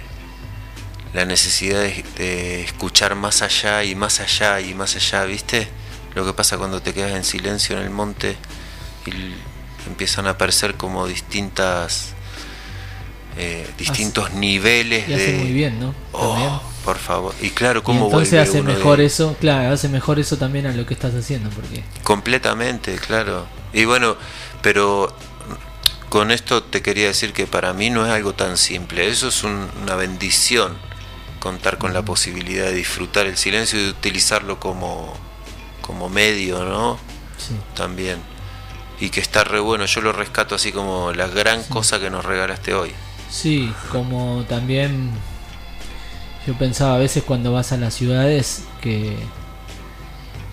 la 1.13 1.25
necesidad 1.27 1.81
de, 1.81 2.05
de 2.17 2.63
escuchar 2.63 3.15
más 3.15 3.43
allá 3.43 3.85
y 3.85 3.95
más 3.95 4.21
allá 4.21 4.61
y 4.61 4.75
más 4.75 4.97
allá, 4.97 5.25
¿viste? 5.25 5.69
Lo 6.15 6.25
que 6.25 6.33
pasa 6.33 6.57
cuando 6.57 6.81
te 6.81 6.95
quedas 6.95 7.13
en 7.13 7.25
silencio 7.25 7.77
en 7.77 7.83
el 7.83 7.91
monte 7.91 8.39
y 9.05 9.11
empiezan 9.87 10.27
a 10.27 10.31
aparecer 10.31 10.75
como 10.75 11.07
distintas 11.07 12.16
eh, 13.37 13.69
distintos 13.77 14.33
niveles 14.33 15.09
y 15.09 15.13
hace 15.13 15.33
de 15.33 15.39
muy 15.39 15.53
bien, 15.53 15.79
¿no? 15.81 15.95
Oh, 16.13 16.63
por 16.85 16.99
favor. 16.99 17.35
Y 17.41 17.51
claro, 17.51 17.81
Y 17.81 17.83
cómo 17.83 18.07
entonces 18.07 18.31
vuelve 18.31 18.49
hace 18.49 18.63
de- 18.63 18.75
mejor 18.75 19.01
eso, 19.01 19.37
claro, 19.41 19.73
hace 19.75 19.89
mejor 19.89 20.19
eso 20.19 20.37
también 20.39 20.67
a 20.67 20.73
lo 20.73 20.87
que 20.87 20.95
estás 20.95 21.15
haciendo, 21.15 21.51
porque 21.51 21.83
Completamente, 22.03 22.97
claro. 22.97 23.47
Y 23.73 23.85
bueno, 23.85 24.17
pero 24.63 25.15
con 26.09 26.31
esto 26.31 26.63
te 26.63 26.81
quería 26.83 27.09
decir 27.09 27.33
que 27.33 27.47
para 27.47 27.73
mí 27.73 27.91
no 27.91 28.07
es 28.07 28.13
algo 28.13 28.33
tan 28.35 28.57
simple. 28.57 29.09
Eso 29.09 29.29
es 29.29 29.43
un- 29.45 29.69
una 29.83 29.97
bendición, 29.97 30.77
contar 31.41 31.77
con 31.79 31.93
la 31.93 32.03
posibilidad 32.03 32.65
de 32.67 32.73
disfrutar 32.75 33.27
el 33.27 33.37
silencio 33.37 33.79
y 33.79 33.83
de 33.85 33.91
utilizarlo 33.91 34.59
como, 34.59 35.13
como 35.83 36.09
medio, 36.09 36.65
¿no? 36.65 36.99
sí. 37.39 37.55
También. 37.75 38.19
Y 38.99 39.11
que 39.11 39.21
está 39.21 39.45
re 39.45 39.61
bueno. 39.61 39.85
Yo 39.85 40.01
lo 40.01 40.13
rescato 40.13 40.55
así 40.55 40.73
como 40.73 41.13
la 41.13 41.27
gran 41.27 41.63
cosa 41.65 42.01
que 42.01 42.09
nos 42.09 42.25
regalaste 42.25 42.73
hoy. 42.73 42.93
Sí, 43.31 43.73
como 43.91 44.45
también 44.49 45.11
yo 46.47 46.55
pensaba 46.55 46.95
a 46.95 46.99
veces 46.99 47.25
cuando 47.25 47.53
vas 47.53 47.73
a 47.73 47.77
las 47.77 47.95
ciudades 47.95 48.65
que 48.81 49.17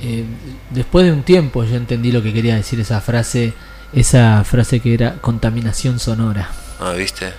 eh, 0.02 0.26
después 0.72 1.06
de 1.06 1.12
un 1.12 1.24
tiempo 1.24 1.64
yo 1.64 1.76
entendí 1.76 2.12
lo 2.12 2.22
que 2.24 2.34
quería 2.34 2.56
decir 2.56 2.80
esa 2.80 3.00
frase, 3.00 3.54
esa 3.94 4.44
frase 4.44 4.80
que 4.80 4.94
era 4.94 5.16
contaminación 5.22 6.00
sonora. 6.00 6.50
Ah, 6.80 6.94
¿viste? 6.94 7.32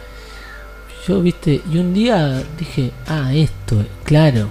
Yo, 1.07 1.20
viste, 1.20 1.61
y 1.70 1.76
un 1.78 1.93
día 1.93 2.43
dije, 2.59 2.91
ah, 3.07 3.35
esto, 3.35 3.85
claro, 4.05 4.49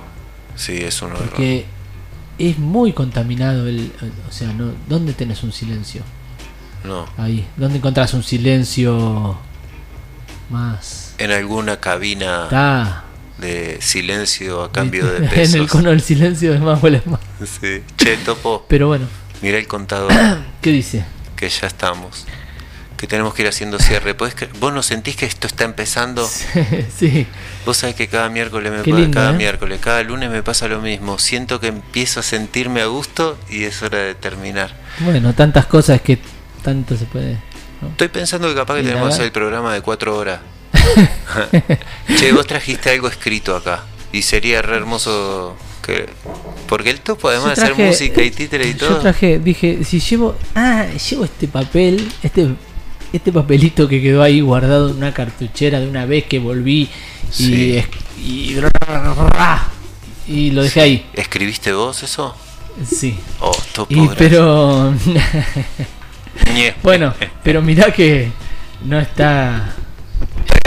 Sí, 0.55 0.73
es 0.77 1.01
un 1.01 1.11
horror. 1.13 1.29
porque 1.29 1.65
es 2.37 2.59
muy 2.59 2.93
contaminado 2.93 3.67
el, 3.67 3.91
o 4.29 4.31
sea, 4.31 4.53
no, 4.53 4.71
¿dónde 4.87 5.13
tenés 5.13 5.41
un 5.41 5.51
silencio? 5.51 6.03
No. 6.83 7.07
Ahí, 7.17 7.47
¿dónde 7.57 7.77
encontrás 7.79 8.13
un 8.13 8.21
silencio 8.21 9.35
más? 10.49 11.13
En 11.17 11.31
alguna 11.31 11.77
cabina 11.79 13.03
de 13.37 13.77
silencio 13.81 14.63
a 14.63 14.71
cambio 14.71 15.05
de 15.11 15.17
en 15.25 15.29
pesos. 15.29 15.55
el 15.55 15.67
cono 15.67 15.89
del 15.89 16.01
silencio 16.01 16.53
es 16.53 16.61
más 16.61 16.81
huele 16.81 17.01
más. 17.05 17.19
Sí. 17.61 17.81
Che, 17.97 18.17
Topo, 18.17 18.65
Pero 18.69 18.87
bueno, 18.87 19.07
mira 19.41 19.57
el 19.57 19.67
contador, 19.67 20.11
¿qué 20.61 20.71
dice? 20.71 21.05
que 21.35 21.49
ya 21.49 21.67
estamos. 21.67 22.25
Que 22.95 23.07
tenemos 23.07 23.33
que 23.33 23.41
ir 23.41 23.49
haciendo 23.49 23.79
cierre. 23.79 24.13
¿Podés 24.15 24.33
cre- 24.33 24.47
¿Vos 24.61 24.71
no 24.71 24.81
sentís 24.81 25.17
que 25.17 25.25
esto 25.25 25.45
está 25.45 25.65
empezando? 25.65 26.25
sí, 26.97 27.27
Vos 27.65 27.75
sabés 27.75 27.95
que 27.95 28.07
cada 28.07 28.29
miércoles 28.29 28.71
me 28.71 28.77
pasa, 28.81 29.11
cada 29.11 29.31
¿eh? 29.31 29.33
miércoles, 29.37 29.79
cada 29.81 30.01
lunes 30.03 30.29
me 30.29 30.41
pasa 30.41 30.69
lo 30.69 30.79
mismo. 30.79 31.19
Siento 31.19 31.59
que 31.59 31.67
empiezo 31.67 32.21
a 32.21 32.23
sentirme 32.23 32.79
a 32.79 32.85
gusto 32.85 33.37
y 33.49 33.63
es 33.65 33.81
hora 33.83 33.97
de 33.97 34.15
terminar. 34.15 34.73
bueno, 34.99 35.33
tantas 35.33 35.65
cosas 35.65 35.99
que 35.99 36.17
tanto 36.63 36.95
se 36.95 37.03
puede. 37.03 37.39
¿No? 37.83 37.89
Estoy 37.89 38.07
pensando 38.07 38.47
que 38.47 38.55
capaz 38.55 38.75
que 38.77 38.83
tenemos 38.83 39.07
que 39.09 39.13
hacer 39.13 39.25
el 39.25 39.31
programa 39.31 39.73
de 39.73 39.81
cuatro 39.81 40.17
horas. 40.17 40.39
che, 42.17 42.31
vos 42.31 42.45
trajiste 42.47 42.89
algo 42.89 43.07
escrito 43.07 43.55
acá. 43.55 43.83
Y 44.11 44.21
sería 44.21 44.61
re 44.61 44.77
hermoso 44.77 45.55
que... 45.85 46.09
Porque 46.67 46.89
el 46.89 46.99
topo, 47.01 47.29
además 47.29 47.55
Yo 47.57 47.63
de 47.63 47.71
hacer 47.71 47.85
música 47.85 48.21
y 48.23 48.31
títere 48.31 48.67
y 48.67 48.73
Yo 48.73 48.87
todo... 48.87 48.99
traje, 48.99 49.39
dije, 49.39 49.83
si 49.83 49.99
llevo, 49.99 50.35
ah, 50.55 50.85
llevo 51.09 51.25
este 51.25 51.47
papel, 51.47 52.11
este 52.23 52.49
este 53.11 53.31
papelito 53.31 53.87
que 53.87 54.01
quedó 54.01 54.23
ahí 54.23 54.41
guardado 54.41 54.89
en 54.89 54.97
una 54.97 55.13
cartuchera 55.13 55.79
de 55.79 55.87
una 55.87 56.07
vez 56.07 56.25
que 56.25 56.39
volví 56.39 56.89
y 57.29 57.31
Sí. 57.31 57.83
y, 58.17 58.57
y 60.27 60.51
lo 60.51 60.63
dejé 60.63 60.81
ahí. 60.81 61.05
¿Escribiste 61.13 61.73
vos 61.73 62.01
eso? 62.01 62.35
Sí. 62.83 63.15
Oh, 63.39 63.55
topo, 63.73 63.93
Y, 63.93 64.09
pero. 64.17 64.93
bueno, 66.81 67.13
pero 67.43 67.61
mirá 67.61 67.91
que 67.91 68.31
no 68.83 68.99
está 68.99 69.73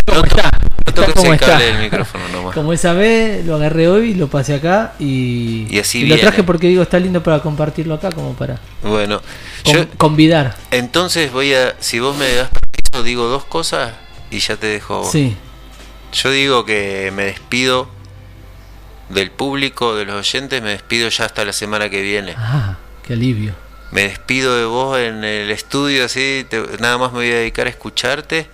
no, 0.06 0.14
¿Cómo 0.14 0.20
to- 0.22 0.36
está? 0.36 0.50
no 0.50 0.68
está 0.86 0.92
toques 1.02 1.14
como 1.14 1.32
el 1.32 1.38
cable 1.40 1.64
del 1.64 1.78
micrófono 1.78 2.28
nomás. 2.28 2.54
Como 2.54 2.72
esa 2.72 2.92
vez, 2.92 3.44
lo 3.44 3.56
agarré 3.56 3.88
hoy, 3.88 4.14
lo 4.14 4.28
pasé 4.28 4.54
acá 4.54 4.94
y, 4.98 5.66
Y 5.68 5.78
así 5.78 6.06
lo 6.06 6.16
traje 6.18 6.42
porque 6.44 6.68
digo, 6.68 6.82
está 6.82 6.98
lindo 6.98 7.22
para 7.22 7.40
compartirlo 7.40 7.94
acá, 7.94 8.10
como 8.12 8.34
para 8.34 8.58
Bueno, 8.82 9.20
con- 9.64 9.74
yo 9.74 9.88
convidar. 9.98 10.56
entonces 10.70 11.32
voy 11.32 11.52
a, 11.54 11.74
si 11.80 11.98
vos 11.98 12.16
me 12.16 12.32
das 12.32 12.48
permiso, 12.48 13.02
digo 13.04 13.24
dos 13.26 13.44
cosas 13.44 13.92
y 14.30 14.38
ya 14.38 14.56
te 14.56 14.66
dejo. 14.68 15.00
vos. 15.00 15.10
Sí, 15.10 15.36
Yo 16.12 16.30
digo 16.30 16.64
que 16.64 17.12
me 17.14 17.24
despido 17.24 17.88
del 19.10 19.30
público, 19.30 19.94
de 19.94 20.04
los 20.04 20.16
oyentes, 20.16 20.62
me 20.62 20.70
despido 20.70 21.08
ya 21.08 21.24
hasta 21.26 21.44
la 21.44 21.52
semana 21.52 21.88
que 21.90 22.00
viene. 22.02 22.34
ah, 22.38 22.76
qué 23.06 23.12
alivio. 23.12 23.54
Me 23.92 24.02
despido 24.02 24.56
de 24.56 24.64
vos 24.64 24.98
en 24.98 25.22
el 25.24 25.50
estudio, 25.50 26.04
así, 26.04 26.44
te- 26.48 26.62
nada 26.80 26.98
más 26.98 27.12
me 27.12 27.18
voy 27.18 27.30
a 27.30 27.36
dedicar 27.36 27.66
a 27.66 27.70
escucharte. 27.70 28.48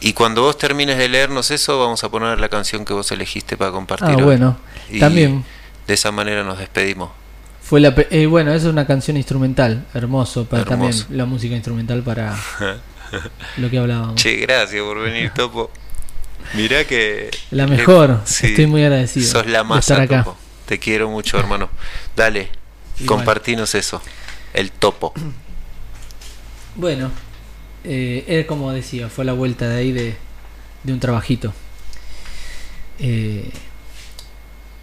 Y 0.00 0.14
cuando 0.14 0.42
vos 0.42 0.56
termines 0.56 0.96
de 0.96 1.08
leernos 1.10 1.50
eso, 1.50 1.78
vamos 1.78 2.02
a 2.04 2.08
poner 2.08 2.40
la 2.40 2.48
canción 2.48 2.84
que 2.86 2.94
vos 2.94 3.10
elegiste 3.12 3.56
para 3.58 3.70
compartir. 3.70 4.08
Ah, 4.10 4.16
hoy. 4.16 4.22
bueno, 4.22 4.56
Y 4.88 4.98
también 4.98 5.44
De 5.86 5.94
esa 5.94 6.10
manera 6.10 6.42
nos 6.42 6.58
despedimos. 6.58 7.10
fue 7.62 7.80
la. 7.80 7.94
eh, 8.10 8.24
bueno, 8.26 8.50
esa 8.52 8.66
es 8.68 8.72
una 8.72 8.86
canción 8.86 9.16
instrumental, 9.18 9.84
hermoso, 9.92 10.46
para 10.46 10.62
Hermoso. 10.62 11.00
también 11.00 11.18
la 11.18 11.26
música 11.26 11.54
instrumental 11.54 12.02
para 12.02 12.34
lo 13.58 13.68
que 13.70 13.78
hablábamos. 13.78 14.14
Che, 14.14 14.36
gracias 14.36 14.82
por 14.82 15.00
venir, 15.00 15.30
Topo. 15.34 15.70
Mirá 16.54 16.84
que. 16.84 17.30
La 17.50 17.66
mejor, 17.66 18.20
Sí, 18.24 18.46
estoy 18.46 18.66
muy 18.66 18.82
agradecido. 18.82 19.30
Sos 19.30 19.46
la 19.46 19.60
acá. 19.60 20.24
Topo. 20.24 20.36
Te 20.64 20.78
quiero 20.78 21.10
mucho, 21.10 21.38
hermano. 21.38 21.68
Dale. 22.16 22.48
Compartinos 23.06 23.74
eso. 23.74 24.00
El 24.54 24.70
topo. 24.70 25.12
Bueno, 26.76 27.10
eh, 27.82 28.24
es 28.28 28.46
como 28.46 28.70
decía, 28.70 29.08
fue 29.08 29.24
la 29.24 29.32
vuelta 29.32 29.68
de 29.68 29.76
ahí 29.76 29.92
de, 29.92 30.14
de 30.84 30.92
un 30.92 31.00
trabajito. 31.00 31.52
Eh, 33.00 33.50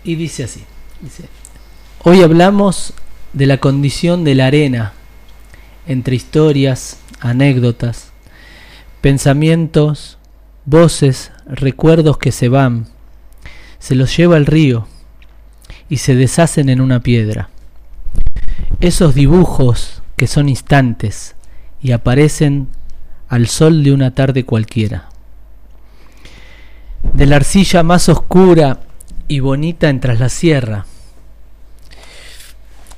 y 0.03 0.15
dice 0.15 0.43
así, 0.43 0.63
dice, 1.01 1.23
hoy 2.03 2.23
hablamos 2.23 2.93
de 3.33 3.45
la 3.45 3.57
condición 3.57 4.23
de 4.23 4.35
la 4.35 4.47
arena, 4.47 4.93
entre 5.85 6.15
historias, 6.15 6.97
anécdotas, 7.19 8.11
pensamientos, 9.01 10.17
voces, 10.65 11.31
recuerdos 11.45 12.17
que 12.17 12.31
se 12.31 12.49
van, 12.49 12.87
se 13.79 13.95
los 13.95 14.15
lleva 14.15 14.37
el 14.37 14.45
río 14.45 14.87
y 15.89 15.97
se 15.97 16.15
deshacen 16.15 16.69
en 16.69 16.81
una 16.81 17.01
piedra. 17.01 17.49
Esos 18.79 19.15
dibujos 19.15 20.03
que 20.17 20.27
son 20.27 20.49
instantes 20.49 21.35
y 21.81 21.93
aparecen 21.93 22.67
al 23.27 23.47
sol 23.47 23.83
de 23.83 23.91
una 23.91 24.13
tarde 24.13 24.45
cualquiera. 24.45 25.09
De 27.13 27.25
la 27.25 27.37
arcilla 27.37 27.81
más 27.81 28.07
oscura 28.07 28.81
y 29.27 29.39
bonita 29.39 29.89
en 29.89 29.99
tras. 29.99 30.41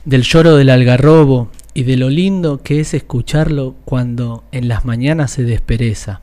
Del 0.04 0.24
lloro 0.24 0.58
del 0.58 0.70
algarrobo 0.70 1.50
y 1.74 1.84
de 1.84 1.96
lo 1.96 2.10
lindo 2.10 2.62
que 2.62 2.82
es 2.82 2.94
escucharlo 2.94 3.76
cuando 3.86 4.44
en 4.52 4.68
las 4.68 4.84
mañanas 4.84 5.32
se 5.32 5.44
despereza. 5.44 6.20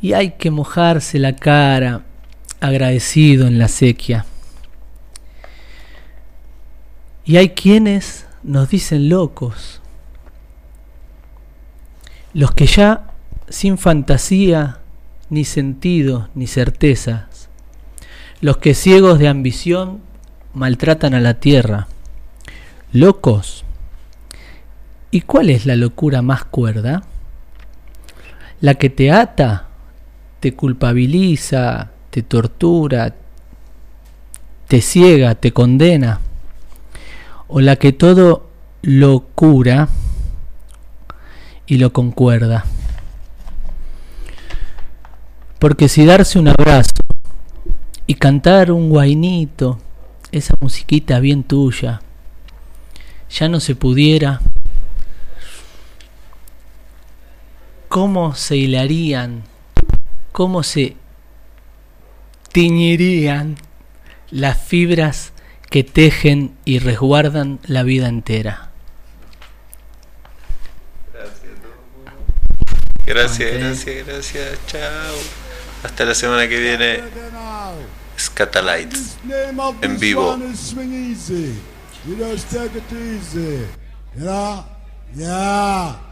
Y 0.00 0.12
hay 0.12 0.32
que 0.32 0.52
mojarse 0.52 1.18
la 1.18 1.34
cara 1.34 2.02
agradecido 2.60 3.48
en 3.48 3.58
la 3.58 3.66
sequía. 3.66 4.24
Y 7.28 7.36
hay 7.36 7.50
quienes 7.50 8.24
nos 8.42 8.70
dicen 8.70 9.10
locos. 9.10 9.82
Los 12.32 12.52
que 12.52 12.64
ya 12.64 13.10
sin 13.50 13.76
fantasía, 13.76 14.78
ni 15.28 15.44
sentido, 15.44 16.30
ni 16.34 16.46
certezas. 16.46 17.50
Los 18.40 18.56
que 18.56 18.72
ciegos 18.72 19.18
de 19.18 19.28
ambición 19.28 20.00
maltratan 20.54 21.12
a 21.12 21.20
la 21.20 21.34
tierra. 21.34 21.86
Locos. 22.94 23.62
¿Y 25.10 25.20
cuál 25.20 25.50
es 25.50 25.66
la 25.66 25.76
locura 25.76 26.22
más 26.22 26.46
cuerda? 26.46 27.02
La 28.62 28.76
que 28.76 28.88
te 28.88 29.12
ata, 29.12 29.68
te 30.40 30.54
culpabiliza, 30.54 31.90
te 32.08 32.22
tortura, 32.22 33.14
te 34.66 34.80
ciega, 34.80 35.34
te 35.34 35.52
condena 35.52 36.20
o 37.48 37.60
la 37.60 37.76
que 37.76 37.92
todo 37.92 38.48
lo 38.82 39.20
cura 39.34 39.88
y 41.66 41.78
lo 41.78 41.92
concuerda. 41.92 42.64
Porque 45.58 45.88
si 45.88 46.04
darse 46.04 46.38
un 46.38 46.48
abrazo 46.48 46.92
y 48.06 48.14
cantar 48.14 48.70
un 48.70 48.88
guainito, 48.90 49.78
esa 50.30 50.54
musiquita 50.60 51.18
bien 51.20 51.42
tuya, 51.42 52.00
ya 53.30 53.48
no 53.48 53.60
se 53.60 53.74
pudiera, 53.74 54.40
¿cómo 57.88 58.34
se 58.34 58.56
hilarían? 58.56 59.42
¿Cómo 60.32 60.62
se 60.62 60.96
tiñirían 62.52 63.56
las 64.30 64.58
fibras 64.58 65.32
que 65.70 65.84
tejen 65.84 66.56
y 66.64 66.78
resguardan 66.78 67.58
la 67.66 67.82
vida 67.82 68.08
entera. 68.08 68.70
Gracias, 73.06 73.52
Ok. 73.52 73.58
gracias, 73.58 74.06
gracias. 74.06 74.58
Chao. 74.66 75.14
Hasta 75.82 76.04
la 76.04 76.14
semana 76.14 76.48
que 76.48 76.58
viene. 76.58 77.00
Scatalight. 78.18 78.94
En 79.82 79.98
vivo. 79.98 80.36
You 82.06 82.14
just 82.16 82.48
take 82.50 82.76
it 82.78 82.92
easy. 82.92 83.66
You 84.16 84.24
know? 84.24 84.64
Yeah. 85.14 86.07